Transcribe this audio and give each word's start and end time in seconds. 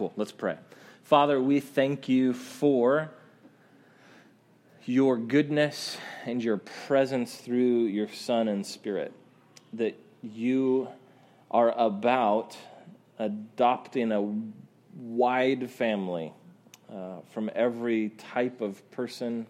Cool. 0.00 0.14
Let's 0.16 0.32
pray. 0.32 0.56
Father, 1.02 1.42
we 1.42 1.60
thank 1.60 2.08
you 2.08 2.32
for 2.32 3.10
your 4.86 5.18
goodness 5.18 5.98
and 6.24 6.42
your 6.42 6.56
presence 6.56 7.34
through 7.36 7.84
your 7.84 8.08
Son 8.08 8.48
and 8.48 8.66
Spirit. 8.66 9.12
That 9.74 9.98
you 10.22 10.88
are 11.50 11.78
about 11.78 12.56
adopting 13.18 14.10
a 14.10 14.34
wide 14.96 15.68
family 15.70 16.32
uh, 16.90 17.16
from 17.34 17.50
every 17.54 18.08
type 18.16 18.62
of 18.62 18.90
person, 18.92 19.46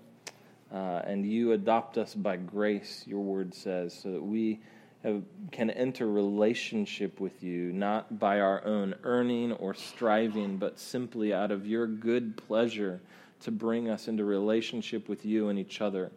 uh, 0.75 1.03
and 1.05 1.25
you 1.25 1.53
adopt 1.53 1.96
us 1.96 2.12
by 2.12 2.35
grace, 2.35 3.05
your 3.07 3.21
word 3.21 3.55
says, 3.55 3.95
so 3.95 4.11
that 4.11 4.23
we 4.25 4.59
have, 5.03 5.23
can 5.51 5.71
enter 5.71 6.07
relationship 6.07 7.21
with 7.21 7.43
you, 7.43 7.73
not 7.73 8.19
by 8.19 8.41
our 8.41 8.64
own 8.64 8.95
earning 9.03 9.53
or 9.53 9.75
striving, 9.75 10.59
but 10.59 10.79
simply 10.79 11.32
out 11.32 11.50
of 11.50 11.67
your 11.67 11.87
good 11.87 12.37
pleasure 12.37 13.00
to 13.41 13.50
bring 13.50 13.89
us 13.89 14.08
into 14.08 14.25
relationship 14.25 15.08
with 15.08 15.25
you 15.25 15.49
and 15.49 15.58
each 15.58 15.81
other. 15.81 16.11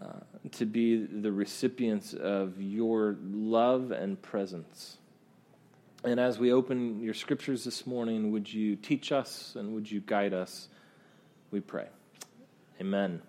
Uh, 0.00 0.12
to 0.52 0.66
be 0.66 1.04
the 1.04 1.32
recipients 1.32 2.12
of 2.12 2.60
your 2.60 3.16
love 3.22 3.90
and 3.90 4.20
presence. 4.20 4.98
And 6.04 6.20
as 6.20 6.38
we 6.38 6.52
open 6.52 7.00
your 7.00 7.14
scriptures 7.14 7.64
this 7.64 7.86
morning, 7.86 8.30
would 8.30 8.52
you 8.52 8.76
teach 8.76 9.10
us 9.10 9.56
and 9.56 9.74
would 9.74 9.90
you 9.90 10.00
guide 10.00 10.34
us? 10.34 10.68
We 11.50 11.60
pray. 11.60 11.88
Amen. 12.80 13.22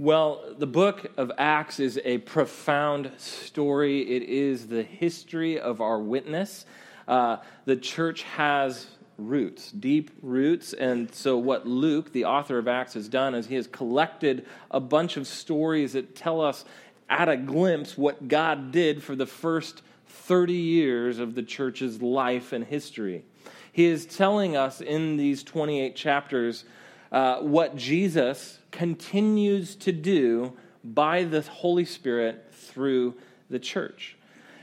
Well, 0.00 0.54
the 0.56 0.66
book 0.66 1.10
of 1.18 1.30
Acts 1.36 1.78
is 1.78 2.00
a 2.06 2.16
profound 2.16 3.12
story. 3.18 4.00
It 4.00 4.22
is 4.22 4.66
the 4.66 4.82
history 4.82 5.60
of 5.60 5.82
our 5.82 5.98
witness. 5.98 6.64
Uh, 7.06 7.36
the 7.66 7.76
church 7.76 8.22
has 8.22 8.86
roots, 9.18 9.70
deep 9.70 10.10
roots. 10.22 10.72
And 10.72 11.14
so, 11.14 11.36
what 11.36 11.66
Luke, 11.66 12.14
the 12.14 12.24
author 12.24 12.56
of 12.56 12.66
Acts, 12.66 12.94
has 12.94 13.10
done 13.10 13.34
is 13.34 13.48
he 13.48 13.56
has 13.56 13.66
collected 13.66 14.46
a 14.70 14.80
bunch 14.80 15.18
of 15.18 15.26
stories 15.26 15.92
that 15.92 16.16
tell 16.16 16.40
us 16.40 16.64
at 17.10 17.28
a 17.28 17.36
glimpse 17.36 17.98
what 17.98 18.26
God 18.26 18.72
did 18.72 19.02
for 19.02 19.14
the 19.14 19.26
first 19.26 19.82
30 20.06 20.54
years 20.54 21.18
of 21.18 21.34
the 21.34 21.42
church's 21.42 22.00
life 22.00 22.54
and 22.54 22.64
history. 22.64 23.22
He 23.70 23.84
is 23.84 24.06
telling 24.06 24.56
us 24.56 24.80
in 24.80 25.18
these 25.18 25.42
28 25.42 25.94
chapters 25.94 26.64
uh, 27.12 27.38
what 27.40 27.76
Jesus 27.76 28.58
continues 28.70 29.74
to 29.76 29.92
do 29.92 30.52
by 30.84 31.24
the 31.24 31.42
Holy 31.42 31.84
Spirit 31.84 32.52
through 32.52 33.14
the 33.48 33.58
church. 33.58 34.16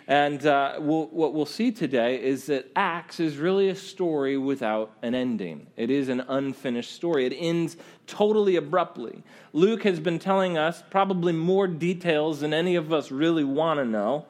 And 0.09 0.45
uh, 0.45 0.77
we'll, 0.79 1.07
what 1.07 1.33
we'll 1.33 1.45
see 1.45 1.71
today 1.71 2.23
is 2.23 2.45
that 2.45 2.71
Acts 2.77 3.19
is 3.19 3.35
really 3.35 3.67
a 3.67 3.75
story 3.75 4.37
without 4.37 4.93
an 5.01 5.13
ending. 5.13 5.67
It 5.75 5.91
is 5.91 6.07
an 6.07 6.21
unfinished 6.21 6.93
story. 6.93 7.25
It 7.25 7.33
ends 7.33 7.75
totally 8.07 8.55
abruptly. 8.55 9.21
Luke 9.51 9.83
has 9.83 9.99
been 9.99 10.17
telling 10.17 10.57
us 10.57 10.81
probably 10.89 11.33
more 11.33 11.67
details 11.67 12.39
than 12.39 12.53
any 12.53 12.77
of 12.77 12.93
us 12.93 13.11
really 13.11 13.43
want 13.43 13.79
to 13.79 13.85
know 13.85 14.25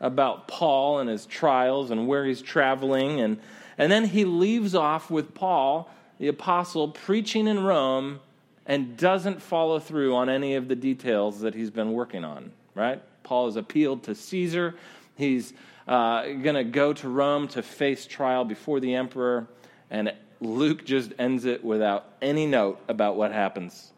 about 0.00 0.48
Paul 0.48 0.98
and 0.98 1.08
his 1.08 1.24
trials 1.24 1.92
and 1.92 2.08
where 2.08 2.26
he's 2.26 2.42
traveling. 2.42 3.20
And, 3.20 3.38
and 3.78 3.92
then 3.92 4.06
he 4.06 4.24
leaves 4.24 4.74
off 4.74 5.08
with 5.08 5.34
Paul, 5.34 5.88
the 6.18 6.28
apostle, 6.28 6.88
preaching 6.88 7.46
in 7.46 7.62
Rome 7.64 8.20
and 8.66 8.96
doesn't 8.96 9.42
follow 9.42 9.78
through 9.78 10.14
on 10.14 10.28
any 10.28 10.54
of 10.54 10.68
the 10.68 10.76
details 10.76 11.40
that 11.40 11.54
he's 11.54 11.70
been 11.70 11.92
working 11.92 12.24
on, 12.24 12.52
right? 12.74 13.02
Paul 13.22 13.46
has 13.46 13.56
appealed 13.56 14.04
to 14.04 14.14
Caesar 14.14 14.76
He's 15.16 15.52
uh, 15.86 16.22
going 16.24 16.54
to 16.54 16.64
go 16.64 16.92
to 16.92 17.08
Rome 17.08 17.48
to 17.48 17.62
face 17.62 18.06
trial 18.06 18.44
before 18.44 18.80
the 18.80 18.94
emperor, 18.94 19.46
and 19.90 20.12
Luke 20.40 20.84
just 20.84 21.12
ends 21.18 21.44
it 21.44 21.62
without 21.62 22.06
any 22.20 22.46
note 22.46 22.80
about 22.88 23.16
what 23.16 23.32
happens. 23.32 23.92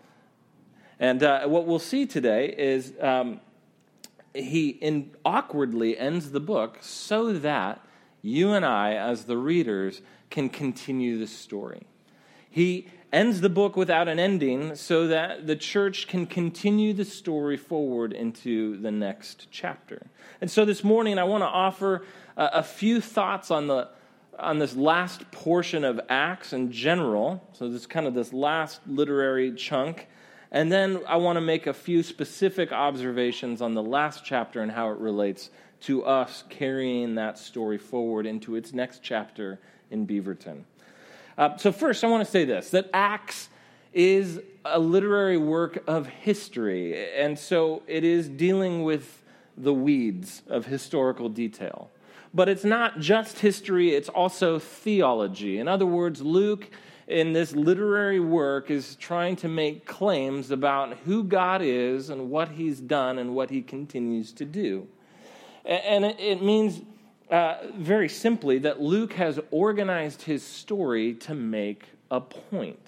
And 0.99 1.23
uh, 1.23 1.47
what 1.47 1.67
we'll 1.67 1.79
see 1.79 2.07
today 2.07 2.55
is 2.57 2.93
um, 3.01 3.41
he 4.35 4.71
in, 4.71 5.11
awkwardly 5.25 5.99
ends 5.99 6.31
the 6.31 6.41
book 6.41 6.79
so 6.81 7.33
that 7.33 7.81
you 8.23 8.53
and 8.53 8.65
I, 8.65 8.95
as 8.95 9.25
the 9.25 9.37
readers, 9.37 10.01
can 10.31 10.49
continue 10.49 11.19
the 11.19 11.27
story. 11.27 11.87
He 12.55 12.87
ends 13.13 13.41
the 13.41 13.49
book 13.49 13.75
without 13.75 14.07
an 14.07 14.21
ending 14.21 14.77
so 14.77 15.09
that 15.09 15.45
the 15.49 15.57
church 15.57 16.07
can 16.07 16.25
continue 16.25 16.93
the 16.93 17.05
story 17.05 17.57
forward 17.57 18.13
into 18.13 18.77
the 18.81 18.93
next 18.93 19.49
chapter. 19.51 20.07
And 20.41 20.49
so 20.49 20.65
this 20.65 20.85
morning, 20.85 21.19
I 21.19 21.25
want 21.25 21.43
to 21.43 21.49
offer 21.49 22.05
a, 22.37 22.51
a 22.53 22.63
few 22.63 23.01
thoughts 23.01 23.51
on 23.51 23.67
the 23.67 23.89
on 24.39 24.61
this 24.61 24.77
last 24.77 25.29
portion 25.33 25.83
of 25.83 26.01
Acts 26.09 26.53
in 26.53 26.71
general. 26.71 27.43
So 27.55 27.69
this 27.69 27.87
kind 27.87 28.07
of 28.07 28.15
this 28.15 28.33
last 28.33 28.79
literary 28.87 29.53
chunk. 29.53 30.07
And 30.53 30.71
then 30.71 31.01
I 31.09 31.17
want 31.17 31.39
to 31.39 31.41
make 31.41 31.67
a 31.67 31.75
few 31.75 32.05
specific 32.05 32.71
observations 32.71 33.63
on 33.63 33.75
the 33.75 33.83
last 33.83 34.25
chapter 34.25 34.61
and 34.61 34.71
how 34.71 34.93
it 34.93 34.99
relates 34.99 35.51
to 35.81 36.05
us 36.05 36.45
carrying 36.51 37.17
that 37.17 37.37
story 37.37 37.79
forward 37.79 38.27
into 38.27 38.55
its 38.55 38.73
next 38.73 39.03
chapter 39.03 39.59
in 39.91 40.07
Beaverton. 40.07 40.63
Uh, 41.37 41.57
so, 41.57 41.73
first, 41.73 42.05
I 42.05 42.07
want 42.07 42.25
to 42.25 42.31
say 42.31 42.45
this 42.45 42.71
that 42.71 42.91
Acts 42.93 43.49
is 43.93 44.41
a 44.65 44.79
literary 44.79 45.37
work 45.37 45.83
of 45.87 46.07
history, 46.07 47.13
and 47.15 47.39
so 47.39 47.83
it 47.87 48.05
is 48.05 48.29
dealing 48.29 48.85
with 48.85 49.23
the 49.57 49.73
weeds 49.73 50.43
of 50.49 50.67
historical 50.67 51.29
detail. 51.29 51.91
But 52.33 52.49
it's 52.49 52.65
not 52.65 52.99
just 52.99 53.39
history, 53.39 53.95
it's 53.95 54.09
also 54.09 54.59
theology. 54.59 55.59
In 55.59 55.69
other 55.69 55.87
words, 55.87 56.21
Luke, 56.21 56.69
in 57.07 57.33
this 57.33 57.53
literary 57.53 58.19
work, 58.19 58.71
is 58.71 58.97
trying 58.97 59.37
to 59.37 59.49
make 59.49 59.87
claims 59.87 60.51
about 60.51 60.97
who 61.05 61.23
God 61.23 61.63
is 61.63 62.11
and 62.11 62.31
what 62.31 62.51
he's 62.51 62.81
done 62.81 63.19
and 63.19 63.37
what 63.37 63.51
he 63.51 63.63
continues 63.63 64.33
to 64.33 64.45
do. 64.45 64.89
And 65.65 66.05
it 66.05 66.43
means 66.43 66.83
uh, 67.31 67.57
very 67.77 68.09
simply 68.09 68.59
that 68.59 68.81
Luke 68.81 69.15
has 69.15 69.41
organized 69.51 70.23
his 70.23 70.43
story 70.43 71.15
to 71.15 71.35
make 71.35 71.85
a 72.11 72.21
point. 72.21 72.87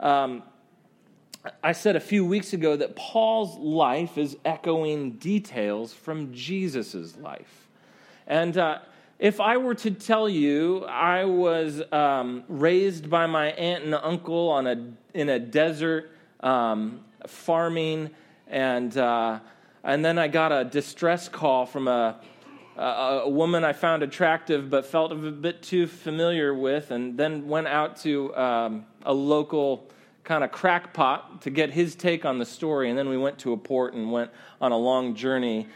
Um, 0.00 0.42
I 1.62 1.72
said 1.72 1.96
a 1.96 2.00
few 2.00 2.24
weeks 2.24 2.52
ago 2.52 2.76
that 2.76 2.96
Paul's 2.96 3.56
life 3.58 4.18
is 4.18 4.36
echoing 4.44 5.12
details 5.12 5.92
from 5.92 6.32
Jesus' 6.32 7.16
life. 7.18 7.68
And 8.26 8.56
uh, 8.56 8.78
if 9.18 9.40
I 9.40 9.56
were 9.56 9.74
to 9.76 9.90
tell 9.90 10.28
you 10.28 10.84
I 10.84 11.24
was 11.24 11.82
um, 11.92 12.44
raised 12.48 13.08
by 13.08 13.26
my 13.26 13.48
aunt 13.52 13.84
and 13.84 13.94
uncle 13.94 14.48
on 14.48 14.66
a, 14.66 14.92
in 15.14 15.28
a 15.28 15.38
desert 15.38 16.10
um, 16.40 17.00
farming, 17.26 18.10
and, 18.48 18.96
uh, 18.96 19.38
and 19.84 20.04
then 20.04 20.18
I 20.18 20.28
got 20.28 20.52
a 20.52 20.64
distress 20.64 21.28
call 21.28 21.66
from 21.66 21.86
a 21.86 22.20
a 22.76 23.28
woman 23.28 23.64
I 23.64 23.72
found 23.72 24.02
attractive 24.02 24.68
but 24.70 24.86
felt 24.86 25.12
a 25.12 25.14
bit 25.14 25.62
too 25.62 25.86
familiar 25.86 26.54
with, 26.54 26.90
and 26.90 27.18
then 27.18 27.48
went 27.48 27.68
out 27.68 27.96
to 27.98 28.36
um, 28.36 28.86
a 29.02 29.12
local 29.12 29.90
kind 30.24 30.42
of 30.44 30.52
crackpot 30.52 31.42
to 31.42 31.50
get 31.50 31.70
his 31.70 31.94
take 31.94 32.24
on 32.24 32.38
the 32.38 32.44
story, 32.44 32.90
and 32.90 32.98
then 32.98 33.08
we 33.08 33.16
went 33.16 33.38
to 33.38 33.52
a 33.52 33.56
port 33.56 33.94
and 33.94 34.10
went 34.12 34.30
on 34.60 34.72
a 34.72 34.76
long 34.76 35.14
journey. 35.14 35.68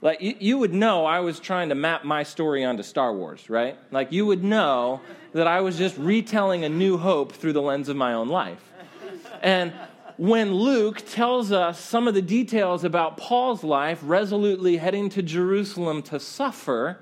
Like 0.00 0.20
you, 0.20 0.34
you 0.38 0.58
would 0.58 0.72
know, 0.74 1.04
I 1.06 1.20
was 1.20 1.40
trying 1.40 1.70
to 1.70 1.74
map 1.74 2.04
my 2.04 2.22
story 2.22 2.64
onto 2.64 2.82
Star 2.82 3.14
Wars, 3.14 3.50
right? 3.50 3.76
Like 3.90 4.12
you 4.12 4.26
would 4.26 4.44
know 4.44 5.00
that 5.32 5.46
I 5.46 5.60
was 5.60 5.76
just 5.76 5.96
retelling 5.98 6.64
a 6.64 6.68
new 6.68 6.98
hope 6.98 7.32
through 7.32 7.54
the 7.54 7.62
lens 7.62 7.88
of 7.88 7.96
my 7.96 8.14
own 8.14 8.28
life. 8.28 8.62
And 9.42 9.72
when 10.16 10.54
Luke 10.54 11.02
tells 11.06 11.52
us 11.52 11.80
some 11.80 12.06
of 12.06 12.14
the 12.14 12.22
details 12.22 12.84
about 12.84 13.16
Paul's 13.16 13.64
life, 13.64 14.00
resolutely 14.02 14.76
heading 14.76 15.08
to 15.10 15.22
Jerusalem 15.22 16.02
to 16.04 16.20
suffer, 16.20 17.00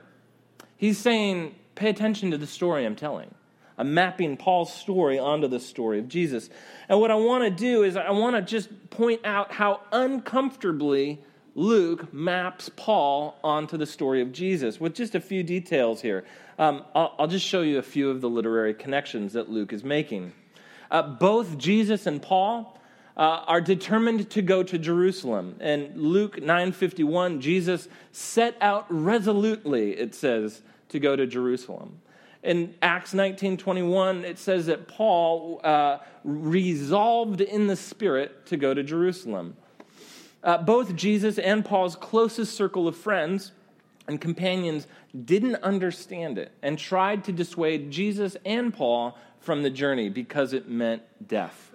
he's 0.77 0.99
saying, 0.99 1.55
pay 1.75 1.91
attention 1.91 2.31
to 2.31 2.39
the 2.39 2.47
story 2.47 2.87
I'm 2.87 2.97
telling. 2.97 3.35
I'm 3.79 3.95
mapping 3.95 4.37
Paul's 4.37 4.73
story 4.73 5.19
onto 5.19 5.49
the 5.49 5.61
story 5.61 5.99
of 5.99 6.09
Jesus. 6.09 6.51
And 6.89 7.01
what 7.01 7.11
I 7.11 7.15
want 7.15 7.45
to 7.45 7.51
do 7.51 7.83
is 7.83 7.97
I 7.97 8.11
want 8.11 8.37
to 8.37 8.43
just 8.43 8.91
point 8.91 9.21
out 9.25 9.53
how 9.53 9.81
uncomfortably 9.91 11.21
Luke 11.55 12.13
maps 12.15 12.71
Paul 12.77 13.39
onto 13.43 13.77
the 13.77 13.87
story 13.87 14.23
of 14.23 14.33
Jesus 14.33 14.81
with 14.81 14.95
just 14.95 15.15
a 15.15 15.21
few 15.21 15.43
details 15.43 16.01
here. 16.01 16.25
Um, 16.59 16.85
I'll, 16.95 17.15
I'll, 17.19 17.27
just 17.27 17.47
show 17.47 17.63
you 17.63 17.79
a 17.79 17.83
few 17.83 18.11
of 18.11 18.21
the 18.21 18.29
literary 18.29 18.75
connections 18.75 19.33
that 19.33 19.51
Luke 19.51 19.73
is 19.73 19.85
making. 19.85 20.33
Uh, 20.91 21.03
both 21.03 21.59
Jesus 21.59 22.07
and 22.07 22.23
Paul 22.23 22.72
uh, 23.17 23.45
are 23.47 23.61
determined 23.61 24.31
to 24.31 24.43
go 24.43 24.63
to 24.63 24.79
Jerusalem. 24.79 25.57
And 25.61 25.97
Luke 25.97 26.37
9:51, 26.41 27.41
Jesus 27.41 27.89
set 28.11 28.57
out 28.61 28.87
resolutely, 28.89 29.93
it 29.93 30.15
says, 30.15 30.63
to 30.89 30.99
go 30.99 31.17
to 31.17 31.27
Jerusalem. 31.27 32.01
In 32.43 32.75
Acts 32.83 33.15
19:21, 33.15 34.25
it 34.25 34.39
says 34.39 34.67
that 34.67 34.89
Paul 34.89 35.61
uh, 35.63 35.99
resolved 36.25 37.41
in 37.41 37.67
the 37.67 37.77
Spirit 37.77 38.47
to 38.47 38.57
go 38.57 38.75
to 38.75 38.83
Jerusalem. 38.83 39.57
Uh, 40.43 40.59
both 40.59 40.97
Jesus 40.97 41.39
and 41.39 41.65
Paul's 41.65 41.95
closest 41.95 42.57
circle 42.57 42.89
of 42.89 42.97
friends 42.97 43.53
and 44.09 44.21
companions 44.21 44.89
didn't 45.25 45.57
understand 45.57 46.39
it 46.39 46.51
and 46.63 46.79
tried 46.79 47.23
to 47.25 47.33
dissuade 47.33 47.91
Jesus 47.91 48.37
and 48.45 48.75
Paul 48.75 49.17
from 49.41 49.63
the 49.63 49.71
journey 49.71 50.09
because 50.09 50.53
it 50.53 50.69
meant 50.69 51.03
death. 51.27 51.72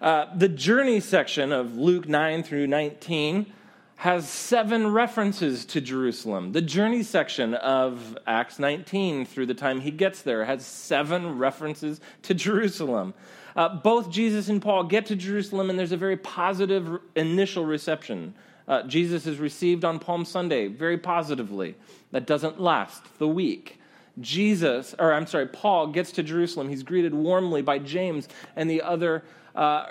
Uh, 0.00 0.26
the 0.36 0.48
journey 0.48 1.00
section 1.00 1.52
of 1.52 1.76
Luke 1.76 2.08
9 2.08 2.42
through 2.44 2.66
19 2.66 3.52
has 3.96 4.28
seven 4.28 4.92
references 4.92 5.64
to 5.64 5.80
Jerusalem. 5.80 6.52
The 6.52 6.62
journey 6.62 7.02
section 7.02 7.54
of 7.54 8.16
Acts 8.28 8.60
19 8.60 9.26
through 9.26 9.46
the 9.46 9.54
time 9.54 9.80
he 9.80 9.90
gets 9.90 10.22
there 10.22 10.44
has 10.44 10.64
seven 10.64 11.36
references 11.36 12.00
to 12.22 12.32
Jerusalem. 12.32 13.12
Uh, 13.56 13.68
both 13.70 14.08
Jesus 14.08 14.48
and 14.48 14.62
Paul 14.62 14.84
get 14.84 15.06
to 15.06 15.16
Jerusalem, 15.16 15.68
and 15.68 15.76
there's 15.76 15.90
a 15.90 15.96
very 15.96 16.16
positive 16.16 17.00
initial 17.16 17.64
reception. 17.64 18.34
Uh, 18.68 18.84
Jesus 18.84 19.26
is 19.26 19.38
received 19.38 19.84
on 19.84 19.98
Palm 19.98 20.24
Sunday 20.24 20.68
very 20.68 20.98
positively. 20.98 21.74
That 22.12 22.24
doesn't 22.24 22.60
last 22.60 23.18
the 23.18 23.26
week. 23.26 23.80
Jesus, 24.20 24.94
or 24.96 25.12
I'm 25.12 25.26
sorry, 25.26 25.46
Paul 25.46 25.88
gets 25.88 26.12
to 26.12 26.22
Jerusalem. 26.22 26.68
He's 26.68 26.84
greeted 26.84 27.14
warmly 27.14 27.62
by 27.62 27.78
James 27.80 28.28
and 28.54 28.70
the 28.70 28.82
other 28.82 29.24
uh, 29.58 29.90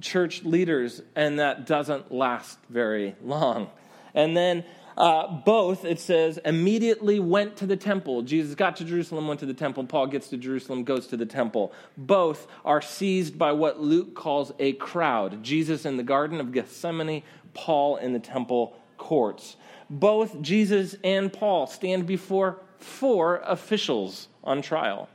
church 0.00 0.44
leaders, 0.44 1.02
and 1.16 1.40
that 1.40 1.66
doesn't 1.66 2.12
last 2.12 2.56
very 2.70 3.16
long. 3.20 3.68
And 4.14 4.36
then 4.36 4.64
uh, 4.96 5.26
both, 5.44 5.84
it 5.84 5.98
says, 5.98 6.38
immediately 6.44 7.18
went 7.18 7.56
to 7.56 7.66
the 7.66 7.76
temple. 7.76 8.22
Jesus 8.22 8.54
got 8.54 8.76
to 8.76 8.84
Jerusalem, 8.84 9.26
went 9.26 9.40
to 9.40 9.46
the 9.46 9.54
temple. 9.54 9.84
Paul 9.84 10.06
gets 10.06 10.28
to 10.28 10.36
Jerusalem, 10.36 10.84
goes 10.84 11.08
to 11.08 11.16
the 11.16 11.26
temple. 11.26 11.72
Both 11.96 12.46
are 12.64 12.80
seized 12.80 13.36
by 13.36 13.50
what 13.52 13.80
Luke 13.80 14.14
calls 14.14 14.52
a 14.60 14.74
crowd 14.74 15.42
Jesus 15.42 15.84
in 15.84 15.96
the 15.96 16.04
Garden 16.04 16.40
of 16.40 16.52
Gethsemane, 16.52 17.24
Paul 17.54 17.96
in 17.96 18.12
the 18.12 18.20
temple 18.20 18.76
courts. 18.98 19.56
Both 19.90 20.40
Jesus 20.42 20.94
and 21.02 21.32
Paul 21.32 21.66
stand 21.66 22.06
before 22.06 22.60
four 22.78 23.38
officials 23.44 24.28
on 24.44 24.62
trial. 24.62 25.08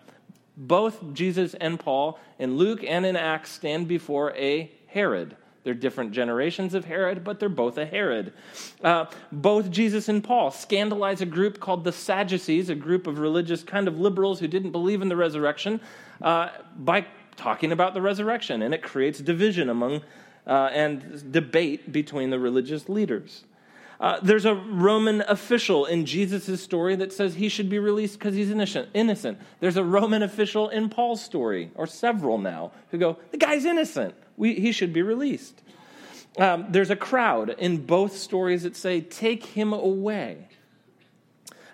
Both 0.56 1.14
Jesus 1.14 1.54
and 1.56 1.80
Paul 1.80 2.20
in 2.40 2.58
Luke 2.58 2.84
and 2.84 3.06
in 3.06 3.16
Acts 3.16 3.52
stand 3.52 3.88
before 3.88 4.36
a 4.36 4.72
Herod. 4.88 5.36
They're 5.64 5.74
different 5.74 6.12
generations 6.12 6.74
of 6.74 6.86
Herod, 6.86 7.24
but 7.24 7.40
they're 7.40 7.50
both 7.50 7.78
a 7.78 7.86
Herod. 7.86 8.34
Uh, 8.84 9.06
both 9.32 9.72
Jesus 9.72 10.10
and 10.10 10.24
Paul 10.24 10.52
scandalize 10.52 11.22
a 11.22 11.26
group 11.26 11.60
called 11.60 11.84
the 11.86 11.92
Sadducees, 11.92 12.70
a 12.70 12.76
group 12.76 13.08
of 13.08 13.18
religious 13.18 13.64
kind 13.64 13.88
of 13.88 14.00
liberals 14.00 14.40
who 14.40 14.48
didn't 14.48 14.72
believe 14.72 15.02
in 15.02 15.08
the 15.08 15.16
resurrection, 15.16 15.80
uh, 16.22 16.50
by 16.78 17.06
talking 17.38 17.72
about 17.72 17.94
the 17.94 18.02
resurrection. 18.02 18.62
And 18.62 18.74
it 18.74 18.84
creates 18.84 19.20
division 19.20 19.70
among 19.70 20.02
uh, 20.46 20.70
and 20.74 21.32
debate 21.32 21.92
between 21.92 22.30
the 22.30 22.40
religious 22.40 22.90
leaders. 22.90 23.46
Uh, 24.04 24.20
there's 24.22 24.44
a 24.44 24.54
Roman 24.54 25.22
official 25.30 25.86
in 25.86 26.06
Jesus' 26.06 26.62
story 26.62 26.98
that 26.98 27.14
says 27.14 27.36
he 27.36 27.48
should 27.48 27.70
be 27.70 27.80
released 27.80 28.20
because 28.20 28.36
he's 28.36 28.52
innocent, 28.52 28.90
innocent. 28.94 29.38
There's 29.62 29.78
a 29.78 29.84
Roman 29.84 30.24
official 30.24 30.68
in 30.68 30.90
Paul's 30.90 31.24
story, 31.24 31.72
or 31.76 31.88
several 31.88 32.38
now, 32.38 32.74
who 32.92 32.98
go, 32.98 33.18
the 33.32 33.38
guy's 33.38 33.64
innocent. 33.64 34.14
We, 34.36 34.56
he 34.56 34.74
should 34.74 34.92
be 34.92 35.02
released. 35.02 35.62
Um, 36.38 36.66
there's 36.68 36.90
a 36.90 36.98
crowd 36.98 37.52
in 37.58 37.86
both 37.86 38.18
stories 38.18 38.64
that 38.64 38.76
say, 38.76 39.00
take 39.00 39.46
him 39.46 39.72
away. 39.72 40.50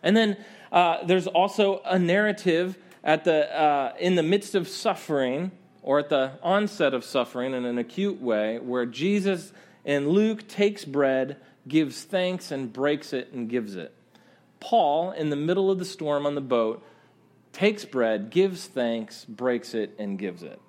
And 0.04 0.16
then 0.16 0.38
uh, 0.72 1.04
there's 1.06 1.26
also 1.26 1.82
a 1.84 1.98
narrative 1.98 2.78
at 3.04 3.24
the, 3.24 3.60
uh, 3.60 3.94
in 4.00 4.14
the 4.14 4.22
midst 4.22 4.54
of 4.54 4.68
suffering 4.68 5.50
or 5.82 5.98
at 5.98 6.10
the 6.10 6.34
onset 6.44 6.94
of 6.94 7.04
suffering 7.04 7.56
in 7.56 7.66
an 7.66 7.80
acute 7.80 8.22
way, 8.22 8.60
where 8.60 8.86
Jesus 8.86 9.52
in 9.84 10.10
Luke 10.10 10.48
takes 10.48 10.86
bread, 10.86 11.38
gives 11.70 12.04
thanks, 12.04 12.52
and 12.52 12.74
breaks 12.74 13.14
it 13.14 13.32
and 13.32 13.48
gives 13.50 13.76
it. 13.76 13.94
Paul, 14.60 15.12
in 15.12 15.30
the 15.30 15.38
middle 15.38 15.72
of 15.72 15.80
the 15.80 15.86
storm 15.86 16.26
on 16.26 16.36
the 16.36 16.42
boat, 16.42 16.84
takes 17.54 17.86
bread, 17.86 18.30
gives 18.30 18.66
thanks, 18.66 19.26
breaks 19.26 19.74
it, 19.74 19.96
and 19.98 20.20
gives 20.20 20.44
it. 20.44 20.60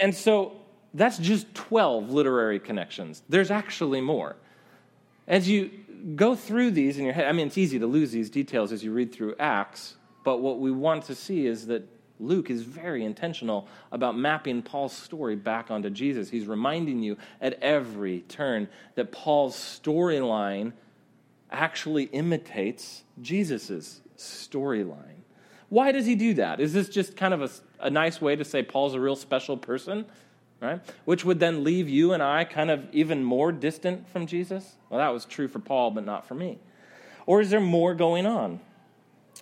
And 0.00 0.14
so 0.14 0.52
that's 0.94 1.18
just 1.18 1.54
12 1.54 2.10
literary 2.10 2.58
connections. 2.58 3.22
There's 3.28 3.50
actually 3.50 4.00
more. 4.00 4.36
As 5.28 5.48
you 5.48 5.70
go 6.14 6.34
through 6.34 6.70
these 6.70 6.98
in 6.98 7.04
your 7.04 7.14
head, 7.14 7.26
I 7.26 7.32
mean, 7.32 7.48
it's 7.48 7.58
easy 7.58 7.78
to 7.78 7.86
lose 7.86 8.12
these 8.12 8.30
details 8.30 8.72
as 8.72 8.82
you 8.82 8.92
read 8.92 9.12
through 9.12 9.34
Acts, 9.38 9.96
but 10.24 10.38
what 10.38 10.58
we 10.58 10.70
want 10.70 11.04
to 11.04 11.14
see 11.14 11.46
is 11.46 11.66
that 11.66 11.86
Luke 12.18 12.50
is 12.50 12.62
very 12.62 13.04
intentional 13.04 13.68
about 13.92 14.16
mapping 14.16 14.62
Paul's 14.62 14.94
story 14.94 15.36
back 15.36 15.70
onto 15.70 15.90
Jesus. 15.90 16.30
He's 16.30 16.46
reminding 16.46 17.02
you 17.02 17.16
at 17.40 17.54
every 17.62 18.20
turn 18.22 18.68
that 18.94 19.12
Paul's 19.12 19.56
storyline 19.56 20.72
actually 21.50 22.04
imitates 22.04 23.04
Jesus' 23.20 24.00
storyline. 24.16 25.22
Why 25.68 25.92
does 25.92 26.06
he 26.06 26.14
do 26.14 26.34
that? 26.34 26.60
Is 26.60 26.72
this 26.72 26.88
just 26.88 27.16
kind 27.16 27.34
of 27.34 27.42
a, 27.42 27.50
a 27.80 27.90
nice 27.90 28.20
way 28.20 28.36
to 28.36 28.44
say 28.44 28.62
Paul's 28.62 28.94
a 28.94 29.00
real 29.00 29.16
special 29.16 29.56
person? 29.56 30.06
Right? 30.60 30.80
Which 31.04 31.24
would 31.24 31.38
then 31.38 31.64
leave 31.64 31.88
you 31.88 32.12
and 32.12 32.22
I 32.22 32.44
kind 32.44 32.70
of 32.70 32.86
even 32.92 33.22
more 33.22 33.52
distant 33.52 34.08
from 34.08 34.26
Jesus? 34.26 34.76
Well, 34.88 34.98
that 34.98 35.12
was 35.12 35.26
true 35.26 35.48
for 35.48 35.58
Paul, 35.58 35.90
but 35.90 36.06
not 36.06 36.26
for 36.26 36.34
me. 36.34 36.58
Or 37.26 37.40
is 37.40 37.50
there 37.50 37.60
more 37.60 37.94
going 37.94 38.24
on? 38.24 38.60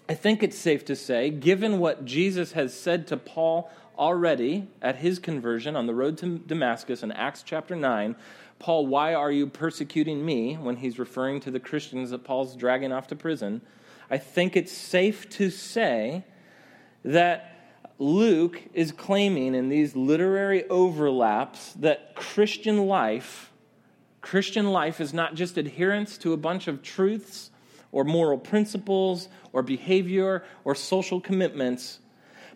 I 0.06 0.14
think 0.14 0.42
it's 0.42 0.58
safe 0.58 0.84
to 0.86 0.96
say, 0.96 1.30
given 1.30 1.78
what 1.78 2.04
Jesus 2.04 2.52
has 2.52 2.78
said 2.78 3.06
to 3.06 3.16
Paul 3.16 3.70
already 3.96 4.68
at 4.82 4.96
his 4.96 5.18
conversion 5.18 5.76
on 5.76 5.86
the 5.86 5.94
road 5.94 6.18
to 6.18 6.38
Damascus 6.38 7.02
in 7.02 7.10
Acts 7.12 7.42
chapter 7.42 7.74
9, 7.74 8.14
Paul, 8.58 8.86
why 8.86 9.14
are 9.14 9.32
you 9.32 9.46
persecuting 9.46 10.24
me? 10.24 10.54
When 10.56 10.76
he's 10.76 10.98
referring 10.98 11.40
to 11.40 11.50
the 11.50 11.60
Christians 11.60 12.10
that 12.10 12.22
Paul's 12.22 12.54
dragging 12.54 12.92
off 12.92 13.06
to 13.08 13.16
prison, 13.16 13.62
I 14.10 14.18
think 14.18 14.56
it's 14.56 14.72
safe 14.72 15.28
to 15.30 15.48
say 15.48 16.24
that 17.02 17.50
Luke 17.98 18.62
is 18.74 18.92
claiming 18.92 19.54
in 19.54 19.70
these 19.70 19.96
literary 19.96 20.68
overlaps 20.68 21.72
that 21.74 22.14
Christian 22.14 22.86
life, 22.86 23.52
Christian 24.20 24.70
life 24.70 25.00
is 25.00 25.14
not 25.14 25.34
just 25.34 25.56
adherence 25.56 26.18
to 26.18 26.34
a 26.34 26.36
bunch 26.36 26.68
of 26.68 26.82
truths 26.82 27.50
or 27.94 28.02
moral 28.02 28.36
principles 28.36 29.28
or 29.52 29.62
behavior 29.62 30.42
or 30.64 30.74
social 30.74 31.20
commitments, 31.20 32.00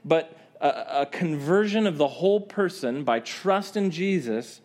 but 0.05 0.37
a, 0.61 1.02
a 1.02 1.06
conversion 1.06 1.87
of 1.87 1.96
the 1.96 2.08
whole 2.08 2.40
person 2.40 3.05
by 3.05 3.20
trust 3.20 3.76
in 3.76 3.93
Jesus 3.93 4.61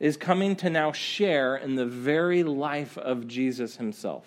is 0.00 0.16
coming 0.16 0.56
to 0.56 0.68
now 0.68 0.90
share 0.90 1.56
in 1.56 1.76
the 1.76 1.86
very 1.86 2.42
life 2.42 2.98
of 2.98 3.28
Jesus 3.28 3.76
himself. 3.76 4.26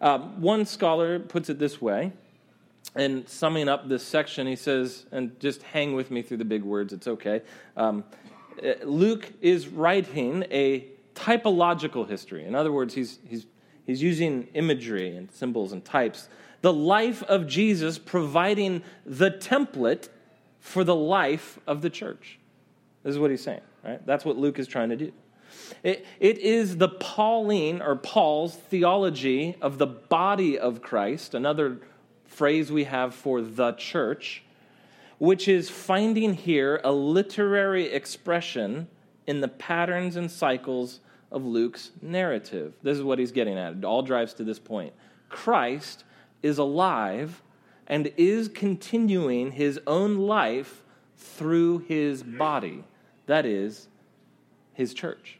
Um, 0.00 0.40
one 0.40 0.64
scholar 0.66 1.18
puts 1.18 1.50
it 1.50 1.58
this 1.58 1.82
way, 1.82 2.12
and 2.94 3.28
summing 3.28 3.68
up 3.68 3.88
this 3.88 4.04
section, 4.04 4.46
he 4.46 4.56
says, 4.56 5.04
and 5.10 5.38
just 5.40 5.62
hang 5.62 5.94
with 5.94 6.12
me 6.12 6.22
through 6.22 6.36
the 6.36 6.44
big 6.44 6.62
words, 6.62 6.92
it's 6.92 7.08
okay. 7.08 7.42
Um, 7.76 8.04
Luke 8.84 9.32
is 9.40 9.66
writing 9.66 10.44
a 10.50 10.86
typological 11.16 12.08
history. 12.08 12.44
In 12.44 12.54
other 12.54 12.70
words, 12.70 12.94
he's, 12.94 13.18
he's 13.28 13.46
He's 13.86 14.02
using 14.02 14.48
imagery 14.54 15.16
and 15.16 15.30
symbols 15.30 15.72
and 15.72 15.84
types. 15.84 16.28
The 16.60 16.72
life 16.72 17.22
of 17.24 17.46
Jesus 17.46 17.98
providing 17.98 18.82
the 19.04 19.30
template 19.30 20.08
for 20.60 20.84
the 20.84 20.94
life 20.94 21.58
of 21.66 21.82
the 21.82 21.90
church. 21.90 22.38
This 23.02 23.12
is 23.12 23.18
what 23.18 23.30
he's 23.30 23.42
saying, 23.42 23.62
right? 23.84 24.04
That's 24.06 24.24
what 24.24 24.36
Luke 24.36 24.58
is 24.58 24.68
trying 24.68 24.90
to 24.90 24.96
do. 24.96 25.12
It, 25.82 26.06
it 26.20 26.38
is 26.38 26.76
the 26.76 26.88
Pauline 26.88 27.82
or 27.82 27.96
Paul's 27.96 28.54
theology 28.54 29.56
of 29.60 29.78
the 29.78 29.86
body 29.86 30.58
of 30.58 30.80
Christ, 30.82 31.34
another 31.34 31.78
phrase 32.24 32.70
we 32.70 32.84
have 32.84 33.14
for 33.14 33.42
the 33.42 33.72
church, 33.72 34.42
which 35.18 35.48
is 35.48 35.68
finding 35.68 36.34
here 36.34 36.80
a 36.84 36.92
literary 36.92 37.86
expression 37.92 38.88
in 39.26 39.40
the 39.40 39.48
patterns 39.48 40.16
and 40.16 40.30
cycles 40.30 41.00
of 41.32 41.44
Luke's 41.44 41.90
narrative. 42.00 42.74
This 42.82 42.96
is 42.96 43.02
what 43.02 43.18
he's 43.18 43.32
getting 43.32 43.58
at. 43.58 43.74
It 43.74 43.84
all 43.84 44.02
drives 44.02 44.34
to 44.34 44.44
this 44.44 44.58
point. 44.58 44.92
Christ 45.28 46.04
is 46.42 46.58
alive 46.58 47.42
and 47.86 48.12
is 48.16 48.48
continuing 48.48 49.52
his 49.52 49.80
own 49.86 50.18
life 50.18 50.82
through 51.16 51.80
his 51.80 52.22
body, 52.22 52.84
that 53.26 53.46
is, 53.46 53.88
his 54.74 54.94
church. 54.94 55.38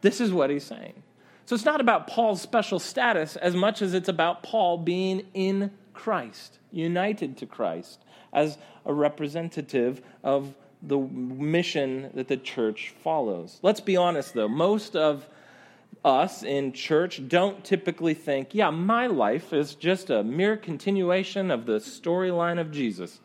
This 0.00 0.20
is 0.20 0.32
what 0.32 0.50
he's 0.50 0.64
saying. 0.64 1.02
So 1.46 1.54
it's 1.54 1.64
not 1.64 1.80
about 1.80 2.06
Paul's 2.06 2.40
special 2.40 2.78
status 2.78 3.36
as 3.36 3.54
much 3.54 3.82
as 3.82 3.94
it's 3.94 4.08
about 4.08 4.42
Paul 4.42 4.78
being 4.78 5.26
in 5.34 5.70
Christ, 5.92 6.58
united 6.72 7.36
to 7.38 7.46
Christ 7.46 8.00
as 8.32 8.58
a 8.84 8.92
representative 8.92 10.02
of 10.22 10.54
the 10.86 10.98
mission 10.98 12.10
that 12.14 12.28
the 12.28 12.36
church 12.36 12.94
follows. 13.02 13.58
Let's 13.62 13.80
be 13.80 13.96
honest, 13.96 14.34
though. 14.34 14.48
Most 14.48 14.94
of 14.96 15.28
us 16.04 16.42
in 16.42 16.72
church 16.72 17.26
don't 17.28 17.64
typically 17.64 18.14
think, 18.14 18.54
yeah, 18.54 18.70
my 18.70 19.06
life 19.06 19.52
is 19.52 19.74
just 19.74 20.10
a 20.10 20.22
mere 20.22 20.56
continuation 20.56 21.50
of 21.50 21.66
the 21.66 21.78
storyline 21.78 22.60
of 22.60 22.70
Jesus. 22.70 23.20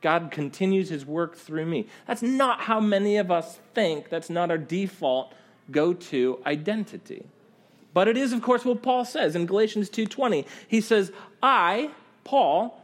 God 0.00 0.30
continues 0.30 0.88
his 0.88 1.06
work 1.06 1.36
through 1.36 1.66
me. 1.66 1.86
That's 2.06 2.22
not 2.22 2.62
how 2.62 2.80
many 2.80 3.16
of 3.16 3.30
us 3.30 3.58
think. 3.74 4.08
That's 4.08 4.30
not 4.30 4.50
our 4.50 4.58
default 4.58 5.32
go 5.70 5.94
to 5.94 6.40
identity. 6.44 7.26
But 7.94 8.08
it 8.08 8.16
is, 8.16 8.32
of 8.32 8.42
course, 8.42 8.64
what 8.64 8.82
Paul 8.82 9.04
says 9.04 9.36
in 9.36 9.46
Galatians 9.46 9.88
2.20. 9.88 10.46
He 10.66 10.80
says, 10.80 11.12
I, 11.42 11.90
Paul, 12.24 12.82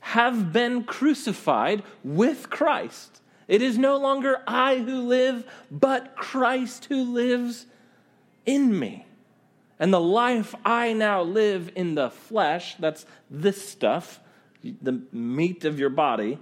have 0.00 0.52
been 0.52 0.84
crucified 0.84 1.82
with 2.02 2.50
Christ. 2.50 3.20
It 3.48 3.62
is 3.62 3.78
no 3.78 3.96
longer 3.96 4.42
I 4.46 4.76
who 4.76 5.00
live, 5.00 5.44
but 5.70 6.14
Christ 6.14 6.84
who 6.84 7.02
lives 7.02 7.66
in 8.44 8.78
me. 8.78 9.06
And 9.78 9.92
the 9.92 10.00
life 10.00 10.54
I 10.64 10.92
now 10.92 11.22
live 11.22 11.72
in 11.74 11.94
the 11.94 12.10
flesh, 12.10 12.76
that's 12.78 13.06
this 13.30 13.66
stuff, 13.66 14.20
the 14.62 15.00
meat 15.12 15.64
of 15.64 15.78
your 15.80 15.90
body, 15.90 16.38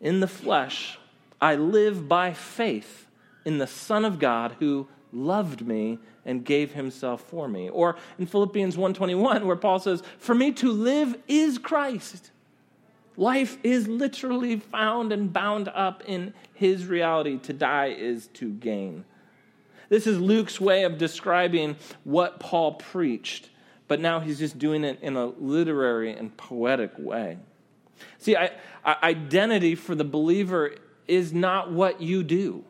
in 0.00 0.20
the 0.20 0.28
flesh, 0.28 0.98
I 1.40 1.56
live 1.56 2.08
by 2.08 2.32
faith 2.32 3.06
in 3.44 3.58
the 3.58 3.66
Son 3.66 4.04
of 4.04 4.18
God 4.18 4.56
who 4.58 4.86
loved 5.12 5.66
me 5.66 5.98
and 6.24 6.44
gave 6.44 6.72
himself 6.72 7.22
for 7.22 7.48
me. 7.48 7.68
Or 7.68 7.96
in 8.18 8.26
Philippians 8.26 8.76
1:21 8.76 9.46
where 9.46 9.56
Paul 9.56 9.78
says, 9.78 10.02
"For 10.18 10.34
me 10.34 10.52
to 10.52 10.70
live 10.70 11.16
is 11.26 11.58
Christ." 11.58 12.30
Life 13.16 13.58
is 13.62 13.88
literally 13.88 14.56
found 14.56 15.12
and 15.12 15.32
bound 15.32 15.68
up 15.68 16.02
in 16.06 16.34
his 16.52 16.86
reality. 16.86 17.38
To 17.38 17.52
die 17.52 17.88
is 17.88 18.26
to 18.34 18.52
gain. 18.52 19.04
This 19.88 20.06
is 20.06 20.18
Luke's 20.18 20.60
way 20.60 20.84
of 20.84 20.98
describing 20.98 21.76
what 22.04 22.40
Paul 22.40 22.74
preached, 22.74 23.48
but 23.88 24.00
now 24.00 24.20
he's 24.20 24.38
just 24.38 24.58
doing 24.58 24.84
it 24.84 24.98
in 25.00 25.16
a 25.16 25.26
literary 25.26 26.12
and 26.12 26.36
poetic 26.36 26.92
way. 26.98 27.38
See, 28.18 28.36
I, 28.36 28.50
identity 28.84 29.74
for 29.74 29.94
the 29.94 30.04
believer 30.04 30.74
is 31.06 31.32
not 31.32 31.72
what 31.72 32.00
you 32.00 32.22
do. 32.22 32.64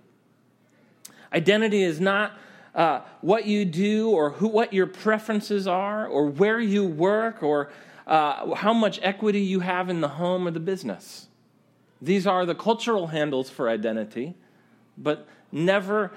Identity 1.33 1.83
is 1.83 2.01
not 2.01 2.33
uh, 2.75 3.01
what 3.23 3.47
you 3.47 3.65
do 3.65 4.11
or 4.11 4.31
who, 4.31 4.49
what 4.49 4.73
your 4.73 4.87
preferences 4.87 5.67
are 5.67 6.07
or 6.07 6.27
where 6.27 6.61
you 6.61 6.87
work 6.87 7.43
or 7.43 7.71
uh, 8.07 8.55
how 8.55 8.73
much 8.73 9.01
equity 9.03 9.41
you 9.41 9.61
have 9.61 9.89
in 9.89 10.01
the 10.01 10.09
home 10.09 10.47
or 10.47 10.51
the 10.51 10.61
business. 10.61 11.29
These 12.01 12.27
are 12.27 12.47
the 12.47 12.55
cultural 12.55 13.09
handles 13.09 13.51
for 13.51 13.69
identity, 13.69 14.35
but 14.97 15.27
never 15.51 16.13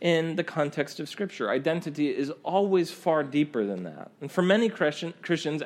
in 0.00 0.36
the 0.36 0.44
context 0.44 1.00
of 1.00 1.08
Scripture. 1.08 1.50
Identity 1.50 2.08
is 2.08 2.30
always 2.42 2.90
far 2.90 3.22
deeper 3.22 3.64
than 3.64 3.84
that. 3.84 4.10
And 4.20 4.30
for 4.30 4.42
many 4.42 4.68
Christian, 4.68 5.14
Christians, 5.22 5.62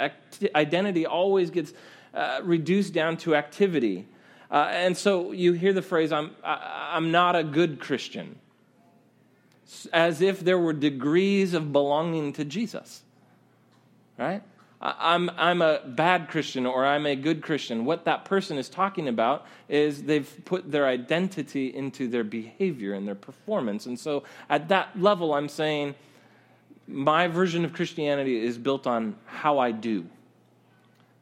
identity 0.54 1.06
always 1.06 1.50
gets 1.50 1.72
uh, 2.14 2.40
reduced 2.42 2.92
down 2.92 3.16
to 3.18 3.34
activity. 3.34 4.06
Uh, 4.50 4.68
and 4.70 4.96
so 4.96 5.32
you 5.32 5.52
hear 5.52 5.72
the 5.72 5.82
phrase, 5.82 6.12
I'm, 6.12 6.30
I, 6.42 6.92
I'm 6.94 7.10
not 7.10 7.36
a 7.36 7.44
good 7.44 7.80
Christian, 7.80 8.38
as 9.92 10.22
if 10.22 10.40
there 10.40 10.58
were 10.58 10.72
degrees 10.72 11.52
of 11.52 11.72
belonging 11.72 12.32
to 12.34 12.44
Jesus. 12.44 13.02
Right? 14.16 14.42
I'm, 14.80 15.28
I'm 15.36 15.60
a 15.60 15.80
bad 15.84 16.28
Christian 16.28 16.64
or 16.64 16.86
I'm 16.86 17.04
a 17.04 17.16
good 17.16 17.42
Christian. 17.42 17.84
What 17.84 18.04
that 18.04 18.24
person 18.24 18.58
is 18.58 18.68
talking 18.68 19.08
about 19.08 19.44
is 19.68 20.04
they've 20.04 20.40
put 20.44 20.70
their 20.70 20.86
identity 20.86 21.74
into 21.74 22.06
their 22.06 22.22
behavior 22.22 22.94
and 22.94 23.06
their 23.06 23.16
performance. 23.16 23.86
And 23.86 23.98
so 23.98 24.22
at 24.48 24.68
that 24.68 25.00
level, 25.00 25.34
I'm 25.34 25.48
saying 25.48 25.96
my 26.86 27.26
version 27.26 27.64
of 27.64 27.72
Christianity 27.72 28.40
is 28.40 28.56
built 28.56 28.86
on 28.86 29.16
how 29.26 29.58
I 29.58 29.72
do. 29.72 30.06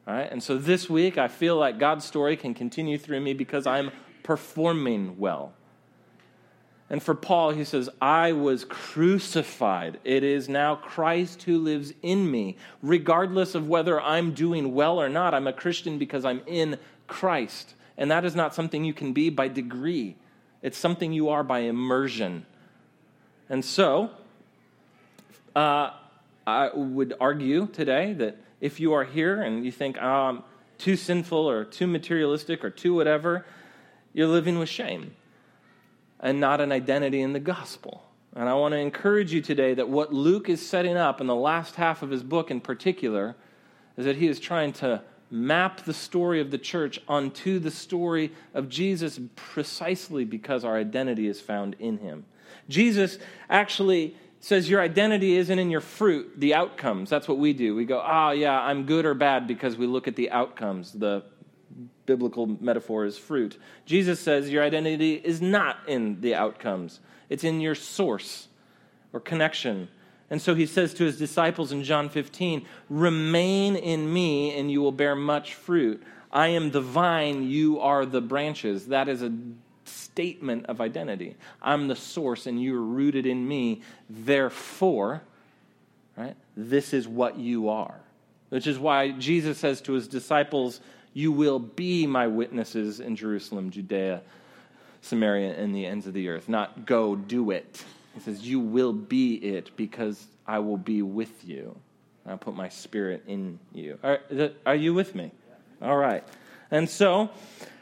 All 0.06 0.14
right? 0.14 0.30
And 0.30 0.42
so 0.42 0.58
this 0.58 0.90
week, 0.90 1.16
I 1.16 1.28
feel 1.28 1.56
like 1.56 1.78
God's 1.78 2.04
story 2.04 2.36
can 2.36 2.52
continue 2.52 2.98
through 2.98 3.20
me 3.20 3.32
because 3.32 3.66
I'm 3.66 3.90
performing 4.22 5.18
well. 5.18 5.54
And 6.88 7.02
for 7.02 7.14
Paul, 7.14 7.50
he 7.50 7.64
says, 7.64 7.88
I 8.00 8.32
was 8.32 8.64
crucified. 8.64 9.98
It 10.04 10.22
is 10.22 10.48
now 10.48 10.76
Christ 10.76 11.42
who 11.42 11.58
lives 11.58 11.92
in 12.02 12.30
me. 12.30 12.56
Regardless 12.80 13.56
of 13.56 13.68
whether 13.68 14.00
I'm 14.00 14.32
doing 14.32 14.72
well 14.72 15.00
or 15.00 15.08
not, 15.08 15.34
I'm 15.34 15.48
a 15.48 15.52
Christian 15.52 15.98
because 15.98 16.24
I'm 16.24 16.42
in 16.46 16.78
Christ. 17.08 17.74
And 17.98 18.10
that 18.10 18.24
is 18.24 18.36
not 18.36 18.54
something 18.54 18.84
you 18.84 18.94
can 18.94 19.12
be 19.12 19.30
by 19.30 19.48
degree, 19.48 20.16
it's 20.62 20.78
something 20.78 21.12
you 21.12 21.28
are 21.28 21.42
by 21.42 21.60
immersion. 21.60 22.46
And 23.48 23.64
so, 23.64 24.10
uh, 25.54 25.90
I 26.46 26.70
would 26.74 27.14
argue 27.20 27.66
today 27.66 28.12
that 28.14 28.36
if 28.60 28.78
you 28.80 28.92
are 28.92 29.04
here 29.04 29.42
and 29.42 29.64
you 29.64 29.72
think, 29.72 29.98
oh, 30.00 30.06
I'm 30.06 30.42
too 30.78 30.96
sinful 30.96 31.48
or 31.48 31.64
too 31.64 31.86
materialistic 31.86 32.64
or 32.64 32.70
too 32.70 32.94
whatever, 32.94 33.44
you're 34.12 34.28
living 34.28 34.58
with 34.58 34.68
shame 34.68 35.14
and 36.20 36.40
not 36.40 36.61
an 36.61 36.73
identity 36.73 37.20
in 37.20 37.32
the 37.32 37.40
gospel. 37.40 38.02
And 38.35 38.49
I 38.49 38.54
want 38.54 38.73
to 38.73 38.78
encourage 38.78 39.32
you 39.32 39.40
today 39.40 39.75
that 39.75 39.88
what 39.88 40.12
Luke 40.12 40.49
is 40.49 40.66
setting 40.66 40.96
up 40.96 41.20
in 41.20 41.26
the 41.26 41.35
last 41.35 41.76
half 41.76 42.02
of 42.02 42.11
his 42.11 42.23
book 42.23 42.50
in 42.50 42.61
particular 42.61 43.35
is 43.96 44.04
that 44.04 44.16
he 44.16 44.28
is 44.28 44.38
trying 44.38 44.73
to 44.75 45.02
map 45.30 45.85
the 45.85 45.94
story 45.94 46.40
of 46.40 46.50
the 46.50 46.58
church 46.58 47.00
onto 47.08 47.58
the 47.58 47.70
story 47.70 48.32
of 48.54 48.68
Jesus 48.68 49.18
precisely 49.35 50.25
because 50.25 50.64
our 50.64 50.76
identity 50.76 51.26
is 51.26 51.40
found 51.40 51.75
in 51.78 51.99
him. 51.99 52.25
Jesus 52.68 53.18
actually 53.49 54.16
says 54.40 54.68
your 54.68 54.80
identity 54.80 55.37
isn't 55.37 55.58
in 55.58 55.70
your 55.70 55.80
fruit, 55.80 56.32
the 56.37 56.54
outcomes. 56.54 57.11
That's 57.11 57.26
what 57.26 57.38
we 57.38 57.52
do. 57.52 57.75
We 57.75 57.85
go, 57.85 58.04
oh, 58.06 58.30
yeah, 58.30 58.61
I'm 58.61 58.85
good 58.85 59.04
or 59.06 59.14
bad 59.14 59.46
because 59.46 59.76
we 59.76 59.87
look 59.87 60.06
at 60.06 60.14
the 60.14 60.30
outcomes, 60.30 60.92
the 60.92 61.25
biblical 62.06 62.47
metaphor 62.47 63.04
is 63.04 63.18
fruit. 63.18 63.59
Jesus 63.85 64.21
says 64.21 64.50
your 64.50 64.62
identity 64.62 65.14
is 65.14 65.42
not 65.42 65.78
in 65.87 66.21
the 66.21 66.35
outcomes, 66.35 67.00
it's 67.28 67.45
in 67.45 67.61
your 67.61 67.75
source 67.75 68.49
or 69.12 69.21
connection. 69.21 69.88
And 70.28 70.42
so 70.42 70.54
he 70.54 70.66
says 70.66 70.92
to 70.95 71.04
his 71.04 71.18
disciples 71.18 71.71
in 71.71 71.85
John 71.85 72.09
15, 72.09 72.66
Remain 72.88 73.76
in 73.76 74.12
me, 74.12 74.59
and 74.59 74.71
you 74.71 74.83
will 74.83 74.92
bear 74.92 75.14
much 75.14 75.54
fruit. 75.54 76.02
I 76.33 76.49
am 76.49 76.73
the 76.73 76.80
vine, 76.80 77.49
you 77.49 77.80
are 77.80 78.04
the 78.04 78.21
branches. 78.21 78.88
That 78.88 79.09
is 79.09 79.23
a 79.23 79.33
statement 79.85 80.66
of 80.66 80.80
identity. 80.80 81.37
I'm 81.62 81.88
the 81.88 81.97
source, 81.97 82.47
and 82.47 82.61
you 82.61 82.76
are 82.76 82.83
rooted 82.83 83.25
in 83.25 83.47
me. 83.47 83.83
Therefore, 84.11 85.23
right, 86.16 86.37
this 86.56 86.92
is 86.92 87.06
what 87.06 87.38
you 87.38 87.68
are. 87.68 88.00
Which 88.49 88.66
is 88.66 88.78
why 88.78 89.12
Jesus 89.12 89.59
says 89.59 89.80
to 89.83 89.92
his 89.92 90.09
disciples 90.09 90.80
you 91.16 91.32
will 91.32 91.58
be 91.58 92.06
my 92.06 92.26
witnesses 92.26 93.00
in 93.00 93.16
Jerusalem, 93.16 93.70
Judea, 93.70 94.20
Samaria, 95.00 95.54
and 95.54 95.75
the 95.75 95.87
ends 95.87 96.06
of 96.06 96.12
the 96.12 96.28
earth. 96.28 96.46
Not 96.46 96.85
go 96.85 97.16
do 97.16 97.52
it. 97.52 97.82
He 98.12 98.20
says, 98.20 98.46
You 98.46 98.61
will 98.61 98.92
be 98.92 99.37
it 99.37 99.75
because 99.78 100.26
I 100.46 100.58
will 100.58 100.76
be 100.76 101.00
with 101.00 101.42
you. 101.42 101.75
I'll 102.26 102.37
put 102.37 102.54
my 102.54 102.68
spirit 102.68 103.25
in 103.26 103.58
you. 103.73 103.99
Are, 104.02 104.20
are 104.66 104.75
you 104.75 104.92
with 104.92 105.14
me? 105.14 105.32
All 105.80 105.96
right. 105.96 106.23
And 106.70 106.87
so, 106.87 107.30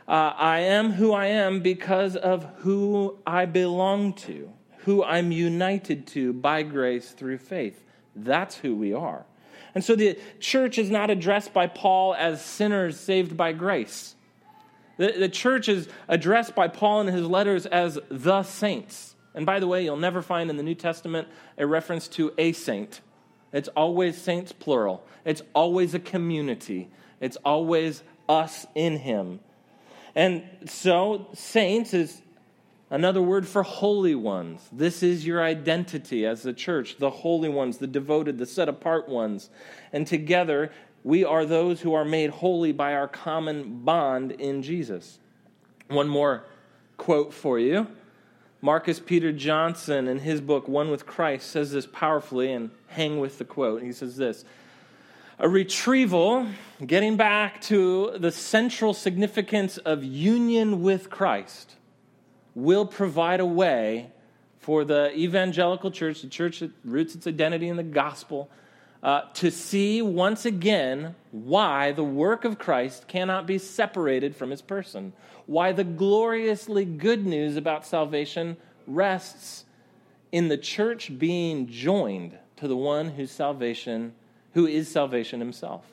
uh, 0.07 0.33
I 0.37 0.61
am 0.61 0.93
who 0.93 1.13
I 1.13 1.27
am 1.27 1.59
because 1.59 2.15
of 2.15 2.45
who 2.59 3.19
I 3.27 3.47
belong 3.47 4.13
to, 4.13 4.49
who 4.85 5.03
I'm 5.03 5.33
united 5.33 6.07
to 6.09 6.33
by 6.33 6.63
grace 6.63 7.11
through 7.11 7.39
faith. 7.39 7.83
That's 8.15 8.59
who 8.59 8.77
we 8.77 8.93
are. 8.93 9.27
And 9.75 9.83
so 9.83 9.97
the 9.97 10.19
church 10.39 10.79
is 10.79 10.91
not 10.91 11.11
addressed 11.11 11.53
by 11.53 11.67
Paul 11.67 12.15
as 12.15 12.45
sinners 12.45 12.99
saved 12.99 13.37
by 13.37 13.53
grace. 13.53 14.15
The, 14.97 15.13
the 15.19 15.29
church 15.29 15.69
is 15.69 15.89
addressed 16.07 16.55
by 16.55 16.69
Paul 16.69 17.03
in 17.03 17.07
his 17.09 17.27
letters 17.27 17.67
as 17.67 17.99
the 18.09 18.43
saints. 18.45 19.17
And 19.35 19.45
by 19.45 19.59
the 19.59 19.67
way, 19.67 19.85
you'll 19.85 19.97
never 19.97 20.23
find 20.23 20.49
in 20.49 20.57
the 20.57 20.63
New 20.63 20.77
Testament 20.77 21.27
a 21.59 21.67
reference 21.67 22.07
to 22.09 22.33
a 22.39 22.53
saint. 22.53 23.01
It's 23.53 23.69
always 23.69 24.17
saints, 24.17 24.53
plural. 24.53 25.05
It's 25.25 25.43
always 25.55 25.95
a 25.95 25.99
community. 25.99 26.89
It's 27.21 27.37
always 27.45 28.03
us 28.29 28.67
in 28.75 28.99
him. 28.99 29.41
And 30.15 30.45
so, 30.67 31.29
saints 31.35 31.93
is 31.93 32.23
Another 32.91 33.23
word 33.23 33.49
for 33.49 33.63
holy 33.63 34.15
ones. 34.15 34.69
This 34.71 35.03
is 35.03 35.27
your 35.27 35.43
identity 35.43 36.27
as 36.27 36.43
the 36.43 36.53
church, 36.53 36.99
the 36.99 37.11
holy 37.11 37.49
ones, 37.49 37.79
the 37.79 37.87
devoted, 37.87 38.39
the 38.39 38.47
set 38.47 38.69
apart 38.69 39.09
ones. 39.09 39.49
And 39.93 40.07
together, 40.07 40.71
we 41.03 41.25
are 41.25 41.47
those 41.47 41.81
who 41.81 41.95
are 41.95 42.05
made 42.05 42.31
holy 42.31 42.73
by 42.73 42.95
our 42.95 43.09
common 43.09 43.85
bond 43.85 44.33
in 44.33 44.63
Jesus. 44.63 45.19
One 45.89 46.09
more 46.09 46.45
quote 46.99 47.33
for 47.33 47.59
you. 47.59 47.87
Marcus 48.61 49.01
Peter 49.01 49.33
Johnson, 49.33 50.07
in 50.07 50.21
his 50.21 50.41
book, 50.41 50.69
One 50.69 50.91
with 50.91 51.05
Christ, 51.05 51.51
says 51.51 51.73
this 51.73 51.87
powerfully, 51.87 52.53
and 52.53 52.71
hang 52.89 53.19
with 53.19 53.39
the 53.39 53.45
quote. 53.45 53.83
He 53.83 53.93
says 53.93 54.17
this 54.17 54.45
A 55.39 55.49
retrieval, 55.49 56.49
getting 56.87 57.17
back 57.17 57.61
to 57.63 58.13
the 58.19 58.31
central 58.31 58.93
significance 58.93 59.79
of 59.79 60.05
union 60.05 60.83
with 60.83 61.09
Christ 61.09 61.77
will 62.55 62.87
provide 62.87 63.41
a 63.41 63.47
way 63.47 64.11
for 64.59 64.85
the 64.85 65.15
evangelical 65.17 65.91
church, 65.91 66.23
the 66.23 66.29
church 66.29 66.61
that 66.61 66.71
roots 66.85 67.15
its 67.15 67.27
identity 67.27 67.69
in 67.69 67.77
the 67.77 67.83
gospel, 67.83 68.49
uh, 69.03 69.23
to 69.35 69.51
see 69.51 70.01
once 70.01 70.47
again 70.47 71.15
why 71.31 71.93
the 71.93 72.05
work 72.05 72.45
of 72.45 72.59
Christ 72.59 73.07
cannot 73.07 73.47
be 73.47 73.59
separated 73.59 74.35
from 74.35 74.51
his 74.51 74.63
person, 74.63 75.13
why 75.47 75.73
the 75.73 75.85
gloriously 75.85 76.87
good 76.87 77.27
news 77.27 77.57
about 77.57 77.85
salvation 77.85 78.57
rests 78.87 79.65
in 80.33 80.49
the 80.49 80.57
church 80.57 81.19
being 81.19 81.69
joined 81.69 82.39
to 82.57 82.67
the 82.67 82.77
one 82.77 83.11
whose 83.11 83.31
salvation, 83.31 84.15
who 84.55 84.67
is 84.67 84.91
salvation 84.91 85.41
himself, 85.41 85.85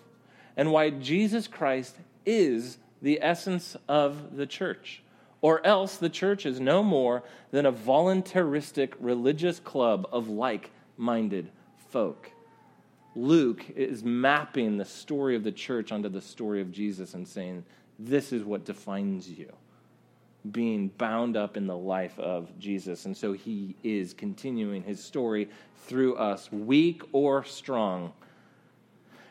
and 0.55 0.71
why 0.71 0.89
Jesus 0.89 1.47
Christ 1.47 1.97
is 2.25 2.77
the 3.01 3.19
essence 3.21 3.75
of 3.89 4.37
the 4.37 4.45
church. 4.45 5.03
Or 5.41 5.65
else 5.65 5.97
the 5.97 6.09
church 6.09 6.45
is 6.45 6.59
no 6.59 6.83
more 6.83 7.23
than 7.51 7.65
a 7.65 7.71
voluntaristic 7.71 8.93
religious 8.99 9.59
club 9.59 10.07
of 10.11 10.29
like 10.29 10.69
minded 10.97 11.49
folk. 11.89 12.31
Luke 13.15 13.65
is 13.75 14.03
mapping 14.03 14.77
the 14.77 14.85
story 14.85 15.35
of 15.35 15.43
the 15.43 15.51
church 15.51 15.91
onto 15.91 16.09
the 16.09 16.21
story 16.21 16.61
of 16.61 16.71
Jesus 16.71 17.13
and 17.13 17.27
saying, 17.27 17.65
This 17.99 18.31
is 18.31 18.43
what 18.43 18.65
defines 18.65 19.29
you 19.29 19.51
being 20.49 20.87
bound 20.87 21.37
up 21.37 21.55
in 21.55 21.67
the 21.67 21.77
life 21.77 22.17
of 22.19 22.57
Jesus. 22.57 23.05
And 23.05 23.15
so 23.15 23.33
he 23.33 23.75
is 23.83 24.13
continuing 24.13 24.83
his 24.83 25.03
story 25.03 25.49
through 25.85 26.15
us, 26.15 26.51
weak 26.51 27.03
or 27.11 27.43
strong. 27.43 28.13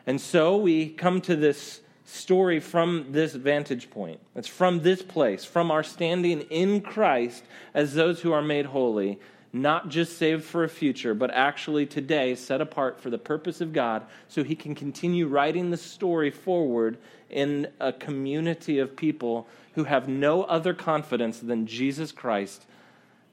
And 0.07 0.19
so 0.19 0.57
we 0.57 0.89
come 0.89 1.21
to 1.21 1.35
this 1.35 1.81
story 2.11 2.59
from 2.59 3.07
this 3.11 3.33
vantage 3.33 3.89
point. 3.89 4.19
It's 4.35 4.47
from 4.47 4.81
this 4.81 5.01
place, 5.01 5.45
from 5.45 5.71
our 5.71 5.81
standing 5.81 6.41
in 6.41 6.81
Christ 6.81 7.43
as 7.73 7.93
those 7.93 8.21
who 8.21 8.33
are 8.33 8.41
made 8.41 8.65
holy, 8.65 9.17
not 9.53 9.87
just 9.89 10.17
saved 10.17 10.43
for 10.43 10.63
a 10.63 10.69
future, 10.69 11.13
but 11.13 11.31
actually 11.31 11.85
today 11.85 12.35
set 12.35 12.59
apart 12.59 12.99
for 12.99 13.09
the 13.09 13.17
purpose 13.17 13.61
of 13.61 13.71
God 13.71 14.05
so 14.27 14.43
he 14.43 14.55
can 14.55 14.75
continue 14.75 15.25
writing 15.25 15.69
the 15.69 15.77
story 15.77 16.31
forward 16.31 16.97
in 17.29 17.69
a 17.79 17.93
community 17.93 18.79
of 18.79 18.97
people 18.97 19.47
who 19.75 19.85
have 19.85 20.09
no 20.09 20.43
other 20.43 20.73
confidence 20.73 21.39
than 21.39 21.65
Jesus 21.65 22.11
Christ 22.11 22.65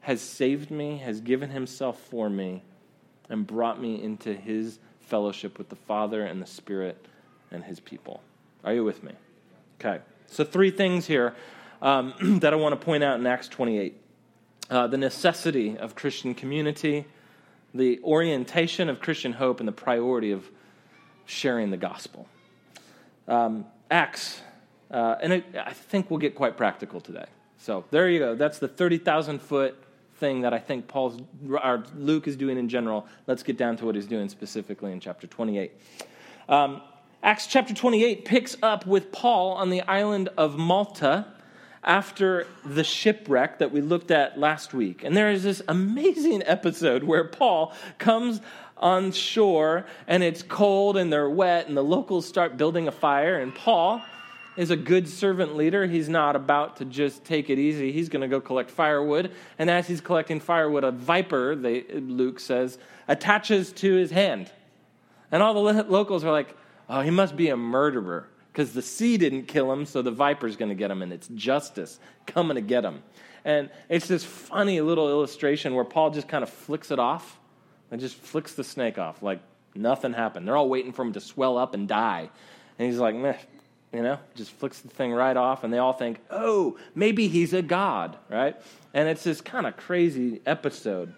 has 0.00 0.20
saved 0.20 0.70
me, 0.70 0.99
has 0.99 1.20
given 1.20 1.50
himself 1.50 1.99
for 1.99 2.30
me, 2.30 2.62
and 3.28 3.44
brought 3.47 3.80
me 3.80 4.00
into 4.00 4.35
his 4.35 4.78
fellowship 5.00 5.58
with 5.58 5.68
the 5.68 5.76
Father 5.76 6.25
and 6.25 6.40
the 6.40 6.47
Spirit 6.47 7.06
and 7.50 7.64
his 7.64 7.80
people. 7.80 8.23
Are 8.68 8.75
you 8.75 8.84
with 8.84 9.02
me? 9.02 9.12
Okay. 9.80 10.02
So, 10.26 10.44
three 10.44 10.70
things 10.70 11.06
here 11.06 11.34
um, 11.80 12.12
that 12.40 12.52
I 12.52 12.56
want 12.56 12.78
to 12.78 12.84
point 12.84 13.02
out 13.02 13.18
in 13.18 13.26
Acts 13.26 13.48
28 13.48 13.98
uh, 14.68 14.87
the 14.88 14.98
necessity 14.98 15.78
of 15.78 15.94
Christian 15.94 16.34
community, 16.34 17.06
the 17.72 17.98
orientation 18.04 18.90
of 18.90 19.00
Christian 19.00 19.32
hope, 19.32 19.60
and 19.60 19.66
the 19.66 19.72
priority 19.72 20.32
of 20.32 20.46
sharing 21.25 21.70
the 21.70 21.78
gospel. 21.78 22.28
Um, 23.26 23.64
Acts 23.90 24.42
uh, 24.90 25.16
and 25.22 25.32
it, 25.32 25.44
I 25.58 25.72
think 25.72 26.10
we'll 26.10 26.20
get 26.20 26.34
quite 26.34 26.58
practical 26.58 27.00
today. 27.00 27.25
So 27.56 27.87
there 27.90 28.10
you 28.10 28.18
go. 28.18 28.34
That's 28.34 28.58
the 28.58 28.68
30,000 28.68 29.40
foot 29.40 29.82
thing 30.16 30.42
that 30.42 30.52
I 30.52 30.58
think 30.58 30.88
Paul's, 30.88 31.18
or 31.48 31.84
Luke 31.96 32.28
is 32.28 32.37
doing 32.37 32.58
in 32.58 32.68
general. 32.68 33.06
Let's 33.26 33.42
get 33.42 33.56
down 33.56 33.78
to 33.78 33.87
what 33.87 33.94
he's 33.94 34.06
doing 34.06 34.28
specifically 34.28 34.92
in 34.92 35.00
chapter 35.00 35.26
28. 35.26 35.72
Um, 36.50 36.82
Acts 37.20 37.48
chapter 37.48 37.75
28 37.75 38.25
picks 38.25 38.56
up 38.62 38.87
with 38.87 39.10
Paul 39.10 39.54
on 39.54 39.70
the 39.70 39.82
island 39.82 40.28
of 40.38 40.56
Malta 40.56 41.26
after 41.82 42.46
the 42.64 42.84
shipwreck 42.84 43.58
that 43.58 43.72
we 43.72 43.80
looked 43.80 44.12
at 44.12 44.38
last 44.38 44.72
week. 44.72 45.02
And 45.02 45.16
there 45.16 45.28
is 45.28 45.42
this 45.42 45.60
amazing 45.66 46.44
episode 46.46 47.02
where 47.02 47.25
Paul 47.25 47.72
comes 47.98 48.40
on 48.76 49.10
shore 49.10 49.84
and 50.06 50.22
it's 50.22 50.44
cold 50.44 50.96
and 50.96 51.12
they're 51.12 51.28
wet 51.28 51.66
and 51.66 51.76
the 51.76 51.82
locals 51.82 52.25
start 52.25 52.56
building 52.56 52.87
a 52.87 52.92
fire 52.92 53.40
and 53.40 53.52
Paul 53.52 54.00
is 54.56 54.70
a 54.70 54.76
good 54.76 55.08
servant 55.08 55.56
leader. 55.56 55.87
He's 55.87 56.08
not 56.08 56.37
about 56.37 56.76
to 56.76 56.84
just 56.84 57.25
take 57.25 57.50
it 57.50 57.58
easy. 57.58 57.90
He's 57.90 58.08
going 58.08 58.22
to 58.22 58.28
go 58.28 58.40
collect 58.40 58.70
firewood. 58.70 59.32
And 59.58 59.68
as 59.68 59.88
he's 59.88 60.00
collecting 60.00 60.38
firewood, 60.38 60.84
a 60.84 60.92
viper, 60.92 61.56
they, 61.56 61.82
Luke 61.82 62.38
says, 62.38 62.78
attaches 63.08 63.72
to 63.72 63.94
his 63.94 64.12
hand. 64.12 64.52
And 65.32 65.42
all 65.42 65.54
the 65.54 65.82
locals 65.82 66.25
are 66.25 66.32
like, 66.32 66.56
oh, 66.88 67.00
he 67.00 67.11
must 67.11 67.37
be 67.37 67.49
a 67.49 67.57
murderer 67.57 68.28
because 68.52 68.73
the 68.73 68.83
sea 68.83 69.16
didn't 69.16 69.45
kill 69.45 69.73
him, 69.73 69.87
so 69.87 70.02
the 70.02 70.11
viper's 70.11 70.57
going 70.57 70.71
to 70.71 70.75
get 70.75 70.90
him, 70.90 71.02
and 71.02 71.12
it's 71.12 71.28
justice 71.28 72.00
coming 72.26 72.57
to 72.57 72.61
get 72.61 72.85
him. 72.85 73.02
And 73.45 73.71
it's 73.88 74.09
this 74.09 74.25
funny 74.25 74.81
little 74.81 75.09
illustration 75.09 75.74
where 75.74 75.85
Paul 75.85 76.11
just 76.11 76.29
kind 76.29 76.42
of 76.42 76.51
flicks 76.51 76.90
it 76.90 76.98
off 76.98 77.38
and 77.90 78.01
just 78.01 78.16
flicks 78.16 78.55
the 78.55 78.64
snake 78.64 78.98
off 78.98 79.22
like 79.22 79.40
nothing 79.74 80.12
happened. 80.12 80.46
They're 80.46 80.57
all 80.57 80.68
waiting 80.68 80.92
for 80.92 81.03
him 81.03 81.12
to 81.12 81.20
swell 81.20 81.57
up 81.57 81.74
and 81.74 81.87
die. 81.87 82.31
And 82.79 82.87
he's 82.87 82.98
like, 82.98 83.14
meh, 83.14 83.37
you 83.92 84.03
know, 84.03 84.18
just 84.35 84.51
flicks 84.53 84.81
the 84.81 84.88
thing 84.88 85.12
right 85.12 85.37
off, 85.37 85.64
and 85.64 85.72
they 85.72 85.79
all 85.79 85.92
think, 85.92 86.18
oh, 86.31 86.79
maybe 86.94 87.29
he's 87.29 87.53
a 87.53 87.62
god, 87.62 88.16
right? 88.29 88.57
And 88.92 89.09
it's 89.09 89.24
this 89.24 89.40
kind 89.40 89.66
of 89.66 89.77
crazy 89.77 90.40
episode. 90.46 91.14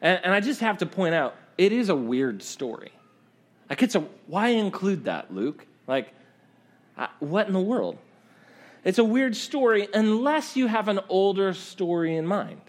And, 0.00 0.20
and, 0.24 0.32
I 0.32 0.40
just 0.40 0.60
have 0.60 0.78
to 0.78 0.86
point 0.86 1.14
out, 1.14 1.36
it 1.58 1.72
is 1.72 1.90
a 1.90 1.94
weird 1.94 2.42
story. 2.42 2.92
Like, 3.70 3.84
it's 3.84 3.94
a, 3.94 4.00
why 4.26 4.48
include 4.48 5.04
that, 5.04 5.32
Luke? 5.32 5.64
Like, 5.86 6.12
what 7.20 7.46
in 7.46 7.52
the 7.52 7.60
world? 7.60 7.96
It's 8.84 8.98
a 8.98 9.04
weird 9.04 9.36
story 9.36 9.88
unless 9.94 10.56
you 10.56 10.66
have 10.66 10.88
an 10.88 11.00
older 11.08 11.54
story 11.54 12.16
in 12.16 12.26
mind. 12.26 12.60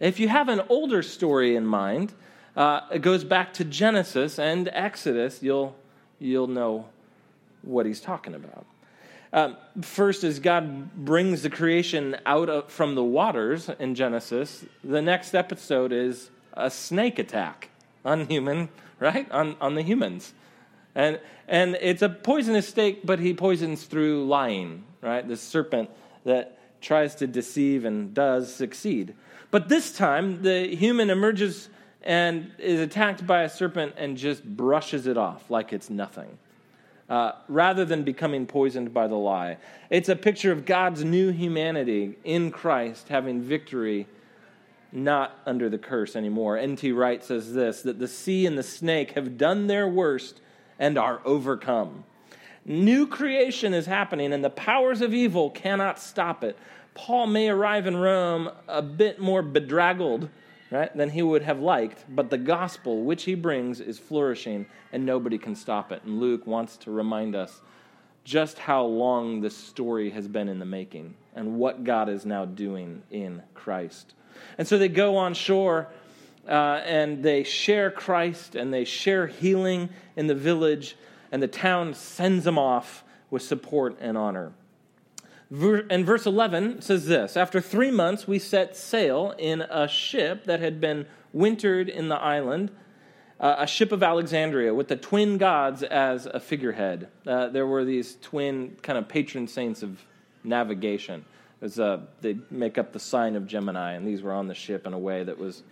If 0.00 0.18
you 0.18 0.28
have 0.28 0.48
an 0.48 0.62
older 0.68 1.02
story 1.02 1.56
in 1.56 1.66
mind, 1.66 2.12
uh, 2.56 2.80
it 2.92 3.02
goes 3.02 3.24
back 3.24 3.52
to 3.54 3.64
Genesis 3.64 4.38
and 4.38 4.68
Exodus, 4.72 5.42
you'll, 5.42 5.76
you'll 6.18 6.46
know 6.46 6.86
what 7.62 7.84
he's 7.84 8.00
talking 8.00 8.34
about. 8.34 8.64
Um, 9.32 9.56
first, 9.82 10.22
as 10.22 10.38
God 10.38 10.94
brings 10.94 11.42
the 11.42 11.50
creation 11.50 12.16
out 12.24 12.48
of, 12.48 12.70
from 12.70 12.94
the 12.94 13.02
waters 13.02 13.68
in 13.80 13.96
Genesis, 13.96 14.64
the 14.84 15.02
next 15.02 15.34
episode 15.34 15.92
is 15.92 16.30
a 16.52 16.70
snake 16.70 17.18
attack 17.18 17.70
on 18.04 18.26
human, 18.26 18.68
right? 19.00 19.30
On, 19.30 19.56
on 19.60 19.74
the 19.74 19.82
humans. 19.82 20.32
And, 20.94 21.20
and 21.48 21.76
it's 21.80 22.02
a 22.02 22.08
poisonous 22.08 22.68
snake, 22.68 23.00
but 23.04 23.18
he 23.18 23.34
poisons 23.34 23.84
through 23.84 24.26
lying, 24.26 24.84
right? 25.00 25.26
The 25.26 25.36
serpent 25.36 25.90
that 26.24 26.58
tries 26.80 27.14
to 27.16 27.26
deceive 27.26 27.84
and 27.84 28.14
does 28.14 28.54
succeed. 28.54 29.14
But 29.50 29.68
this 29.68 29.96
time, 29.96 30.42
the 30.42 30.74
human 30.74 31.10
emerges 31.10 31.68
and 32.02 32.52
is 32.58 32.80
attacked 32.80 33.26
by 33.26 33.42
a 33.42 33.48
serpent 33.48 33.94
and 33.96 34.16
just 34.16 34.44
brushes 34.44 35.06
it 35.06 35.16
off 35.16 35.50
like 35.50 35.72
it's 35.72 35.88
nothing 35.88 36.38
uh, 37.08 37.32
rather 37.48 37.84
than 37.84 38.02
becoming 38.02 38.46
poisoned 38.46 38.92
by 38.92 39.06
the 39.06 39.14
lie. 39.14 39.58
It's 39.90 40.08
a 40.08 40.16
picture 40.16 40.52
of 40.52 40.64
God's 40.64 41.04
new 41.04 41.30
humanity 41.30 42.16
in 42.24 42.50
Christ 42.50 43.08
having 43.08 43.42
victory, 43.42 44.06
not 44.94 45.38
under 45.44 45.68
the 45.68 45.78
curse 45.78 46.14
anymore. 46.14 46.56
N.T. 46.56 46.92
Wright 46.92 47.22
says 47.22 47.52
this 47.52 47.82
that 47.82 47.98
the 47.98 48.08
sea 48.08 48.46
and 48.46 48.56
the 48.56 48.62
snake 48.62 49.12
have 49.12 49.36
done 49.36 49.66
their 49.66 49.88
worst 49.88 50.40
and 50.78 50.96
are 50.96 51.20
overcome. 51.24 52.04
New 52.64 53.06
creation 53.06 53.74
is 53.74 53.84
happening, 53.84 54.32
and 54.32 54.42
the 54.42 54.50
powers 54.50 55.02
of 55.02 55.12
evil 55.12 55.50
cannot 55.50 55.98
stop 55.98 56.42
it. 56.42 56.56
Paul 56.94 57.26
may 57.26 57.48
arrive 57.48 57.86
in 57.86 57.96
Rome 57.96 58.50
a 58.68 58.80
bit 58.80 59.18
more 59.18 59.42
bedraggled 59.42 60.30
right, 60.70 60.96
than 60.96 61.10
he 61.10 61.22
would 61.22 61.42
have 61.42 61.60
liked, 61.60 62.04
but 62.08 62.30
the 62.30 62.38
gospel 62.38 63.02
which 63.02 63.24
he 63.24 63.34
brings 63.34 63.80
is 63.80 63.98
flourishing 63.98 64.66
and 64.92 65.04
nobody 65.04 65.38
can 65.38 65.54
stop 65.54 65.92
it. 65.92 66.02
And 66.04 66.20
Luke 66.20 66.46
wants 66.46 66.76
to 66.78 66.90
remind 66.90 67.34
us 67.34 67.60
just 68.24 68.58
how 68.58 68.84
long 68.84 69.40
this 69.40 69.56
story 69.56 70.10
has 70.10 70.26
been 70.26 70.48
in 70.48 70.58
the 70.58 70.64
making 70.64 71.14
and 71.34 71.56
what 71.56 71.84
God 71.84 72.08
is 72.08 72.24
now 72.24 72.44
doing 72.44 73.02
in 73.10 73.42
Christ. 73.54 74.14
And 74.58 74.66
so 74.66 74.78
they 74.78 74.88
go 74.88 75.16
on 75.16 75.34
shore 75.34 75.88
uh, 76.48 76.80
and 76.84 77.22
they 77.22 77.44
share 77.44 77.90
Christ 77.90 78.54
and 78.54 78.72
they 78.72 78.84
share 78.84 79.26
healing 79.26 79.90
in 80.16 80.26
the 80.26 80.34
village, 80.34 80.96
and 81.32 81.42
the 81.42 81.48
town 81.48 81.94
sends 81.94 82.44
them 82.44 82.58
off 82.58 83.04
with 83.30 83.42
support 83.42 83.96
and 84.00 84.16
honor. 84.16 84.52
And 85.50 86.06
verse 86.06 86.26
11 86.26 86.82
says 86.82 87.06
this 87.06 87.36
After 87.36 87.60
three 87.60 87.90
months, 87.90 88.26
we 88.26 88.38
set 88.38 88.76
sail 88.76 89.34
in 89.38 89.62
a 89.62 89.88
ship 89.88 90.44
that 90.44 90.60
had 90.60 90.80
been 90.80 91.06
wintered 91.32 91.88
in 91.88 92.08
the 92.08 92.16
island, 92.16 92.70
uh, 93.38 93.56
a 93.58 93.66
ship 93.66 93.92
of 93.92 94.02
Alexandria 94.02 94.72
with 94.72 94.88
the 94.88 94.96
twin 94.96 95.38
gods 95.38 95.82
as 95.82 96.26
a 96.26 96.40
figurehead. 96.40 97.08
Uh, 97.26 97.48
there 97.48 97.66
were 97.66 97.84
these 97.84 98.16
twin 98.20 98.76
kind 98.82 98.98
of 98.98 99.08
patron 99.08 99.46
saints 99.46 99.82
of 99.82 100.04
navigation. 100.44 101.24
Was, 101.64 101.80
uh, 101.80 102.00
they 102.20 102.36
make 102.50 102.76
up 102.76 102.92
the 102.92 102.98
sign 102.98 103.36
of 103.36 103.46
Gemini, 103.46 103.92
and 103.92 104.06
these 104.06 104.20
were 104.20 104.34
on 104.34 104.48
the 104.48 104.54
ship 104.54 104.86
in 104.86 104.92
a 104.92 104.98
way 104.98 105.24
that 105.24 105.38
was 105.38 105.62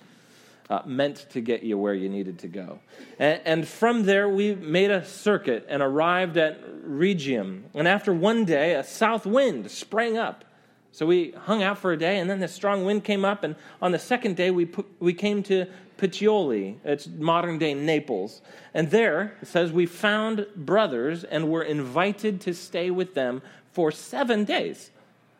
uh, 0.70 0.80
meant 0.86 1.26
to 1.32 1.42
get 1.42 1.64
you 1.64 1.76
where 1.76 1.92
you 1.92 2.08
needed 2.08 2.38
to 2.38 2.48
go. 2.48 2.78
And, 3.18 3.42
and, 3.44 3.68
from 3.68 4.04
there, 4.04 4.26
we 4.26 4.54
made 4.54 4.90
a 4.90 5.04
circuit 5.04 5.66
and 5.68 5.82
arrived 5.82 6.38
at 6.38 6.62
Rhegium. 6.82 7.64
And 7.74 7.86
after 7.86 8.14
one 8.14 8.46
day, 8.46 8.74
a 8.74 8.82
south 8.82 9.26
wind 9.26 9.70
sprang 9.70 10.16
up. 10.16 10.46
So 10.92 11.04
we 11.04 11.32
hung 11.32 11.62
out 11.62 11.76
for 11.76 11.92
a 11.92 11.98
day, 11.98 12.20
and 12.20 12.30
then 12.30 12.40
the 12.40 12.48
strong 12.48 12.86
wind 12.86 13.04
came 13.04 13.26
up. 13.26 13.44
And 13.44 13.54
on 13.82 13.92
the 13.92 13.98
second 13.98 14.34
day, 14.34 14.50
we, 14.50 14.64
put, 14.64 14.86
we 14.98 15.12
came 15.12 15.42
to 15.42 15.66
Puteoli. 15.98 16.78
It's 16.84 17.06
modern 17.06 17.58
day 17.58 17.74
Naples. 17.74 18.40
And 18.72 18.90
there, 18.90 19.36
it 19.42 19.48
says, 19.48 19.70
we 19.70 19.84
found 19.84 20.46
brothers 20.56 21.22
and 21.22 21.50
were 21.50 21.62
invited 21.62 22.40
to 22.40 22.54
stay 22.54 22.90
with 22.90 23.12
them 23.12 23.42
for 23.72 23.90
seven 23.92 24.44
days. 24.44 24.90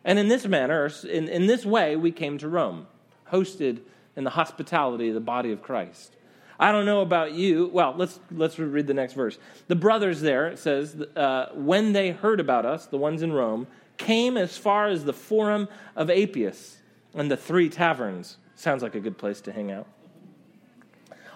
And 0.04 0.18
in 0.18 0.28
this 0.28 0.46
manner, 0.46 0.90
in, 1.08 1.28
in 1.28 1.46
this 1.46 1.64
way, 1.64 1.96
we 1.96 2.10
came 2.10 2.38
to 2.38 2.48
Rome, 2.48 2.86
hosted 3.30 3.80
in 4.16 4.24
the 4.24 4.30
hospitality 4.30 5.08
of 5.08 5.14
the 5.14 5.20
body 5.20 5.52
of 5.52 5.62
Christ. 5.62 6.16
I 6.58 6.70
don't 6.70 6.86
know 6.86 7.00
about 7.00 7.32
you. 7.32 7.70
Well, 7.72 7.94
let's 7.96 8.20
let's 8.30 8.58
read 8.58 8.86
the 8.86 8.94
next 8.94 9.14
verse. 9.14 9.38
The 9.68 9.74
brothers 9.74 10.20
there 10.20 10.48
it 10.48 10.58
says 10.58 10.94
uh, 11.16 11.46
when 11.54 11.92
they 11.92 12.10
heard 12.10 12.40
about 12.40 12.66
us, 12.66 12.86
the 12.86 12.98
ones 12.98 13.22
in 13.22 13.32
Rome, 13.32 13.66
came 13.96 14.36
as 14.36 14.56
far 14.56 14.88
as 14.88 15.04
the 15.04 15.12
Forum 15.12 15.68
of 15.96 16.08
Appius 16.08 16.78
and 17.14 17.30
the 17.30 17.36
Three 17.36 17.68
Taverns. 17.68 18.36
Sounds 18.54 18.82
like 18.82 18.94
a 18.94 19.00
good 19.00 19.18
place 19.18 19.40
to 19.42 19.52
hang 19.52 19.72
out. 19.72 19.88